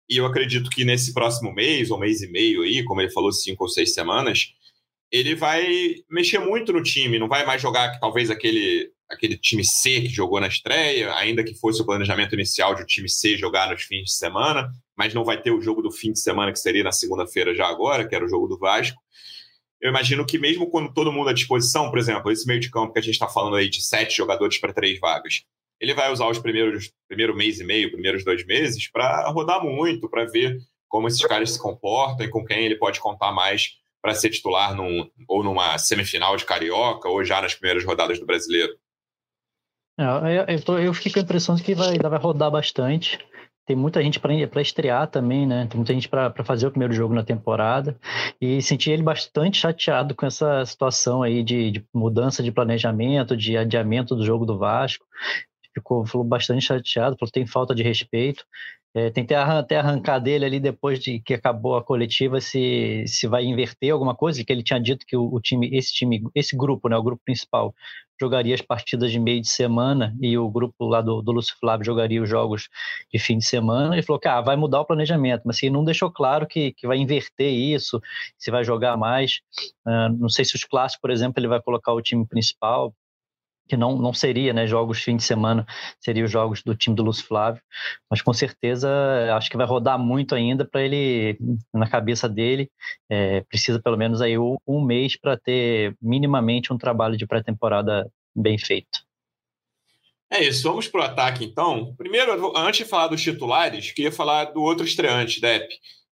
E 0.07 0.17
eu 0.17 0.25
acredito 0.25 0.69
que 0.69 0.85
nesse 0.85 1.13
próximo 1.13 1.53
mês, 1.53 1.89
ou 1.89 1.99
mês 1.99 2.21
e 2.21 2.31
meio 2.31 2.61
aí, 2.61 2.83
como 2.83 3.01
ele 3.01 3.11
falou, 3.11 3.31
cinco 3.31 3.63
ou 3.63 3.69
seis 3.69 3.93
semanas, 3.93 4.53
ele 5.11 5.33
vai 5.33 5.95
mexer 6.09 6.39
muito 6.39 6.71
no 6.71 6.83
time. 6.83 7.17
Não 7.17 7.27
vai 7.27 7.43
mais 7.45 7.59
jogar 7.59 7.99
talvez 7.99 8.29
aquele, 8.29 8.91
aquele 9.09 9.35
time 9.35 9.65
C 9.65 10.01
que 10.01 10.09
jogou 10.09 10.39
na 10.39 10.47
estreia, 10.47 11.15
ainda 11.15 11.43
que 11.43 11.55
fosse 11.55 11.81
o 11.81 11.85
planejamento 11.85 12.35
inicial 12.35 12.75
de 12.75 12.83
o 12.83 12.85
time 12.85 13.09
C 13.09 13.35
jogar 13.35 13.71
nos 13.71 13.81
fins 13.81 14.03
de 14.05 14.13
semana, 14.13 14.69
mas 14.95 15.15
não 15.15 15.23
vai 15.23 15.41
ter 15.41 15.51
o 15.51 15.61
jogo 15.61 15.81
do 15.81 15.91
fim 15.91 16.11
de 16.11 16.19
semana 16.19 16.51
que 16.51 16.59
seria 16.59 16.83
na 16.83 16.91
segunda-feira 16.91 17.55
já 17.55 17.67
agora, 17.67 18.07
que 18.07 18.13
era 18.13 18.25
o 18.25 18.29
jogo 18.29 18.47
do 18.47 18.57
Vasco 18.57 19.01
eu 19.81 19.89
imagino 19.89 20.25
que 20.25 20.37
mesmo 20.37 20.69
quando 20.69 20.93
todo 20.93 21.11
mundo 21.11 21.29
à 21.29 21.33
disposição, 21.33 21.89
por 21.89 21.97
exemplo, 21.97 22.31
esse 22.31 22.45
meio 22.45 22.59
de 22.59 22.69
campo 22.69 22.91
que 22.93 22.99
a 22.99 23.01
gente 23.01 23.13
está 23.13 23.27
falando 23.27 23.55
aí 23.55 23.69
de 23.69 23.81
sete 23.81 24.17
jogadores 24.17 24.57
para 24.57 24.73
três 24.73 24.99
vagas, 24.99 25.43
ele 25.79 25.93
vai 25.93 26.11
usar 26.11 26.27
os 26.27 26.37
primeiros 26.39 26.91
primeiro 27.07 27.35
mês 27.35 27.59
e 27.59 27.63
meio, 27.63 27.91
primeiros 27.91 28.25
dois 28.25 28.45
meses, 28.45 28.91
para 28.91 29.29
rodar 29.29 29.63
muito, 29.63 30.09
para 30.09 30.25
ver 30.25 30.57
como 30.87 31.07
esses 31.07 31.23
caras 31.25 31.51
se 31.51 31.59
comportam 31.59 32.25
e 32.25 32.29
com 32.29 32.43
quem 32.43 32.65
ele 32.65 32.75
pode 32.75 32.99
contar 32.99 33.31
mais 33.31 33.77
para 34.01 34.13
ser 34.13 34.29
titular 34.29 34.75
num, 34.75 35.09
ou 35.27 35.43
numa 35.43 35.77
semifinal 35.77 36.35
de 36.35 36.45
Carioca 36.45 37.07
ou 37.07 37.23
já 37.23 37.41
nas 37.41 37.53
primeiras 37.53 37.85
rodadas 37.85 38.19
do 38.19 38.25
Brasileiro. 38.25 38.73
É, 39.97 40.55
eu, 40.55 40.63
tô, 40.63 40.77
eu 40.77 40.93
fico 40.93 41.13
com 41.13 41.19
a 41.19 41.23
impressão 41.23 41.55
de 41.55 41.63
que 41.63 41.75
vai, 41.75 41.97
vai 41.97 42.19
rodar 42.19 42.49
bastante 42.49 43.19
tem 43.69 43.75
muita 43.75 44.01
gente 44.01 44.19
para 44.19 44.61
estrear 44.63 45.05
também, 45.05 45.45
né? 45.45 45.67
Tem 45.67 45.77
muita 45.77 45.93
gente 45.93 46.09
para 46.09 46.33
fazer 46.43 46.65
o 46.65 46.71
primeiro 46.71 46.91
jogo 46.91 47.13
na 47.13 47.23
temporada. 47.23 47.95
E 48.41 48.59
senti 48.63 48.89
ele 48.89 49.03
bastante 49.03 49.59
chateado 49.59 50.15
com 50.15 50.25
essa 50.25 50.65
situação 50.65 51.21
aí 51.21 51.43
de, 51.43 51.69
de 51.69 51.85
mudança 51.93 52.41
de 52.41 52.51
planejamento, 52.51 53.37
de 53.37 53.55
adiamento 53.55 54.15
do 54.15 54.25
jogo 54.25 54.43
do 54.43 54.57
Vasco. 54.57 55.05
Ficou 55.71 56.03
falou 56.03 56.25
bastante 56.25 56.65
chateado, 56.65 57.15
falou 57.15 57.31
tem 57.31 57.45
falta 57.45 57.75
de 57.75 57.83
respeito. 57.83 58.43
É, 58.95 59.11
tentei 59.11 59.37
até 59.37 59.77
arrancar 59.77 60.17
dele 60.17 60.45
ali 60.45 60.59
depois 60.59 60.97
de 60.97 61.19
que 61.19 61.35
acabou 61.35 61.77
a 61.77 61.83
coletiva 61.83 62.41
se, 62.41 63.03
se 63.05 63.27
vai 63.27 63.45
inverter 63.45 63.93
alguma 63.93 64.15
coisa, 64.15 64.43
que 64.43 64.51
ele 64.51 64.63
tinha 64.63 64.79
dito 64.79 65.05
que 65.05 65.15
o, 65.15 65.31
o, 65.31 65.39
time, 65.39 65.69
esse 65.71 65.93
time, 65.93 66.23
esse 66.33 66.57
grupo, 66.57 66.89
né, 66.89 66.97
o 66.97 67.03
grupo 67.03 67.21
principal, 67.23 67.75
jogaria 68.19 68.55
as 68.55 68.61
partidas 68.61 69.11
de 69.11 69.19
meio 69.19 69.41
de 69.41 69.49
semana 69.49 70.15
e 70.21 70.37
o 70.37 70.49
grupo 70.49 70.85
lá 70.85 71.01
do, 71.01 71.21
do 71.21 71.31
Lúcio 71.31 71.55
Flávio 71.59 71.85
jogaria 71.85 72.21
os 72.21 72.29
jogos 72.29 72.69
de 73.11 73.19
fim 73.19 73.37
de 73.37 73.45
semana. 73.45 73.95
Ele 73.95 74.03
falou 74.03 74.19
que 74.19 74.27
ah, 74.27 74.41
vai 74.41 74.55
mudar 74.55 74.81
o 74.81 74.85
planejamento, 74.85 75.43
mas 75.45 75.57
assim, 75.57 75.69
não 75.69 75.83
deixou 75.83 76.11
claro 76.11 76.45
que, 76.45 76.73
que 76.73 76.87
vai 76.87 76.97
inverter 76.97 77.51
isso, 77.51 78.01
se 78.37 78.51
vai 78.51 78.63
jogar 78.63 78.97
mais. 78.97 79.41
Uh, 79.85 80.09
não 80.17 80.29
sei 80.29 80.45
se 80.45 80.55
os 80.55 80.63
clássicos, 80.63 81.01
por 81.01 81.11
exemplo, 81.11 81.39
ele 81.39 81.47
vai 81.47 81.61
colocar 81.61 81.93
o 81.93 82.01
time 82.01 82.25
principal, 82.25 82.93
que 83.69 83.77
não, 83.77 83.95
não 83.97 84.11
seria, 84.11 84.51
né, 84.51 84.65
jogos 84.65 85.01
fim 85.01 85.15
de 85.15 85.23
semana, 85.23 85.65
seriam 86.01 86.25
os 86.25 86.31
jogos 86.31 86.63
do 86.63 86.75
time 86.75 86.95
do 86.95 87.03
Lúcio 87.03 87.25
Flávio, 87.25 87.61
mas 88.09 88.21
com 88.21 88.33
certeza 88.33 88.89
acho 89.35 89.49
que 89.49 89.55
vai 89.55 89.67
rodar 89.67 89.99
muito 89.99 90.33
ainda 90.33 90.65
para 90.65 90.81
ele, 90.81 91.37
na 91.73 91.87
cabeça 91.87 92.27
dele, 92.27 92.69
é, 93.09 93.41
precisa 93.41 93.79
pelo 93.79 93.95
menos 93.95 94.21
aí 94.21 94.37
um, 94.37 94.57
um 94.67 94.83
mês 94.83 95.15
para 95.15 95.37
ter 95.37 95.95
minimamente 96.01 96.73
um 96.73 96.77
trabalho 96.77 97.15
de 97.15 97.27
pré-temporada 97.27 98.11
bem 98.35 98.57
feito. 98.57 99.07
É 100.31 100.43
isso, 100.43 100.63
vamos 100.63 100.87
para 100.87 101.01
o 101.01 101.03
ataque 101.03 101.45
então. 101.45 101.93
Primeiro, 101.95 102.55
antes 102.57 102.79
de 102.79 102.85
falar 102.85 103.07
dos 103.07 103.21
titulares, 103.21 103.91
queria 103.91 104.11
falar 104.11 104.45
do 104.45 104.61
outro 104.61 104.85
estreante, 104.85 105.41
Depp. 105.41 105.67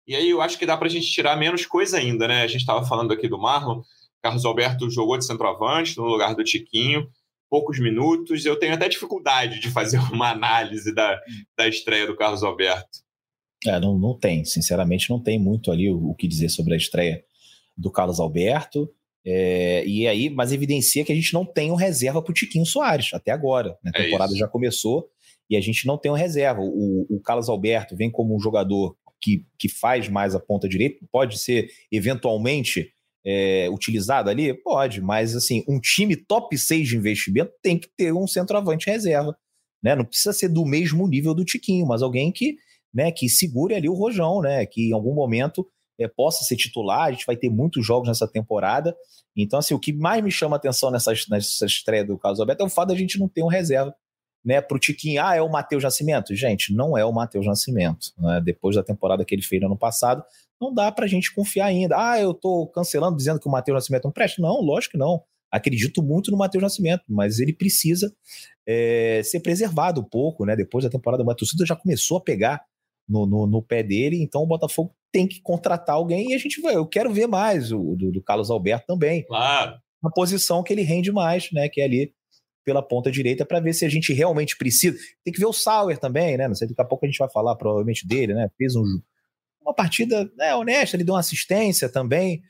E 0.07 0.15
aí 0.15 0.29
eu 0.29 0.41
acho 0.41 0.57
que 0.57 0.65
dá 0.65 0.77
para 0.77 0.87
a 0.87 0.89
gente 0.89 1.11
tirar 1.11 1.35
menos 1.35 1.65
coisa 1.65 1.97
ainda, 1.97 2.27
né? 2.27 2.41
A 2.41 2.47
gente 2.47 2.61
estava 2.61 2.85
falando 2.85 3.11
aqui 3.11 3.27
do 3.27 3.37
Marlon, 3.37 3.81
Carlos 4.23 4.45
Alberto 4.45 4.89
jogou 4.89 5.17
de 5.17 5.25
centroavante 5.25 5.97
no 5.97 6.05
lugar 6.05 6.33
do 6.35 6.43
Tiquinho 6.43 7.07
poucos 7.49 7.79
minutos. 7.79 8.45
Eu 8.45 8.57
tenho 8.57 8.73
até 8.73 8.87
dificuldade 8.87 9.59
de 9.59 9.69
fazer 9.69 9.97
uma 10.11 10.31
análise 10.31 10.93
da, 10.93 11.19
da 11.57 11.67
estreia 11.67 12.07
do 12.07 12.15
Carlos 12.15 12.43
Alberto. 12.43 12.99
É, 13.65 13.79
não, 13.79 13.97
não 13.97 14.17
tem, 14.17 14.45
sinceramente, 14.45 15.09
não 15.09 15.21
tem 15.21 15.39
muito 15.39 15.71
ali 15.71 15.89
o, 15.89 16.11
o 16.11 16.15
que 16.15 16.27
dizer 16.27 16.49
sobre 16.49 16.73
a 16.73 16.77
estreia 16.77 17.23
do 17.75 17.91
Carlos 17.91 18.19
Alberto. 18.19 18.89
É, 19.25 19.85
e 19.85 20.07
aí, 20.07 20.29
mas 20.29 20.53
evidencia 20.53 21.03
que 21.03 21.11
a 21.11 21.15
gente 21.15 21.33
não 21.33 21.45
tem 21.45 21.71
um 21.71 21.75
reserva 21.75 22.21
para 22.21 22.31
o 22.31 22.33
Tiquinho 22.33 22.65
Soares 22.65 23.13
até 23.13 23.31
agora. 23.31 23.77
Né? 23.83 23.91
A 23.93 23.99
é 23.99 24.03
temporada 24.05 24.33
é 24.33 24.37
já 24.37 24.47
começou 24.47 25.09
e 25.49 25.57
a 25.57 25.61
gente 25.61 25.85
não 25.85 25.97
tem 25.97 26.11
um 26.11 26.15
reserva. 26.15 26.61
O, 26.61 27.05
o 27.09 27.19
Carlos 27.19 27.49
Alberto 27.49 27.95
vem 27.95 28.11
como 28.11 28.35
um 28.35 28.39
jogador 28.39 28.95
que, 29.19 29.45
que 29.57 29.67
faz 29.67 30.07
mais 30.07 30.35
a 30.35 30.39
ponta 30.39 30.69
direita, 30.69 31.05
pode 31.11 31.39
ser 31.39 31.69
eventualmente 31.91 32.93
é, 33.27 33.69
utilizado 33.69 34.29
ali? 34.29 34.53
Pode, 34.53 35.01
mas 35.01 35.35
assim, 35.35 35.61
um 35.67 35.81
time 35.81 36.15
top 36.15 36.57
6 36.57 36.87
de 36.87 36.95
investimento 36.95 37.51
tem 37.61 37.77
que 37.77 37.89
ter 37.97 38.13
um 38.13 38.25
centroavante 38.25 38.89
reserva. 38.89 39.37
Né? 39.83 39.95
Não 39.95 40.05
precisa 40.05 40.31
ser 40.31 40.47
do 40.47 40.65
mesmo 40.65 41.05
nível 41.07 41.33
do 41.33 41.43
Tiquinho, 41.43 41.85
mas 41.85 42.01
alguém 42.01 42.31
que, 42.31 42.55
né, 42.93 43.11
que 43.11 43.27
segure 43.27 43.75
ali 43.75 43.89
o 43.89 43.93
rojão, 43.93 44.41
né? 44.41 44.65
Que 44.65 44.89
em 44.89 44.93
algum 44.93 45.13
momento 45.13 45.67
é, 45.99 46.07
possa 46.07 46.45
ser 46.45 46.55
titular. 46.55 47.07
A 47.07 47.11
gente 47.11 47.25
vai 47.25 47.35
ter 47.35 47.49
muitos 47.49 47.85
jogos 47.85 48.07
nessa 48.07 48.27
temporada. 48.27 48.95
Então, 49.35 49.59
assim, 49.59 49.73
o 49.73 49.79
que 49.79 49.91
mais 49.91 50.23
me 50.23 50.31
chama 50.31 50.55
atenção 50.55 50.89
nessa, 50.89 51.11
nessa 51.29 51.65
estreia 51.65 52.05
do 52.05 52.17
Carlos 52.17 52.39
Alberto 52.39 52.63
é 52.63 52.65
o 52.65 52.69
fato 52.69 52.89
da 52.89 52.95
gente 52.95 53.19
não 53.19 53.27
ter 53.27 53.43
um 53.43 53.47
reserva 53.47 53.93
né, 54.43 54.61
para 54.61 54.77
o 54.77 54.79
Tiquinho. 54.79 55.21
Ah, 55.21 55.35
é 55.35 55.41
o 55.41 55.49
Matheus 55.49 55.83
Nascimento? 55.83 56.33
Gente, 56.33 56.73
não 56.73 56.97
é 56.97 57.03
o 57.03 57.11
Matheus 57.11 57.45
Nascimento. 57.45 58.13
Né? 58.17 58.41
Depois 58.43 58.75
da 58.75 58.83
temporada 58.83 59.25
que 59.25 59.35
ele 59.35 59.41
fez 59.41 59.61
no 59.61 59.67
ano 59.67 59.77
passado, 59.77 60.23
não 60.59 60.73
dá 60.73 60.91
para 60.91 61.05
a 61.05 61.07
gente 61.07 61.33
confiar 61.33 61.67
ainda. 61.67 61.95
Ah, 61.97 62.19
eu 62.19 62.31
estou 62.31 62.67
cancelando, 62.67 63.17
dizendo 63.17 63.39
que 63.39 63.47
o 63.47 63.51
Matheus 63.51 63.75
Nascimento 63.75 64.05
não 64.05 64.11
presta. 64.11 64.41
Não, 64.41 64.61
lógico 64.61 64.93
que 64.93 64.97
não. 64.97 65.23
Acredito 65.51 66.03
muito 66.03 66.29
no 66.29 66.37
Matheus 66.37 66.61
Nascimento, 66.61 67.03
mas 67.07 67.39
ele 67.39 67.53
precisa 67.53 68.13
é, 68.67 69.21
ser 69.23 69.39
preservado 69.39 70.01
um 70.01 70.03
pouco, 70.03 70.45
né? 70.45 70.55
Depois 70.55 70.83
da 70.83 70.89
temporada, 70.89 71.23
a 71.23 71.35
torcida 71.35 71.65
já 71.65 71.75
começou 71.75 72.17
a 72.17 72.21
pegar 72.21 72.61
no, 73.07 73.25
no, 73.25 73.47
no, 73.47 73.61
pé 73.61 73.81
dele, 73.81 74.21
então 74.21 74.43
o 74.43 74.47
Botafogo 74.47 74.93
tem 75.11 75.25
que 75.25 75.41
contratar 75.41 75.95
alguém 75.95 76.31
e 76.31 76.33
a 76.33 76.37
gente 76.37 76.59
vai. 76.59 76.75
Eu 76.75 76.85
quero 76.85 77.13
ver 77.13 77.27
mais 77.27 77.71
o 77.71 77.95
do, 77.95 78.11
do 78.11 78.21
Carlos 78.21 78.51
Alberto 78.51 78.85
também. 78.85 79.23
Claro. 79.25 79.77
Uma 80.01 80.11
posição 80.11 80.61
que 80.61 80.73
ele 80.73 80.81
rende 80.81 81.11
mais, 81.11 81.49
né? 81.53 81.69
Que 81.69 81.79
é 81.79 81.85
ali 81.85 82.13
pela 82.65 82.83
ponta 82.83 83.09
direita, 83.09 83.45
para 83.45 83.61
ver 83.61 83.71
se 83.71 83.85
a 83.85 83.89
gente 83.89 84.11
realmente 84.11 84.57
precisa. 84.57 84.97
Tem 85.23 85.33
que 85.33 85.39
ver 85.39 85.45
o 85.45 85.53
Sauer 85.53 85.97
também, 85.97 86.35
né? 86.35 86.49
Não 86.49 86.55
sei, 86.55 86.67
daqui 86.67 86.81
a 86.81 86.85
pouco 86.85 87.05
a 87.05 87.07
gente 87.07 87.17
vai 87.17 87.29
falar 87.29 87.55
provavelmente 87.55 88.05
dele, 88.05 88.33
né? 88.33 88.49
Fez 88.57 88.75
um, 88.75 88.83
uma 89.67 89.75
partida 89.75 90.29
né, 90.37 90.55
honesta, 90.55 90.95
ele 90.95 91.03
deu 91.03 91.13
uma 91.13 91.19
assistência 91.19 91.89
também, 91.89 92.41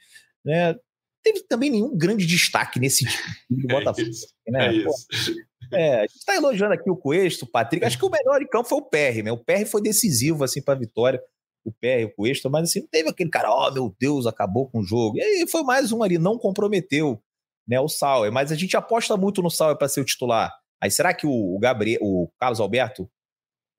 né? 0.46 0.76
Teve 1.24 1.42
também 1.42 1.70
nenhum 1.70 1.98
grande 1.98 2.26
destaque 2.26 2.80
nesse 2.80 3.06
time 3.06 3.64
do 3.64 3.68
é 3.72 3.74
Botafogo. 3.74 4.08
Isso, 4.08 4.28
né? 4.48 4.68
É, 4.68 4.74
isso. 4.74 5.36
é, 5.74 5.96
a 5.96 6.02
gente 6.02 6.18
está 6.18 6.36
elogiando 6.36 6.74
aqui 6.74 6.90
o 6.90 6.96
Coesto, 6.96 7.46
o 7.46 7.48
Patrick. 7.48 7.86
Acho 7.86 7.98
que 7.98 8.06
o 8.06 8.10
melhor 8.10 8.42
em 8.42 8.48
campo 8.48 8.70
foi 8.70 8.78
o 8.78 8.84
PR, 8.86 9.24
né? 9.24 9.32
O 9.32 9.44
PR 9.44 9.66
foi 9.66 9.82
decisivo 9.82 10.44
assim 10.44 10.62
para 10.62 10.76
a 10.76 10.78
vitória. 10.78 11.22
O 11.66 11.72
PR, 11.72 12.06
o 12.06 12.16
Coesto, 12.16 12.50
mas 12.50 12.70
assim, 12.70 12.82
não 12.82 12.88
teve 12.88 13.10
aquele 13.10 13.30
cara, 13.30 13.54
oh 13.54 13.70
meu 13.72 13.94
Deus, 14.00 14.26
acabou 14.26 14.70
com 14.70 14.80
o 14.80 14.84
jogo. 14.84 15.18
E 15.18 15.22
aí 15.22 15.48
foi 15.50 15.64
mais 15.64 15.92
um 15.92 16.02
ali, 16.02 16.18
não 16.18 16.38
comprometeu 16.38 17.22
né, 17.68 17.78
o 17.80 17.90
Sauer. 17.90 18.32
Mas 18.32 18.52
a 18.52 18.56
gente 18.56 18.78
aposta 18.78 19.18
muito 19.18 19.42
no 19.42 19.50
Sauer 19.50 19.76
para 19.76 19.90
ser 19.90 20.00
o 20.00 20.06
titular. 20.06 20.54
Aí 20.82 20.90
será 20.90 21.14
que 21.14 21.28
o, 21.28 21.60
Gabriel, 21.60 22.00
o 22.02 22.32
Carlos 22.40 22.62
Alberto 22.62 23.10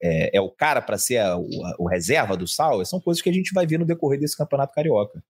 é, 0.02 0.36
é 0.36 0.40
o 0.40 0.50
cara 0.50 0.80
para 0.80 0.98
ser 0.98 1.18
a, 1.18 1.36
o, 1.36 1.48
o, 1.78 1.88
reserva 1.88 2.36
do 2.36 2.46
Sauer? 2.46 2.86
São 2.86 3.00
coisas 3.00 3.22
que 3.22 3.28
a 3.28 3.32
gente 3.32 3.52
vai 3.52 3.66
ver 3.66 3.78
no 3.78 3.86
decorrer 3.86 4.18
desse 4.18 4.36
campeonato 4.36 4.74
carioca. 4.74 5.22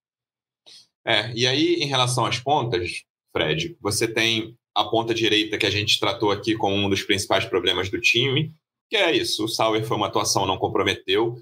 É, 1.07 1.33
e 1.35 1.47
aí, 1.47 1.77
em 1.77 1.87
relação 1.87 2.27
às 2.27 2.39
pontas, 2.39 3.05
Fred, 3.33 3.77
você 3.81 4.07
tem 4.07 4.57
a 4.75 4.85
ponta 4.85 5.15
direita 5.15 5.59
que 5.59 5.67
a 5.67 5.71
gente 5.71 5.99
tratou 5.99 6.31
aqui 6.31 6.55
como 6.55 6.75
um 6.75 6.89
dos 6.89 7.03
principais 7.03 7.45
problemas 7.45 7.89
do 7.91 8.01
time, 8.01 8.55
que 8.91 8.97
é 8.97 9.13
isso. 9.13 9.45
O 9.45 9.49
Sauer 9.49 9.85
foi 9.85 9.97
uma 9.97 10.07
atuação, 10.07 10.47
não 10.47 10.59
comprometeu. 10.59 11.37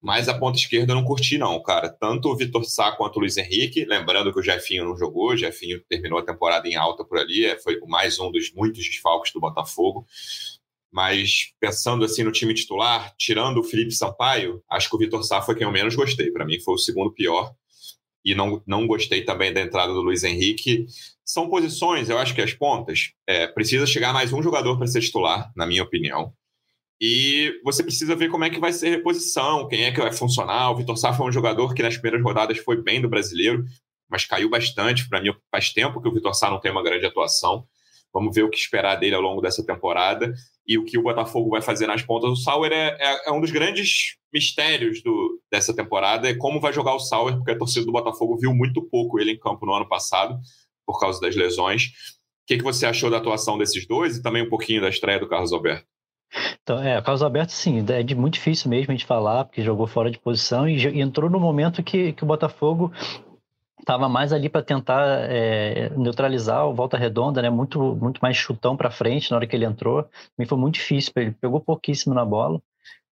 Mas 0.00 0.28
a 0.28 0.38
ponta 0.38 0.56
esquerda 0.56 0.92
eu 0.92 0.96
não 0.96 1.04
curti, 1.04 1.36
não, 1.38 1.60
cara. 1.60 1.88
Tanto 1.88 2.28
o 2.28 2.36
Vitor 2.36 2.64
Sá 2.64 2.92
quanto 2.92 3.16
o 3.16 3.20
Luiz 3.20 3.36
Henrique. 3.36 3.84
Lembrando 3.84 4.32
que 4.32 4.38
o 4.38 4.42
Jefinho 4.42 4.84
não 4.84 4.96
jogou, 4.96 5.30
o 5.30 5.36
Jefinho 5.36 5.82
terminou 5.88 6.18
a 6.18 6.24
temporada 6.24 6.68
em 6.68 6.76
alta 6.76 7.04
por 7.04 7.18
ali, 7.18 7.44
é, 7.44 7.58
foi 7.58 7.80
mais 7.80 8.18
um 8.20 8.30
dos 8.30 8.52
muitos 8.52 8.84
desfalques 8.84 9.32
do 9.32 9.40
Botafogo. 9.40 10.06
Mas 10.90 11.52
pensando 11.60 12.04
assim 12.04 12.22
no 12.22 12.32
time 12.32 12.54
titular, 12.54 13.14
tirando 13.18 13.58
o 13.58 13.64
Felipe 13.64 13.92
Sampaio, 13.92 14.62
acho 14.70 14.88
que 14.88 14.96
o 14.96 14.98
Vitor 14.98 15.22
Sá 15.22 15.42
foi 15.42 15.54
quem 15.54 15.66
eu 15.66 15.72
menos 15.72 15.94
gostei. 15.94 16.30
Para 16.30 16.46
mim 16.46 16.60
foi 16.60 16.74
o 16.74 16.78
segundo 16.78 17.12
pior. 17.12 17.52
E 18.24 18.34
não, 18.34 18.62
não 18.66 18.86
gostei 18.86 19.24
também 19.24 19.52
da 19.52 19.60
entrada 19.60 19.92
do 19.92 20.00
Luiz 20.00 20.24
Henrique. 20.24 20.86
São 21.24 21.48
posições, 21.48 22.08
eu 22.08 22.18
acho 22.18 22.34
que 22.34 22.40
as 22.40 22.52
pontas. 22.52 23.12
É, 23.26 23.46
precisa 23.46 23.86
chegar 23.86 24.12
mais 24.12 24.32
um 24.32 24.42
jogador 24.42 24.76
para 24.78 24.86
ser 24.86 25.00
titular, 25.00 25.52
na 25.54 25.66
minha 25.66 25.82
opinião. 25.82 26.32
E 27.00 27.60
você 27.62 27.82
precisa 27.82 28.16
ver 28.16 28.28
como 28.28 28.44
é 28.44 28.50
que 28.50 28.58
vai 28.58 28.72
ser 28.72 28.88
a 28.88 28.90
reposição, 28.90 29.68
quem 29.68 29.84
é 29.84 29.92
que 29.92 30.00
vai 30.00 30.12
funcionar. 30.12 30.70
O 30.70 30.76
Vitor 30.76 30.96
Sá 30.96 31.12
foi 31.12 31.26
um 31.26 31.32
jogador 31.32 31.74
que 31.74 31.82
nas 31.82 31.96
primeiras 31.96 32.22
rodadas 32.22 32.58
foi 32.58 32.82
bem 32.82 33.00
do 33.00 33.08
brasileiro, 33.08 33.64
mas 34.08 34.24
caiu 34.24 34.50
bastante. 34.50 35.08
Para 35.08 35.22
mim, 35.22 35.32
faz 35.50 35.72
tempo 35.72 36.00
que 36.00 36.08
o 36.08 36.12
Vitor 36.12 36.34
Sá 36.34 36.50
não 36.50 36.60
tem 36.60 36.72
uma 36.72 36.82
grande 36.82 37.06
atuação. 37.06 37.66
Vamos 38.12 38.34
ver 38.34 38.42
o 38.42 38.50
que 38.50 38.56
esperar 38.56 38.96
dele 38.96 39.14
ao 39.14 39.22
longo 39.22 39.40
dessa 39.40 39.64
temporada 39.64 40.32
e 40.66 40.78
o 40.78 40.84
que 40.84 40.98
o 40.98 41.02
Botafogo 41.02 41.50
vai 41.50 41.62
fazer 41.62 41.86
nas 41.86 42.02
pontas. 42.02 42.30
O 42.30 42.36
Sauer 42.36 42.72
é, 42.72 42.96
é, 42.98 43.28
é 43.28 43.32
um 43.32 43.40
dos 43.40 43.50
grandes 43.50 44.16
mistérios 44.32 45.02
do, 45.02 45.40
dessa 45.50 45.74
temporada, 45.74 46.28
é 46.28 46.34
como 46.34 46.60
vai 46.60 46.72
jogar 46.72 46.94
o 46.94 47.00
Sauer, 47.00 47.36
porque 47.36 47.52
a 47.52 47.58
torcida 47.58 47.86
do 47.86 47.92
Botafogo 47.92 48.36
viu 48.38 48.54
muito 48.54 48.82
pouco 48.82 49.18
ele 49.18 49.32
em 49.32 49.38
campo 49.38 49.64
no 49.64 49.72
ano 49.72 49.88
passado, 49.88 50.38
por 50.86 50.98
causa 50.98 51.20
das 51.20 51.36
lesões. 51.36 51.84
O 51.84 52.46
que, 52.46 52.58
que 52.58 52.64
você 52.64 52.86
achou 52.86 53.10
da 53.10 53.18
atuação 53.18 53.58
desses 53.58 53.86
dois 53.86 54.16
e 54.16 54.22
também 54.22 54.42
um 54.42 54.48
pouquinho 54.48 54.80
da 54.80 54.88
estreia 54.88 55.20
do 55.20 55.28
Carlos 55.28 55.52
Alberto? 55.52 55.86
Então, 56.62 56.82
é, 56.82 57.00
Carlos 57.00 57.22
Alberto, 57.22 57.52
sim, 57.52 57.84
é 57.88 58.02
de 58.02 58.14
muito 58.14 58.34
difícil 58.34 58.68
mesmo 58.68 58.92
a 58.92 58.94
gente 58.94 59.06
falar, 59.06 59.44
porque 59.44 59.62
jogou 59.62 59.86
fora 59.86 60.10
de 60.10 60.18
posição 60.18 60.68
e, 60.68 60.76
e 60.76 61.00
entrou 61.00 61.30
no 61.30 61.40
momento 61.40 61.82
que, 61.82 62.12
que 62.12 62.22
o 62.22 62.26
Botafogo 62.26 62.92
estava 63.88 64.06
mais 64.06 64.34
ali 64.34 64.50
para 64.50 64.62
tentar 64.62 65.30
é, 65.30 65.88
neutralizar 65.96 66.66
o 66.66 66.74
Volta 66.74 66.98
Redonda, 66.98 67.40
né? 67.40 67.48
Muito, 67.48 67.96
muito 67.96 68.18
mais 68.20 68.36
chutão 68.36 68.76
para 68.76 68.90
frente 68.90 69.30
na 69.30 69.38
hora 69.38 69.46
que 69.46 69.56
ele 69.56 69.64
entrou. 69.64 70.06
Me 70.38 70.44
foi 70.44 70.58
muito 70.58 70.74
difícil, 70.74 71.10
ele 71.16 71.32
pegou 71.32 71.58
pouquíssimo 71.58 72.14
na 72.14 72.22
bola. 72.22 72.60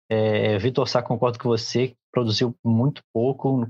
É, 0.06 0.58
Vitor 0.58 0.86
Sá, 0.86 1.02
concordo 1.02 1.38
com 1.38 1.48
você, 1.48 1.96
produziu 2.12 2.54
muito 2.62 3.02
pouco, 3.10 3.66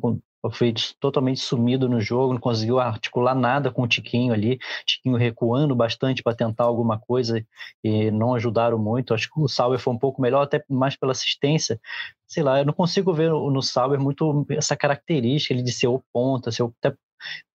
foi 0.52 0.74
totalmente 1.00 1.40
sumido 1.40 1.88
no 1.88 2.00
jogo, 2.00 2.32
não 2.32 2.40
conseguiu 2.40 2.78
articular 2.78 3.34
nada 3.34 3.70
com 3.70 3.82
o 3.82 3.88
Tiquinho 3.88 4.32
ali, 4.32 4.58
Tiquinho 4.84 5.16
recuando 5.16 5.74
bastante 5.74 6.22
para 6.22 6.36
tentar 6.36 6.64
alguma 6.64 6.98
coisa 6.98 7.44
e 7.82 8.10
não 8.10 8.34
ajudaram 8.34 8.78
muito. 8.78 9.14
Acho 9.14 9.32
que 9.32 9.40
o 9.40 9.48
Sauer 9.48 9.78
foi 9.78 9.94
um 9.94 9.98
pouco 9.98 10.20
melhor, 10.20 10.42
até 10.42 10.62
mais 10.68 10.96
pela 10.96 11.12
assistência. 11.12 11.80
Sei 12.26 12.42
lá, 12.42 12.58
eu 12.58 12.64
não 12.64 12.72
consigo 12.72 13.12
ver 13.12 13.30
no 13.30 13.62
Sauer 13.62 14.00
muito 14.00 14.46
essa 14.50 14.76
característica 14.76 15.54
ele 15.54 15.62
de 15.62 15.72
ser 15.72 15.88
o 15.88 16.02
ponta, 16.12 16.50
ser 16.50 16.62
o, 16.62 16.74
até 16.82 16.96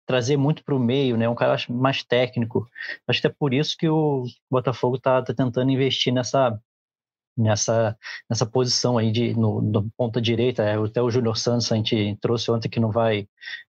trazer 0.05 0.37
muito 0.37 0.63
para 0.63 0.75
o 0.75 0.79
meio, 0.79 1.15
né? 1.17 1.29
Um 1.29 1.35
cara 1.35 1.55
mais 1.69 2.03
técnico. 2.03 2.67
Acho 3.07 3.21
que 3.21 3.27
é 3.27 3.29
por 3.29 3.53
isso 3.53 3.77
que 3.77 3.87
o 3.87 4.23
Botafogo 4.49 4.95
está 4.95 5.21
tá 5.21 5.33
tentando 5.35 5.71
investir 5.71 6.11
nessa 6.11 6.59
nessa, 7.39 7.97
nessa 8.29 8.45
posição 8.45 8.97
aí 8.97 9.11
de 9.11 9.33
no, 9.33 9.61
no 9.61 9.89
ponta 9.97 10.21
direita. 10.21 10.63
É, 10.63 10.75
até 10.75 11.01
o 11.01 11.09
Júnior 11.09 11.37
Santos 11.37 11.71
a 11.71 11.75
gente 11.75 12.17
trouxe 12.21 12.51
ontem 12.51 12.69
que 12.69 12.79
não 12.79 12.91
vai 12.91 13.27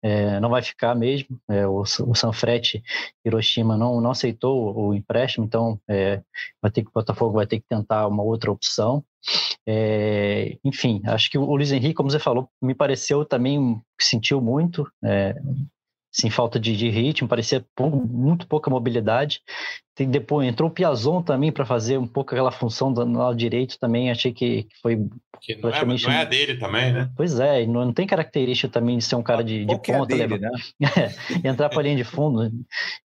é, 0.03 0.38
não 0.38 0.50
vai 0.50 0.62
ficar 0.62 0.94
mesmo. 0.94 1.40
É, 1.48 1.66
o, 1.66 1.81
o 1.81 2.14
Sanfrete 2.14 2.83
Hiroshima 3.24 3.77
não, 3.77 4.00
não 4.00 4.11
aceitou 4.11 4.77
o 4.77 4.94
empréstimo, 4.94 5.46
então 5.46 5.81
é, 5.88 6.22
vai 6.61 6.70
ter 6.70 6.83
que 6.83 6.88
o 6.88 6.92
Botafogo 6.94 7.35
vai 7.35 7.46
ter 7.46 7.59
que 7.61 7.66
tentar 7.68 8.07
uma 8.07 8.22
outra 8.22 8.53
opção. 8.53 9.03
É, 9.66 10.59
enfim, 10.62 11.00
acho 11.07 11.31
que 11.31 11.38
o 11.38 11.55
Luiz 11.57 11.72
Henrique, 11.72 11.94
como 11.94 12.11
você 12.11 12.18
falou, 12.18 12.50
me 12.61 12.74
pareceu 12.74 13.24
também 13.24 13.81
sentiu 13.98 14.40
muito. 14.40 14.87
É, 16.14 16.20
sem 16.20 16.31
falta 16.31 16.59
de, 16.61 16.77
de 16.77 16.88
ritmo, 16.88 17.29
parecia 17.29 17.64
pouco, 17.74 17.96
muito 17.96 18.46
pouca 18.46 18.70
mobilidade. 18.70 19.40
Tem, 19.94 20.09
depois 20.09 20.46
entrou 20.46 20.68
o 20.68 20.72
Piazon 20.72 21.22
também 21.22 21.53
para 21.53 21.64
fazer 21.64 21.98
um 21.98 22.07
pouco 22.07 22.35
aquela 22.35 22.50
função 22.50 22.92
do 22.92 23.05
lado 23.05 23.37
direito 23.37 23.79
também, 23.79 24.11
achei 24.11 24.33
que, 24.33 24.64
que 24.64 24.77
foi 24.83 24.96
que 25.40 25.57
não, 25.57 25.70
é, 25.70 25.85
não 25.85 26.12
é 26.12 26.22
a 26.22 26.24
dele 26.24 26.57
também, 26.57 26.92
né? 26.92 27.11
Pois 27.16 27.38
é, 27.38 27.66
não, 27.66 27.85
não 27.85 27.92
tem 27.92 28.07
característica 28.07 28.72
também 28.72 28.96
de 28.96 29.05
ser 29.05 29.14
um 29.16 29.22
cara 29.22 29.44
de, 29.44 29.64
de 29.64 29.77
ponta, 29.77 30.14
é 30.14 30.27
dele, 30.27 30.38
né? 30.38 30.50
é, 31.44 31.48
entrar 31.48 31.68
para 31.68 31.81
a 31.81 31.83
linha 31.83 31.96
de 31.96 32.05
fundo. 32.05 32.50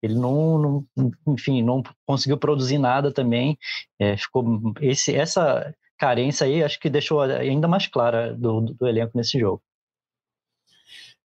Ele 0.01 0.15
não, 0.15 0.85
não, 0.95 1.11
enfim, 1.27 1.61
não 1.61 1.83
conseguiu 2.05 2.37
produzir 2.37 2.77
nada 2.77 3.11
também. 3.11 3.57
É, 3.99 4.15
ficou 4.15 4.73
esse, 4.79 5.13
essa 5.13 5.73
carência 5.97 6.47
aí, 6.47 6.63
acho 6.63 6.79
que 6.79 6.89
deixou 6.89 7.21
ainda 7.21 7.67
mais 7.67 7.85
clara 7.87 8.33
do, 8.33 8.61
do, 8.61 8.73
do 8.73 8.87
elenco 8.87 9.11
nesse 9.15 9.37
jogo. 9.37 9.61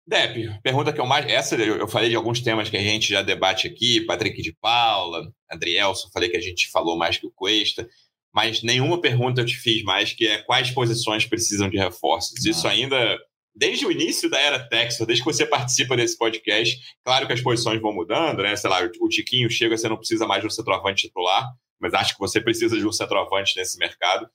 Dep, 0.07 0.61
pergunta 0.62 0.93
que 0.93 1.01
eu 1.01 1.07
mais. 1.07 1.27
Essa 1.27 1.57
eu 1.57 1.88
falei 1.88 2.11
de 2.11 2.17
alguns 2.17 2.40
temas 2.40 2.69
que 2.69 2.77
a 2.77 2.83
gente 2.83 3.09
já 3.09 3.23
debate 3.23 3.67
aqui, 3.67 4.03
Patrick 4.03 4.43
de 4.43 4.53
Paula, 4.53 5.33
Adrielson, 5.51 6.11
falei 6.12 6.29
que 6.29 6.37
a 6.37 6.40
gente 6.40 6.71
falou 6.71 6.97
mais 6.99 7.17
que 7.17 7.27
o 7.27 7.31
Cuesta, 7.31 7.88
mas 8.35 8.62
nenhuma 8.62 9.01
pergunta 9.01 9.40
eu 9.40 9.47
te 9.47 9.57
fiz 9.57 9.83
mais, 9.83 10.12
que 10.12 10.27
é 10.27 10.43
quais 10.43 10.71
posições 10.71 11.25
precisam 11.25 11.71
de 11.71 11.79
reforços. 11.79 12.45
Ah. 12.45 12.51
Isso 12.51 12.69
ainda, 12.69 13.19
desde 13.55 13.87
o 13.87 13.93
início 13.93 14.29
da 14.29 14.38
era 14.38 14.69
Texas, 14.69 15.07
desde 15.07 15.25
que 15.25 15.33
você 15.33 15.47
participa 15.47 15.97
desse 15.97 16.19
podcast, 16.19 16.79
claro 17.03 17.27
que 17.27 17.33
as 17.33 17.40
posições 17.40 17.81
vão 17.81 17.95
mudando, 17.95 18.43
né? 18.43 18.55
Sei 18.57 18.69
lá, 18.69 18.81
o 19.01 19.09
Tiquinho 19.09 19.49
chega, 19.49 19.77
você 19.79 19.88
não 19.88 19.97
precisa 19.97 20.27
mais 20.27 20.43
de 20.43 20.49
um 20.49 20.51
centroavante 20.51 21.07
titular, 21.07 21.49
mas 21.81 21.95
acho 21.95 22.12
que 22.12 22.21
você 22.21 22.43
precisa 22.43 22.77
de 22.77 22.87
um 22.87 22.93
centroavante 22.93 23.57
nesse 23.57 23.79
mercado. 23.79 24.29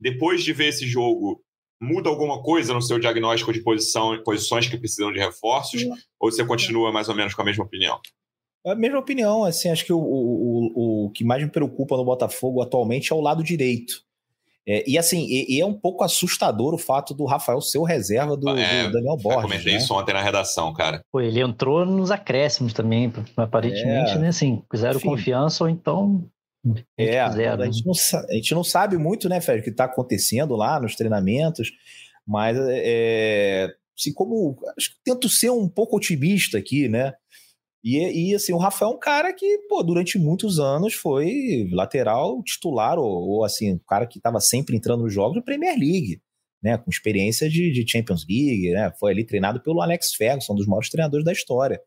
Depois 0.00 0.42
de 0.42 0.54
ver 0.54 0.68
esse 0.68 0.86
jogo, 0.86 1.42
muda 1.80 2.08
alguma 2.08 2.42
coisa 2.42 2.72
no 2.72 2.82
seu 2.82 2.98
diagnóstico 2.98 3.52
de 3.52 3.62
posição, 3.62 4.20
posições 4.24 4.68
que 4.68 4.78
precisam 4.78 5.12
de 5.12 5.18
reforços? 5.18 5.82
Ou 6.20 6.30
você 6.30 6.44
continua 6.44 6.92
mais 6.92 7.08
ou 7.08 7.14
menos 7.14 7.34
com 7.34 7.42
a 7.42 7.44
mesma 7.44 7.64
opinião? 7.64 7.98
A 8.66 8.74
mesma 8.74 8.98
opinião, 8.98 9.44
assim, 9.44 9.68
acho 9.68 9.84
que 9.84 9.92
o, 9.92 9.98
o, 9.98 11.06
o 11.06 11.10
que 11.10 11.24
mais 11.24 11.42
me 11.42 11.48
preocupa 11.48 11.96
no 11.96 12.04
Botafogo 12.04 12.60
atualmente 12.60 13.12
é 13.12 13.16
o 13.16 13.20
lado 13.20 13.42
direito. 13.42 14.04
É, 14.68 14.82
e 14.84 14.98
assim, 14.98 15.24
e, 15.28 15.56
e, 15.56 15.60
é 15.60 15.64
um 15.64 15.72
pouco 15.72 16.02
assustador 16.02 16.74
o 16.74 16.78
fato 16.78 17.14
do 17.14 17.24
Rafael 17.24 17.60
ser 17.60 17.78
o 17.78 17.84
reserva 17.84 18.36
do, 18.36 18.48
é, 18.50 18.82
do 18.82 18.92
Daniel 18.92 19.16
Borges. 19.16 19.42
Eu 19.42 19.48
comentei 19.48 19.72
né? 19.74 19.78
isso 19.78 19.94
ontem 19.94 20.12
na 20.12 20.20
redação, 20.20 20.72
cara. 20.72 21.00
Pô, 21.12 21.20
ele 21.20 21.40
entrou 21.40 21.86
nos 21.86 22.10
acréscimos 22.10 22.72
também, 22.72 23.12
aparentemente, 23.36 24.10
é, 24.10 24.18
né? 24.18 24.28
Assim, 24.28 24.60
zero 24.76 24.96
enfim. 24.96 25.08
confiança, 25.08 25.62
ou 25.62 25.70
então 25.70 26.28
é, 26.98 27.20
a 27.20 27.30
gente, 27.66 27.86
não, 27.86 27.92
a 28.28 28.34
gente 28.34 28.54
não 28.54 28.64
sabe 28.64 28.96
muito, 28.96 29.28
né, 29.28 29.40
Fred, 29.40 29.60
o 29.60 29.64
que 29.64 29.70
está 29.70 29.84
acontecendo 29.84 30.56
lá 30.56 30.80
nos 30.80 30.96
treinamentos, 30.96 31.70
mas 32.26 32.56
é, 32.58 33.68
assim, 33.98 34.12
como 34.12 34.56
acho 34.76 34.90
que 34.90 34.96
tento 35.04 35.28
ser 35.28 35.50
um 35.50 35.68
pouco 35.68 35.96
otimista 35.96 36.58
aqui, 36.58 36.88
né? 36.88 37.14
E, 37.84 38.30
e 38.30 38.34
assim, 38.34 38.52
o 38.52 38.58
Rafael 38.58 38.90
é 38.90 38.94
um 38.94 38.98
cara 38.98 39.32
que, 39.32 39.58
pô, 39.68 39.82
durante 39.82 40.18
muitos 40.18 40.58
anos 40.58 40.94
foi 40.94 41.68
lateral 41.70 42.42
titular, 42.42 42.98
ou, 42.98 43.28
ou 43.28 43.44
assim, 43.44 43.74
um 43.74 43.80
cara 43.86 44.06
que 44.06 44.18
estava 44.18 44.40
sempre 44.40 44.76
entrando 44.76 45.04
nos 45.04 45.14
jogos 45.14 45.36
da 45.36 45.42
Premier 45.42 45.78
League, 45.78 46.20
né? 46.62 46.76
Com 46.76 46.90
experiência 46.90 47.48
de, 47.48 47.70
de 47.70 47.88
Champions 47.88 48.26
League, 48.28 48.72
né? 48.72 48.92
Foi 48.98 49.12
ali 49.12 49.24
treinado 49.24 49.62
pelo 49.62 49.80
Alex 49.80 50.14
Ferguson, 50.14 50.52
um 50.52 50.56
dos 50.56 50.66
maiores 50.66 50.90
treinadores 50.90 51.24
da 51.24 51.32
história. 51.32 51.80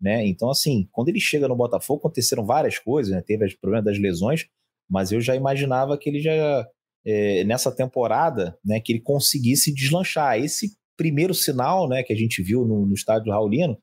Né? 0.00 0.26
Então, 0.26 0.50
assim, 0.50 0.88
quando 0.92 1.08
ele 1.08 1.20
chega 1.20 1.48
no 1.48 1.56
Botafogo, 1.56 2.00
aconteceram 2.00 2.46
várias 2.46 2.78
coisas, 2.78 3.12
né? 3.12 3.20
Teve 3.20 3.46
o 3.46 3.60
problema 3.60 3.84
das 3.84 3.98
lesões, 3.98 4.46
mas 4.88 5.10
eu 5.10 5.20
já 5.20 5.34
imaginava 5.34 5.98
que 5.98 6.08
ele 6.08 6.20
já, 6.20 6.66
é, 7.04 7.44
nessa 7.44 7.70
temporada, 7.74 8.56
né, 8.64 8.80
que 8.80 8.92
ele 8.92 9.00
conseguisse 9.00 9.74
deslanchar. 9.74 10.38
Esse 10.38 10.76
primeiro 10.96 11.34
sinal, 11.34 11.88
né, 11.88 12.02
que 12.02 12.12
a 12.12 12.16
gente 12.16 12.42
viu 12.42 12.64
no, 12.64 12.86
no 12.86 12.94
estádio 12.94 13.32
Raulino, 13.32 13.76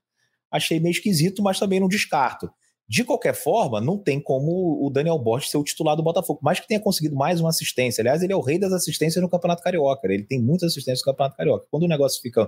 achei 0.49 0.80
meio 0.80 0.91
esquisito, 0.91 1.43
mas 1.43 1.59
também 1.59 1.80
não 1.80 1.88
descarto. 1.88 2.49
De 2.88 3.04
qualquer 3.04 3.34
forma, 3.34 3.82
não 3.82 3.98
tem 3.98 4.20
como 4.20 4.86
o 4.86 4.90
Daniel 4.92 5.18
Borges 5.18 5.50
ser 5.50 5.58
o 5.58 5.64
titular 5.64 5.96
do 5.96 6.04
Botafogo, 6.04 6.40
mais 6.44 6.60
que 6.60 6.68
tenha 6.68 6.80
conseguido 6.80 7.16
mais 7.16 7.40
uma 7.40 7.50
assistência. 7.50 8.02
Aliás, 8.02 8.22
ele 8.22 8.32
é 8.32 8.36
o 8.36 8.42
rei 8.42 8.60
das 8.60 8.72
assistências 8.72 9.22
no 9.24 9.30
Campeonato 9.30 9.64
Carioca. 9.64 10.08
Ele 10.08 10.24
tem 10.24 10.40
muitas 10.40 10.72
assistências 10.72 11.00
no 11.00 11.12
Campeonato 11.12 11.36
Carioca. 11.36 11.66
Quando 11.72 11.84
o 11.84 11.88
negócio 11.88 12.22
fica 12.22 12.48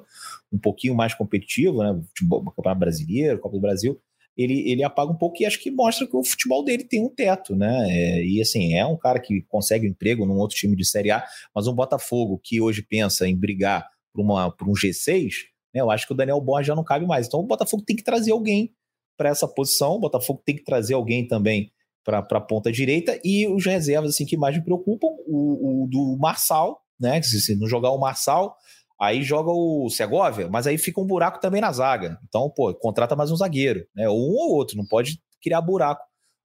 um 0.51 0.59
pouquinho 0.59 0.93
mais 0.93 1.15
competitivo, 1.15 1.81
né, 1.81 1.99
Campeonato 2.55 2.79
Brasileiro, 2.79 3.39
Copa 3.39 3.55
do 3.55 3.61
Brasil, 3.61 3.99
ele, 4.37 4.69
ele 4.69 4.83
apaga 4.83 5.11
um 5.11 5.17
pouco 5.17 5.41
e 5.41 5.45
acho 5.45 5.59
que 5.59 5.71
mostra 5.71 6.05
que 6.05 6.15
o 6.15 6.23
futebol 6.23 6.63
dele 6.63 6.83
tem 6.83 7.03
um 7.03 7.09
teto, 7.09 7.55
né? 7.55 7.87
É, 7.89 8.23
e 8.23 8.39
assim, 8.39 8.75
é 8.75 8.85
um 8.85 8.95
cara 8.95 9.19
que 9.19 9.41
consegue 9.49 9.87
um 9.87 9.89
emprego 9.89 10.25
num 10.27 10.37
outro 10.37 10.55
time 10.55 10.75
de 10.75 10.85
Série 10.85 11.09
A, 11.09 11.23
mas 11.55 11.65
um 11.65 11.73
Botafogo 11.73 12.39
que 12.43 12.61
hoje 12.61 12.83
pensa 12.83 13.27
em 13.27 13.35
brigar 13.35 13.89
por, 14.13 14.21
uma, 14.21 14.51
por 14.51 14.69
um 14.69 14.73
G6, 14.73 15.31
né, 15.73 15.81
eu 15.81 15.89
acho 15.89 16.05
que 16.05 16.13
o 16.13 16.15
Daniel 16.15 16.39
Borges 16.39 16.67
já 16.67 16.75
não 16.75 16.83
cabe 16.83 17.07
mais. 17.07 17.25
Então 17.25 17.39
o 17.39 17.47
Botafogo 17.47 17.81
tem 17.83 17.95
que 17.95 18.03
trazer 18.03 18.31
alguém 18.31 18.71
para 19.17 19.29
essa 19.29 19.47
posição, 19.47 19.93
o 19.93 19.99
Botafogo 19.99 20.41
tem 20.45 20.55
que 20.55 20.63
trazer 20.63 20.93
alguém 20.93 21.27
também 21.27 21.71
para 22.05 22.19
a 22.19 22.41
ponta 22.41 22.71
direita, 22.71 23.19
e 23.21 23.45
os 23.47 23.65
reservas 23.65 24.11
assim 24.11 24.25
que 24.25 24.37
mais 24.37 24.55
me 24.55 24.63
preocupam, 24.63 25.07
o, 25.25 25.83
o 25.83 25.87
do 25.87 26.17
Marçal, 26.17 26.81
né? 26.97 27.21
Se, 27.21 27.41
se 27.41 27.55
não 27.55 27.67
jogar 27.67 27.91
o 27.91 27.99
Marçal, 27.99 28.55
aí 28.99 29.23
joga 29.23 29.51
o 29.51 29.89
Segovia, 29.89 30.47
mas 30.47 30.65
aí 30.65 30.77
fica 30.77 31.01
um 31.01 31.05
buraco 31.05 31.41
também 31.41 31.59
na 31.59 31.71
zaga. 31.71 32.17
Então, 32.27 32.49
pô, 32.49 32.73
contrata 32.73 33.15
mais 33.15 33.29
um 33.29 33.35
zagueiro, 33.35 33.85
né? 33.93 34.07
Ou 34.07 34.17
um 34.17 34.35
ou 34.35 34.55
outro, 34.55 34.77
não 34.77 34.85
pode 34.85 35.19
criar 35.41 35.59
buraco 35.59 36.01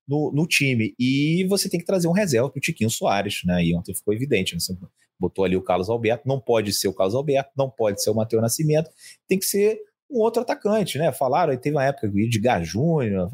no, 0.06 0.32
no 0.34 0.46
time. 0.46 0.94
E 0.98 1.46
você 1.48 1.68
tem 1.68 1.78
que 1.78 1.86
trazer 1.86 2.08
um 2.08 2.12
reserva 2.12 2.50
para 2.50 2.58
o 2.58 2.60
Tiquinho 2.60 2.90
Soares, 2.90 3.40
né? 3.44 3.64
E 3.64 3.76
ontem 3.76 3.94
ficou 3.94 4.12
evidente, 4.12 4.54
né? 4.54 4.60
Você 4.60 4.76
botou 5.18 5.44
ali 5.44 5.56
o 5.56 5.62
Carlos 5.62 5.88
Alberto, 5.88 6.26
não 6.26 6.40
pode 6.40 6.72
ser 6.72 6.88
o 6.88 6.94
Carlos 6.94 7.14
Alberto, 7.14 7.50
não 7.56 7.70
pode 7.70 8.02
ser 8.02 8.10
o 8.10 8.14
Matheus 8.14 8.42
Nascimento, 8.42 8.90
tem 9.28 9.38
que 9.38 9.46
ser 9.46 9.78
um 10.12 10.18
outro 10.18 10.42
atacante, 10.42 10.98
né? 10.98 11.10
Falaram, 11.10 11.52
aí 11.52 11.58
teve 11.58 11.74
uma 11.74 11.84
época 11.84 12.08
de 12.08 12.40
Júnior, 12.62 13.30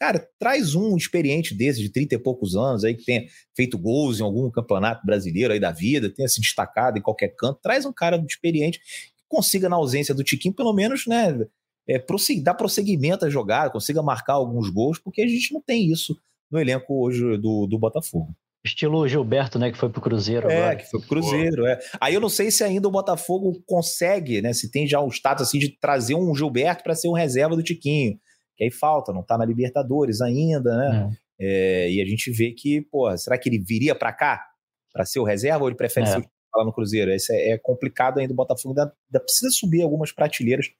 cara, 0.00 0.26
traz 0.38 0.74
um 0.74 0.96
experiente 0.96 1.54
desse, 1.54 1.80
de 1.80 1.90
30 1.90 2.14
e 2.14 2.18
poucos 2.18 2.56
anos, 2.56 2.84
aí 2.84 2.94
que 2.94 3.04
tenha 3.04 3.26
feito 3.54 3.78
gols 3.78 4.18
em 4.18 4.22
algum 4.22 4.50
campeonato 4.50 5.04
brasileiro 5.06 5.52
aí 5.52 5.60
da 5.60 5.70
vida, 5.70 6.08
tenha 6.08 6.28
se 6.28 6.40
destacado 6.40 6.98
em 6.98 7.02
qualquer 7.02 7.28
canto, 7.36 7.60
traz 7.62 7.84
um 7.84 7.92
cara 7.92 8.16
experiente 8.26 8.78
que 8.78 9.24
consiga, 9.28 9.68
na 9.68 9.76
ausência 9.76 10.14
do 10.14 10.24
Tiquinho, 10.24 10.54
pelo 10.54 10.72
menos, 10.72 11.06
né, 11.06 11.46
é, 11.86 11.98
prosseguir, 11.98 12.42
dar 12.42 12.54
prosseguimento 12.54 13.26
à 13.26 13.30
jogada, 13.30 13.70
consiga 13.70 14.02
marcar 14.02 14.34
alguns 14.34 14.70
gols, 14.70 14.98
porque 14.98 15.20
a 15.22 15.28
gente 15.28 15.52
não 15.52 15.60
tem 15.60 15.90
isso 15.90 16.16
no 16.50 16.58
elenco 16.58 16.94
hoje 17.02 17.36
do, 17.38 17.66
do 17.66 17.78
Botafogo. 17.78 18.34
Estilo 18.64 19.06
Gilberto, 19.08 19.58
né, 19.58 19.72
que 19.72 19.78
foi 19.78 19.88
pro 19.88 20.00
Cruzeiro 20.00 20.48
é, 20.48 20.56
agora. 20.56 20.76
que 20.76 20.88
foi 20.88 21.00
pro 21.00 21.08
Cruzeiro, 21.08 21.66
é. 21.66 21.78
Aí 22.00 22.14
eu 22.14 22.20
não 22.20 22.28
sei 22.28 22.50
se 22.50 22.62
ainda 22.62 22.86
o 22.86 22.92
Botafogo 22.92 23.60
consegue, 23.66 24.40
né, 24.40 24.52
se 24.52 24.70
tem 24.70 24.86
já 24.86 25.00
um 25.00 25.08
status 25.08 25.48
assim 25.48 25.58
de 25.58 25.76
trazer 25.80 26.14
um 26.14 26.34
Gilberto 26.34 26.84
para 26.84 26.94
ser 26.94 27.08
um 27.08 27.12
reserva 27.12 27.56
do 27.56 27.62
Tiquinho, 27.62 28.18
que 28.56 28.64
aí 28.64 28.70
falta, 28.70 29.12
não 29.12 29.22
tá 29.22 29.36
na 29.36 29.44
Libertadores 29.44 30.20
ainda, 30.20 30.76
né? 30.76 31.10
É. 31.18 31.22
É, 31.44 31.90
e 31.90 32.00
a 32.00 32.04
gente 32.04 32.30
vê 32.30 32.52
que, 32.52 32.82
pô, 32.82 33.16
será 33.16 33.36
que 33.36 33.48
ele 33.48 33.58
viria 33.58 33.96
para 33.96 34.12
cá 34.12 34.46
para 34.92 35.04
ser 35.04 35.18
o 35.18 35.24
reserva 35.24 35.64
ou 35.64 35.68
ele 35.68 35.76
prefere 35.76 36.06
é. 36.06 36.10
ser 36.10 36.28
lá 36.54 36.64
no 36.64 36.72
Cruzeiro? 36.72 37.12
Isso 37.12 37.32
é, 37.32 37.50
é, 37.50 37.58
complicado 37.58 38.20
ainda 38.20 38.32
o 38.32 38.36
Botafogo 38.36 38.78
ainda, 38.78 38.94
ainda 39.08 39.24
precisa 39.24 39.50
subir 39.50 39.82
algumas 39.82 40.12
prateleiras 40.12 40.70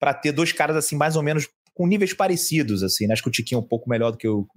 para 0.00 0.12
ter 0.12 0.32
dois 0.32 0.52
caras 0.52 0.76
assim 0.76 0.96
mais 0.96 1.14
ou 1.14 1.22
menos 1.22 1.48
com 1.72 1.86
níveis 1.86 2.12
parecidos 2.12 2.82
assim, 2.82 3.06
né? 3.06 3.12
Acho 3.12 3.22
que 3.22 3.28
o 3.28 3.32
Tiquinho 3.32 3.58
é 3.58 3.62
um 3.62 3.66
pouco 3.66 3.88
melhor 3.88 4.10
do 4.10 4.18
que 4.18 4.26
o 4.26 4.48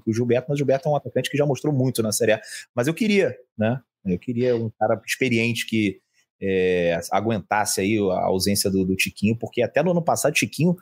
que 0.00 0.10
o 0.10 0.12
Gilberto, 0.12 0.46
mas 0.48 0.56
o 0.56 0.58
Gilberto 0.58 0.88
é 0.88 0.92
um 0.92 0.96
atacante 0.96 1.30
que 1.30 1.36
já 1.36 1.46
mostrou 1.46 1.72
muito 1.72 2.02
na 2.02 2.12
Série 2.12 2.32
A. 2.32 2.40
Mas 2.74 2.86
eu 2.86 2.94
queria, 2.94 3.36
né? 3.56 3.80
Eu 4.04 4.18
queria 4.18 4.56
um 4.56 4.70
cara 4.70 5.00
experiente 5.06 5.66
que 5.66 6.00
é, 6.40 6.98
aguentasse 7.10 7.80
aí 7.80 7.98
a 7.98 8.24
ausência 8.24 8.70
do, 8.70 8.84
do, 8.84 8.96
Tiquinho, 8.96 9.36
porque 9.38 9.62
até 9.62 9.82
no 9.82 9.92
ano 9.92 10.02
passado, 10.02 10.32
o 10.32 10.34
Tiquinho, 10.34 10.74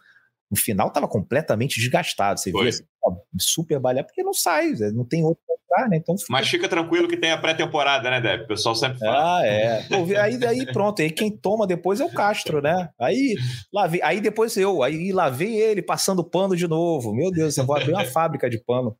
no 0.50 0.56
final, 0.56 0.88
estava 0.88 1.06
completamente 1.06 1.78
desgastado. 1.78 2.40
Você 2.40 2.50
viu 2.50 2.62
assim, 2.62 2.84
super 3.38 3.78
balhar, 3.78 4.04
porque 4.04 4.22
não 4.22 4.32
sai, 4.32 4.72
não 4.92 5.04
tem 5.04 5.24
outro 5.24 5.42
pra 5.46 5.54
entrar, 5.54 5.88
né? 5.88 5.96
Então, 5.96 6.16
fica... 6.16 6.32
Mas 6.32 6.48
fica 6.48 6.68
tranquilo 6.68 7.08
que 7.08 7.16
tem 7.16 7.30
a 7.30 7.38
pré-temporada, 7.38 8.10
né, 8.10 8.20
Deb? 8.20 8.42
O 8.42 8.48
pessoal 8.48 8.74
sempre 8.74 8.98
fala. 8.98 9.38
Ah, 9.38 9.46
é. 9.46 9.86
aí, 10.20 10.44
aí 10.44 10.66
pronto, 10.72 11.00
aí 11.00 11.10
quem 11.10 11.30
toma 11.30 11.66
depois 11.66 12.00
é 12.00 12.04
o 12.04 12.12
Castro, 12.12 12.60
né? 12.60 12.90
Aí, 12.98 13.34
lá 13.72 13.86
vem, 13.86 14.00
aí 14.02 14.20
depois 14.20 14.56
eu, 14.56 14.82
aí 14.82 15.12
lá 15.12 15.28
vem 15.28 15.56
ele 15.56 15.82
passando 15.82 16.24
pano 16.24 16.56
de 16.56 16.68
novo. 16.68 17.14
Meu 17.14 17.30
Deus, 17.30 17.56
eu 17.56 17.64
vou 17.64 17.76
abrir 17.76 17.92
uma 17.92 18.04
fábrica 18.04 18.48
de 18.48 18.58
pano. 18.58 18.96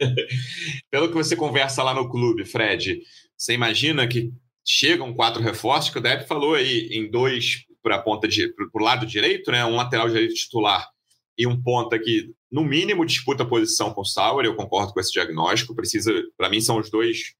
Pelo 0.90 1.08
que 1.08 1.14
você 1.14 1.36
conversa 1.36 1.82
lá 1.82 1.94
no 1.94 2.08
clube, 2.08 2.44
Fred, 2.44 3.00
você 3.36 3.52
imagina 3.52 4.06
que 4.06 4.32
chegam 4.64 5.14
quatro 5.14 5.42
reforços, 5.42 5.90
que 5.90 5.98
o 5.98 6.02
Depp 6.02 6.26
falou 6.26 6.54
aí, 6.54 6.88
em 6.92 7.10
dois 7.10 7.64
para 7.82 7.96
a 7.96 8.02
ponta 8.02 8.28
de 8.28 8.48
para 8.54 8.66
o 8.72 8.84
lado 8.84 9.04
direito, 9.04 9.50
né? 9.50 9.64
Um 9.64 9.74
lateral 9.74 10.08
direito 10.08 10.34
titular 10.34 10.88
e 11.36 11.46
um 11.46 11.60
ponta 11.60 11.98
que, 11.98 12.34
no 12.50 12.62
mínimo, 12.62 13.06
disputa 13.06 13.44
posição 13.44 13.92
com 13.92 14.02
o 14.02 14.04
Sauer. 14.04 14.44
Eu 14.44 14.54
concordo 14.54 14.92
com 14.92 15.00
esse 15.00 15.12
diagnóstico. 15.12 15.74
Precisa, 15.74 16.12
para 16.36 16.48
mim, 16.48 16.60
são 16.60 16.78
os 16.78 16.90
dois 16.90 17.34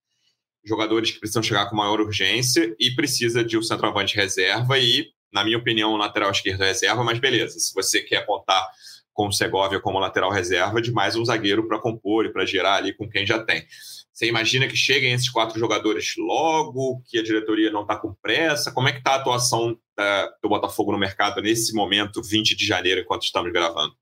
jogadores 0.64 1.10
que 1.10 1.18
precisam 1.18 1.42
chegar 1.42 1.68
com 1.68 1.76
maior 1.76 2.00
urgência 2.00 2.74
e 2.78 2.90
precisa 2.94 3.44
de 3.44 3.58
um 3.58 3.62
centroavante 3.62 4.16
reserva 4.16 4.78
e, 4.78 5.08
na 5.32 5.44
minha 5.44 5.58
opinião, 5.58 5.92
um 5.92 5.96
lateral 5.96 6.30
esquerdo 6.30 6.60
reserva, 6.60 7.02
mas 7.02 7.18
beleza. 7.18 7.58
Se 7.58 7.74
você 7.74 8.00
quer 8.00 8.18
apontar 8.18 8.66
com 9.12 9.28
o 9.28 9.32
Segovia 9.32 9.80
como 9.80 9.98
lateral 9.98 10.30
reserva, 10.30 10.80
de 10.80 10.90
mais 10.90 11.16
um 11.16 11.24
zagueiro 11.24 11.66
para 11.66 11.78
compor 11.78 12.24
e 12.24 12.32
para 12.32 12.46
gerar 12.46 12.76
ali 12.76 12.94
com 12.94 13.08
quem 13.08 13.26
já 13.26 13.42
tem. 13.42 13.66
Você 14.12 14.26
imagina 14.26 14.68
que 14.68 14.76
cheguem 14.76 15.12
esses 15.12 15.30
quatro 15.30 15.58
jogadores 15.58 16.14
logo, 16.18 17.02
que 17.06 17.18
a 17.18 17.22
diretoria 17.22 17.70
não 17.70 17.82
está 17.82 17.96
com 17.96 18.14
pressa? 18.20 18.70
Como 18.70 18.88
é 18.88 18.92
que 18.92 18.98
está 18.98 19.12
a 19.12 19.16
atuação 19.16 19.76
da, 19.96 20.26
do 20.42 20.48
Botafogo 20.50 20.92
no 20.92 20.98
mercado 20.98 21.40
nesse 21.40 21.74
momento, 21.74 22.22
20 22.22 22.54
de 22.54 22.66
janeiro, 22.66 23.00
enquanto 23.00 23.22
estamos 23.22 23.50
gravando? 23.52 23.94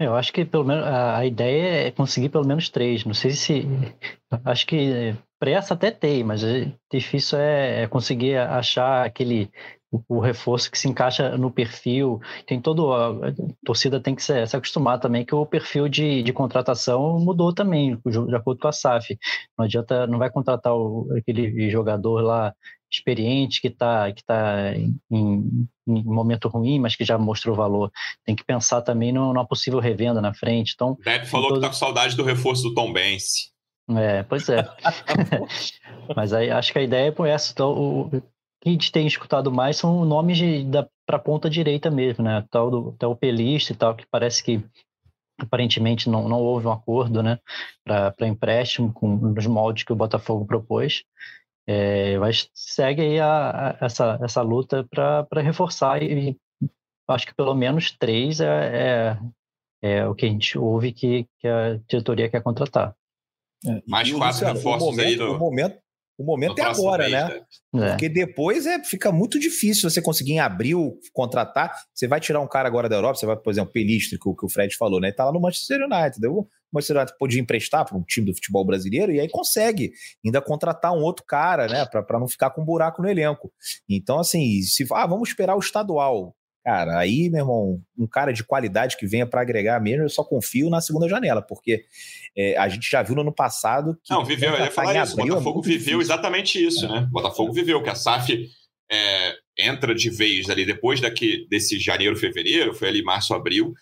Eu 0.00 0.14
acho 0.14 0.32
que 0.32 0.44
pelo 0.44 0.64
menos 0.64 0.84
a, 0.86 1.26
ideia 1.26 1.88
é 1.88 1.90
conseguir 1.90 2.28
pelo 2.28 2.46
menos 2.46 2.68
três. 2.68 3.04
Não 3.04 3.14
sei 3.14 3.32
se. 3.32 3.64
Acho 4.44 4.66
que 4.66 5.14
pressa 5.40 5.74
até 5.74 5.90
tem, 5.90 6.22
mas 6.22 6.44
é 6.44 6.72
difícil 6.90 7.38
é, 7.38 7.82
é 7.82 7.88
conseguir 7.88 8.36
achar 8.36 9.04
aquele 9.04 9.50
o, 9.90 10.20
reforço 10.20 10.70
que 10.70 10.78
se 10.78 10.88
encaixa 10.88 11.36
no 11.36 11.50
perfil. 11.50 12.20
Tem 12.46 12.60
todo. 12.60 12.92
A, 12.92 13.08
a 13.10 13.32
torcida 13.64 14.00
tem 14.00 14.14
que 14.14 14.22
se, 14.22 14.46
se, 14.46 14.56
acostumar 14.56 14.98
também 14.98 15.24
que 15.24 15.34
o 15.34 15.46
perfil 15.46 15.88
de, 15.88 16.22
de 16.22 16.32
contratação 16.32 17.18
mudou 17.18 17.52
também, 17.54 17.98
de 18.06 18.34
acordo 18.34 18.60
com 18.60 18.68
a 18.68 18.72
SAF. 18.72 19.18
Não 19.56 19.64
adianta, 19.64 20.06
não 20.06 20.18
vai 20.18 20.30
contratar 20.30 20.74
o, 20.74 21.08
aquele 21.16 21.70
jogador 21.70 22.20
lá 22.20 22.54
experiente 22.90 23.60
que 23.60 23.68
está 23.68 24.10
que 24.12 24.24
tá 24.24 24.74
em, 24.74 24.98
em, 25.10 25.68
momento 25.86 26.48
ruim, 26.48 26.78
mas 26.78 26.96
que 26.96 27.04
já 27.04 27.18
mostrou 27.18 27.54
valor. 27.54 27.90
Tem 28.24 28.34
que 28.34 28.44
pensar 28.44 28.82
também 28.82 29.12
numa 29.12 29.46
possível 29.46 29.78
revenda 29.78 30.20
na 30.20 30.34
frente. 30.34 30.72
Então, 30.74 30.92
o 30.92 31.04
Depp 31.04 31.26
falou 31.26 31.48
todo... 31.48 31.60
que 31.60 31.66
está 31.66 31.68
com 31.68 31.86
saudade 31.86 32.16
do 32.16 32.24
reforço 32.24 32.62
do 32.62 32.74
Tom 32.74 32.92
Benz. 32.92 33.52
É, 33.90 34.22
pois 34.22 34.48
é. 34.50 34.68
mas 36.14 36.34
aí 36.34 36.50
acho 36.50 36.72
que 36.72 36.78
a 36.78 36.82
ideia 36.82 37.14
é 37.18 37.28
essa. 37.30 37.52
Então, 37.52 37.72
o, 37.72 38.22
que 38.60 38.68
a 38.68 38.72
gente 38.72 38.90
tem 38.90 39.06
escutado 39.06 39.52
mais 39.52 39.76
são 39.76 40.04
nomes 40.04 40.38
para 41.06 41.16
a 41.16 41.20
ponta 41.20 41.48
direita 41.48 41.90
mesmo, 41.90 42.24
né? 42.24 42.44
Tal 42.50 42.70
do 42.70 42.92
tal 42.92 43.16
Pelista 43.16 43.72
e 43.72 43.76
tal, 43.76 43.94
que 43.94 44.06
parece 44.10 44.42
que 44.42 44.64
aparentemente 45.40 46.10
não, 46.10 46.28
não 46.28 46.40
houve 46.40 46.66
um 46.66 46.72
acordo, 46.72 47.22
né? 47.22 47.38
Para 47.84 48.26
empréstimo 48.26 48.92
com 48.92 49.08
nos 49.08 49.46
moldes 49.46 49.84
que 49.84 49.92
o 49.92 49.96
Botafogo 49.96 50.44
propôs. 50.44 51.04
É, 51.66 52.18
mas 52.18 52.48
segue 52.54 53.02
aí 53.02 53.20
a, 53.20 53.76
a, 53.80 53.84
essa, 53.84 54.18
essa 54.22 54.40
luta 54.40 54.86
para 54.90 55.42
reforçar 55.42 56.02
e, 56.02 56.34
acho 57.06 57.26
que 57.26 57.34
pelo 57.34 57.54
menos 57.54 57.90
três 57.90 58.40
é, 58.40 59.16
é, 59.82 59.98
é, 59.98 60.06
o 60.06 60.14
que 60.14 60.26
a 60.26 60.28
gente 60.28 60.58
ouve 60.58 60.92
que, 60.92 61.26
que 61.38 61.48
a 61.48 61.78
diretoria 61.86 62.28
quer 62.28 62.42
contratar. 62.42 62.94
É, 63.66 63.82
Mais 63.86 64.10
quatro 64.12 64.46
reforços 64.46 64.96
momento, 64.96 65.06
aí. 65.06 65.16
No... 65.16 65.36
O 65.36 65.38
momento, 65.38 65.78
o 66.18 66.24
momento 66.24 66.58
é 66.58 66.64
agora, 66.64 67.08
né? 67.08 67.42
né? 67.72 67.86
É. 67.86 67.90
Porque 67.90 68.08
depois 68.08 68.66
é, 68.66 68.82
fica 68.82 69.12
muito 69.12 69.38
difícil 69.38 69.88
você 69.88 70.02
conseguir 70.02 70.32
em 70.32 70.40
abril 70.40 70.98
contratar. 71.12 71.72
Você 71.94 72.08
vai 72.08 72.18
tirar 72.18 72.40
um 72.40 72.48
cara 72.48 72.66
agora 72.66 72.88
da 72.88 72.96
Europa, 72.96 73.14
você 73.14 73.26
vai, 73.26 73.36
por 73.36 73.50
exemplo, 73.50 73.72
Pelistri, 73.72 74.18
que, 74.18 74.34
que 74.34 74.44
o 74.44 74.48
Fred 74.48 74.76
falou, 74.76 75.00
né? 75.00 75.12
Tá 75.12 75.24
lá 75.24 75.32
no 75.32 75.40
Manchester 75.40 75.78
United. 75.80 76.26
O 76.26 76.48
Manchester 76.72 76.96
United 76.96 77.16
podia 77.20 77.40
emprestar 77.40 77.84
para 77.84 77.96
um 77.96 78.02
time 78.02 78.26
do 78.26 78.34
futebol 78.34 78.66
brasileiro 78.66 79.12
e 79.12 79.20
aí 79.20 79.28
consegue 79.28 79.92
ainda 80.24 80.42
contratar 80.42 80.92
um 80.92 81.02
outro 81.02 81.24
cara, 81.24 81.68
né? 81.68 81.86
Para 81.86 82.18
não 82.18 82.26
ficar 82.26 82.50
com 82.50 82.62
um 82.62 82.64
buraco 82.64 83.00
no 83.00 83.08
elenco. 83.08 83.52
Então, 83.88 84.18
assim, 84.18 84.60
se 84.62 84.84
ah, 84.90 85.06
vamos 85.06 85.28
esperar 85.28 85.54
o 85.54 85.60
estadual. 85.60 86.34
Cara, 86.68 86.98
aí, 86.98 87.30
meu 87.30 87.40
irmão, 87.40 87.80
um 87.98 88.06
cara 88.06 88.30
de 88.30 88.44
qualidade 88.44 88.98
que 88.98 89.06
venha 89.06 89.26
para 89.26 89.40
agregar 89.40 89.80
mesmo, 89.80 90.02
eu 90.02 90.08
só 90.10 90.22
confio 90.22 90.68
na 90.68 90.82
segunda 90.82 91.08
janela, 91.08 91.40
porque 91.40 91.86
é, 92.36 92.58
a 92.58 92.68
gente 92.68 92.90
já 92.90 93.02
viu 93.02 93.14
no 93.14 93.22
ano 93.22 93.32
passado 93.32 93.98
que. 94.04 94.12
Não, 94.12 94.22
viveu, 94.22 94.52
eu 94.52 94.66
ia 94.66 94.70
falar 94.70 95.02
isso. 95.02 95.16
O 95.16 95.20
é 95.22 95.28
Botafogo 95.28 95.60
é 95.60 95.62
viveu 95.62 95.78
difícil. 95.78 96.00
exatamente 96.02 96.62
isso, 96.62 96.84
é. 96.84 96.88
né? 96.88 96.98
O 97.08 97.10
Botafogo 97.10 97.54
viveu, 97.54 97.82
que 97.82 97.88
a 97.88 97.94
SAF 97.94 98.50
é, 98.92 99.34
entra 99.58 99.94
de 99.94 100.10
vez 100.10 100.50
ali 100.50 100.66
depois 100.66 101.00
daqui, 101.00 101.46
desse 101.48 101.78
janeiro, 101.78 102.14
fevereiro, 102.18 102.74
foi 102.74 102.88
ali 102.88 103.02
março, 103.02 103.32
abril, 103.32 103.72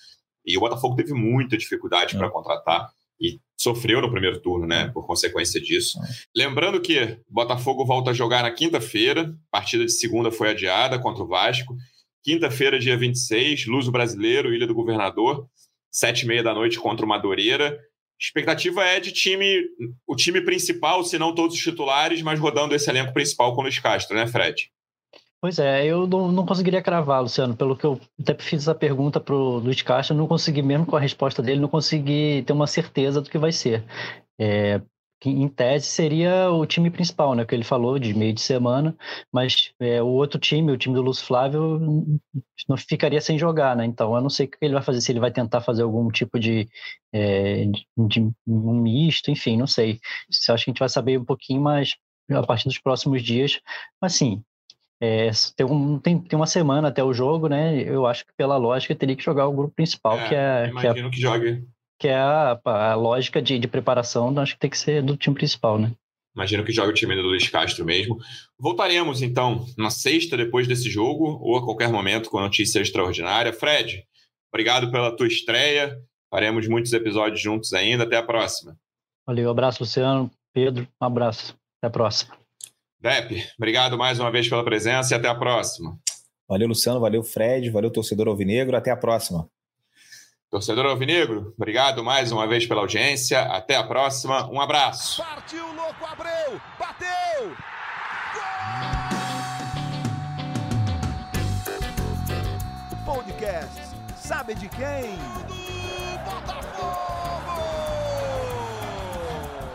e 0.46 0.56
o 0.56 0.60
Botafogo 0.60 0.94
teve 0.94 1.12
muita 1.12 1.58
dificuldade 1.58 2.16
para 2.16 2.28
é. 2.28 2.30
contratar 2.30 2.88
e 3.20 3.40
sofreu 3.58 4.00
no 4.00 4.12
primeiro 4.12 4.40
turno, 4.40 4.64
né, 4.64 4.92
por 4.94 5.04
consequência 5.04 5.60
disso. 5.60 5.98
Lembrando 6.36 6.80
que 6.80 7.18
Botafogo 7.28 7.84
volta 7.84 8.12
a 8.12 8.14
jogar 8.14 8.44
na 8.44 8.52
quinta-feira, 8.52 9.34
partida 9.50 9.84
de 9.84 9.90
segunda 9.90 10.30
foi 10.30 10.50
adiada 10.50 11.00
contra 11.00 11.24
o 11.24 11.26
Vasco. 11.26 11.74
Quinta-feira, 12.26 12.76
dia 12.76 12.96
26, 12.96 13.66
Luso 13.66 13.92
Brasileiro, 13.92 14.52
Ilha 14.52 14.66
do 14.66 14.74
Governador, 14.74 15.48
sete 15.88 16.22
e 16.22 16.26
meia 16.26 16.42
da 16.42 16.52
noite 16.52 16.76
contra 16.76 17.06
o 17.06 17.08
Madureira. 17.08 17.78
Expectativa 18.20 18.82
é 18.82 18.98
de 18.98 19.12
time, 19.12 19.62
o 20.04 20.16
time 20.16 20.40
principal, 20.40 21.04
se 21.04 21.20
não 21.20 21.32
todos 21.32 21.54
os 21.54 21.62
titulares, 21.62 22.20
mas 22.22 22.40
rodando 22.40 22.74
esse 22.74 22.90
elenco 22.90 23.12
principal 23.12 23.54
com 23.54 23.60
o 23.60 23.62
Luiz 23.62 23.78
Castro, 23.78 24.16
né, 24.16 24.26
Fred? 24.26 24.72
Pois 25.40 25.60
é, 25.60 25.86
eu 25.86 26.04
não, 26.04 26.32
não 26.32 26.44
conseguiria 26.44 26.82
cravar, 26.82 27.22
Luciano, 27.22 27.56
pelo 27.56 27.76
que 27.76 27.86
eu 27.86 28.00
até 28.20 28.34
fiz 28.34 28.62
essa 28.62 28.74
pergunta 28.74 29.20
para 29.20 29.36
o 29.36 29.58
Luiz 29.58 29.80
Castro, 29.82 30.16
não 30.16 30.26
consegui, 30.26 30.62
mesmo 30.62 30.84
com 30.84 30.96
a 30.96 31.00
resposta 31.00 31.40
dele, 31.40 31.60
não 31.60 31.68
consegui 31.68 32.42
ter 32.44 32.52
uma 32.52 32.66
certeza 32.66 33.20
do 33.20 33.30
que 33.30 33.38
vai 33.38 33.52
ser. 33.52 33.84
É, 34.36 34.80
que 35.20 35.30
em 35.30 35.48
tese 35.48 35.86
seria 35.86 36.50
o 36.50 36.66
time 36.66 36.90
principal, 36.90 37.34
né? 37.34 37.44
Que 37.44 37.54
ele 37.54 37.64
falou 37.64 37.98
de 37.98 38.12
meio 38.14 38.32
de 38.32 38.40
semana, 38.40 38.96
mas 39.32 39.72
é, 39.80 40.02
o 40.02 40.08
outro 40.08 40.38
time, 40.38 40.70
o 40.70 40.76
time 40.76 40.94
do 40.94 41.02
Lúcio 41.02 41.26
Flávio, 41.26 41.80
não 42.68 42.76
ficaria 42.76 43.20
sem 43.20 43.38
jogar, 43.38 43.74
né? 43.74 43.84
Então 43.84 44.14
eu 44.14 44.20
não 44.20 44.28
sei 44.30 44.46
o 44.46 44.50
que 44.50 44.58
ele 44.60 44.74
vai 44.74 44.82
fazer, 44.82 45.00
se 45.00 45.12
ele 45.12 45.20
vai 45.20 45.30
tentar 45.30 45.60
fazer 45.60 45.82
algum 45.82 46.10
tipo 46.10 46.38
de, 46.38 46.68
é, 47.12 47.64
de, 47.64 47.86
de 47.96 48.20
um 48.46 48.80
misto, 48.80 49.30
enfim, 49.30 49.56
não 49.56 49.66
sei. 49.66 49.98
Acho 50.28 50.44
que 50.46 50.52
a 50.52 50.72
gente 50.72 50.78
vai 50.78 50.88
saber 50.88 51.18
um 51.18 51.24
pouquinho 51.24 51.62
mais 51.62 51.94
a 52.30 52.42
partir 52.42 52.68
dos 52.68 52.78
próximos 52.78 53.22
dias. 53.22 53.60
Mas 54.00 54.14
sim, 54.14 54.42
é, 55.00 55.30
tem, 55.56 55.66
um, 55.66 55.98
tem, 55.98 56.18
tem, 56.18 56.38
uma 56.38 56.46
semana 56.46 56.88
até 56.88 57.02
o 57.02 57.12
jogo, 57.12 57.48
né? 57.48 57.82
Eu 57.82 58.06
acho 58.06 58.26
que 58.26 58.32
pela 58.36 58.56
lógica 58.56 58.94
teria 58.94 59.16
que 59.16 59.24
jogar 59.24 59.46
o 59.46 59.52
grupo 59.52 59.74
principal, 59.74 60.18
é, 60.18 60.28
que 60.28 60.34
é. 60.34 60.68
Imagino 60.68 60.94
que, 60.94 61.06
é, 61.06 61.10
que 61.10 61.20
jogue 61.20 61.64
que 61.98 62.08
é 62.08 62.16
a, 62.16 62.58
a 62.64 62.94
lógica 62.94 63.40
de, 63.40 63.58
de 63.58 63.68
preparação, 63.68 64.38
acho 64.38 64.54
que 64.54 64.60
tem 64.60 64.70
que 64.70 64.78
ser 64.78 65.02
do 65.02 65.16
time 65.16 65.34
principal, 65.34 65.78
né? 65.78 65.92
Imagino 66.36 66.64
que 66.64 66.72
jogue 66.72 66.90
o 66.90 66.94
time 66.94 67.16
do 67.16 67.22
Luiz 67.22 67.48
Castro 67.48 67.82
mesmo. 67.82 68.18
Voltaremos, 68.58 69.22
então, 69.22 69.64
na 69.78 69.88
sexta, 69.88 70.36
depois 70.36 70.68
desse 70.68 70.90
jogo, 70.90 71.38
ou 71.40 71.56
a 71.56 71.64
qualquer 71.64 71.88
momento, 71.88 72.28
com 72.28 72.38
notícia 72.38 72.78
extraordinária. 72.78 73.54
Fred, 73.54 74.04
obrigado 74.52 74.92
pela 74.92 75.16
tua 75.16 75.26
estreia. 75.26 75.98
Faremos 76.30 76.68
muitos 76.68 76.92
episódios 76.92 77.40
juntos 77.40 77.72
ainda. 77.72 78.04
Até 78.04 78.18
a 78.18 78.22
próxima. 78.22 78.76
Valeu, 79.26 79.48
abraço, 79.48 79.82
Luciano. 79.82 80.30
Pedro, 80.52 80.86
um 81.00 81.06
abraço. 81.06 81.56
Até 81.78 81.88
a 81.88 81.90
próxima. 81.90 82.36
Dep, 83.00 83.42
obrigado 83.56 83.96
mais 83.96 84.18
uma 84.20 84.30
vez 84.30 84.46
pela 84.46 84.64
presença 84.64 85.14
e 85.14 85.16
até 85.16 85.28
a 85.28 85.34
próxima. 85.34 85.98
Valeu, 86.46 86.68
Luciano. 86.68 87.00
Valeu, 87.00 87.22
Fred. 87.22 87.70
Valeu, 87.70 87.90
torcedor 87.90 88.28
Alvinegro. 88.28 88.76
Até 88.76 88.90
a 88.90 88.96
próxima. 88.96 89.48
Torcedor 90.50 90.86
Alvinegro, 90.86 91.52
obrigado 91.56 92.04
mais 92.04 92.30
uma 92.30 92.46
vez 92.46 92.66
pela 92.66 92.80
audiência. 92.80 93.40
Até 93.42 93.76
a 93.76 93.82
próxima. 93.84 94.48
Um 94.50 94.60
abraço. 94.60 95.22
Partiu, 95.22 95.66
louco, 95.74 96.04
Abreu! 96.06 96.60
Bateu! 96.78 97.52
O 102.92 102.96
podcast 103.04 103.82
sabe 104.16 104.54
de 104.54 104.68
quem? 104.68 105.16
Do 105.48 106.18
Botafogo! 106.24 107.62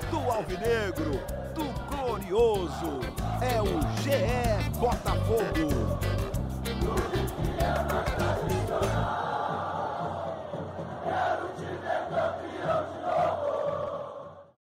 Do 0.09 0.31
Alvinegro, 0.31 1.19
do 1.53 1.65
Glorioso. 1.89 2.99
É 3.41 3.61
o 3.61 3.81
GE 4.01 4.69
Botafogo. 4.79 5.99